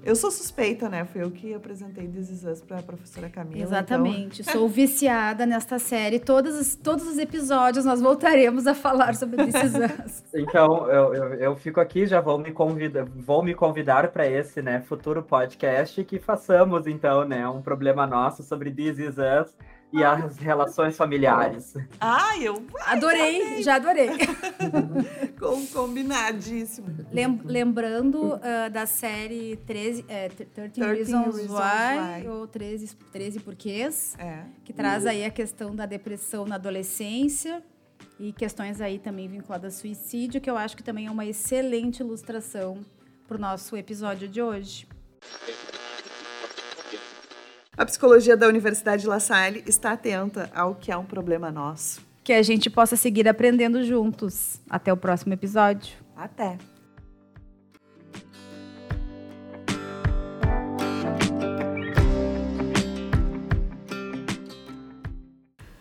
Eu 0.03 0.15
sou 0.15 0.29
suspeita, 0.29 0.89
né? 0.89 1.05
Fui 1.05 1.23
eu 1.23 1.31
que 1.31 1.53
apresentei 1.53 2.07
This 2.07 2.29
Is 2.29 2.43
Us 2.43 2.61
para 2.61 2.79
a 2.79 2.83
professora 2.83 3.29
Camila. 3.29 3.61
Exatamente. 3.61 4.41
Então... 4.41 4.53
Sou 4.59 4.67
viciada 4.67 5.45
nesta 5.45 5.79
série. 5.79 6.19
Todos 6.19 6.55
os, 6.55 6.75
todos 6.75 7.07
os 7.07 7.17
episódios 7.17 7.85
nós 7.85 8.01
voltaremos 8.01 8.67
a 8.67 8.73
falar 8.73 9.15
sobre 9.15 9.45
This 9.45 9.63
Is 9.63 9.73
Us. 9.75 10.23
Então, 10.33 10.89
eu, 10.89 11.13
eu, 11.13 11.33
eu, 11.35 11.55
fico 11.55 11.79
aqui, 11.79 12.05
já 12.05 12.21
vou 12.21 12.37
me 12.37 12.51
convidar, 12.51 13.05
vou 13.05 13.43
me 13.43 13.53
convidar 13.53 14.09
para 14.11 14.25
esse 14.25 14.61
né, 14.61 14.79
futuro 14.81 15.21
podcast 15.21 16.03
que 16.05 16.19
façamos, 16.19 16.87
então, 16.87 17.25
né, 17.25 17.47
um 17.47 17.61
problema 17.61 18.07
nosso 18.07 18.41
sobre 18.41 18.71
This 18.71 18.97
Is 18.97 19.15
Us 19.17 19.53
e 19.93 20.03
as 20.03 20.37
relações 20.37 20.95
familiares. 20.95 21.73
Ah, 21.99 22.37
eu 22.39 22.65
adorei, 22.85 23.61
já 23.61 23.75
adorei. 23.75 24.09
Com, 25.37 25.65
combinadíssimo. 25.67 26.87
Lem, 27.11 27.41
lembrando 27.43 28.35
uh, 28.35 28.69
da 28.71 28.85
série 28.85 29.57
13, 29.65 30.05
é, 30.07 30.29
13, 30.29 30.71
13 30.71 30.81
Reasons, 30.81 31.35
Reasons 31.35 31.51
Why, 31.51 32.21
Why, 32.21 32.27
ou 32.29 32.47
13, 32.47 32.95
13 33.11 33.39
Porquês, 33.39 34.15
é. 34.17 34.43
que 34.63 34.71
traz 34.71 35.05
aí 35.05 35.25
a 35.25 35.29
questão 35.31 35.75
da 35.75 35.85
depressão 35.85 36.45
na 36.45 36.55
adolescência 36.55 37.61
e 38.19 38.31
questões 38.31 38.79
aí 38.79 38.99
também 38.99 39.27
vinculadas 39.27 39.73
ao 39.73 39.79
suicídio, 39.81 40.39
que 40.39 40.49
eu 40.49 40.57
acho 40.57 40.77
que 40.77 40.83
também 40.83 41.07
é 41.07 41.11
uma 41.11 41.25
excelente 41.25 42.01
ilustração 42.01 42.85
para 43.27 43.35
o 43.35 43.39
nosso 43.39 43.75
episódio 43.75 44.27
de 44.27 44.41
hoje. 44.41 44.87
A 47.81 47.85
psicologia 47.87 48.37
da 48.37 48.47
Universidade 48.47 49.07
La 49.07 49.19
Salle 49.19 49.63
está 49.65 49.93
atenta 49.93 50.51
ao 50.53 50.75
que 50.75 50.91
é 50.91 50.97
um 50.97 51.03
problema 51.03 51.49
nosso. 51.49 51.99
Que 52.23 52.31
a 52.31 52.43
gente 52.43 52.69
possa 52.69 52.95
seguir 52.95 53.27
aprendendo 53.27 53.83
juntos. 53.83 54.61
Até 54.69 54.93
o 54.93 54.97
próximo 54.97 55.33
episódio. 55.33 55.97
Até. 56.15 56.59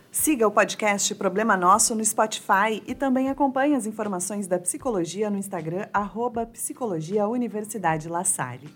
Siga 0.09 0.47
o 0.47 0.51
podcast 0.51 1.13
Problema 1.13 1.55
Nosso 1.55 1.93
no 1.93 2.03
Spotify 2.03 2.81
e 2.87 2.95
também 2.95 3.29
acompanhe 3.29 3.75
as 3.75 3.85
informações 3.85 4.47
da 4.47 4.57
psicologia 4.57 5.29
no 5.29 5.37
Instagram, 5.37 5.87
arroba 5.93 6.47
Psicologia 6.47 7.27
Universidade 7.27 8.09
La 8.09 8.23
Salle. 8.23 8.73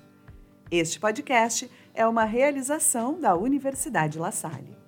Este 0.69 0.99
podcast 0.99 1.67
é 1.95 2.05
uma 2.05 2.25
realização 2.25 3.19
da 3.19 3.35
Universidade 3.35 4.19
La 4.19 4.31
Salle. 4.31 4.84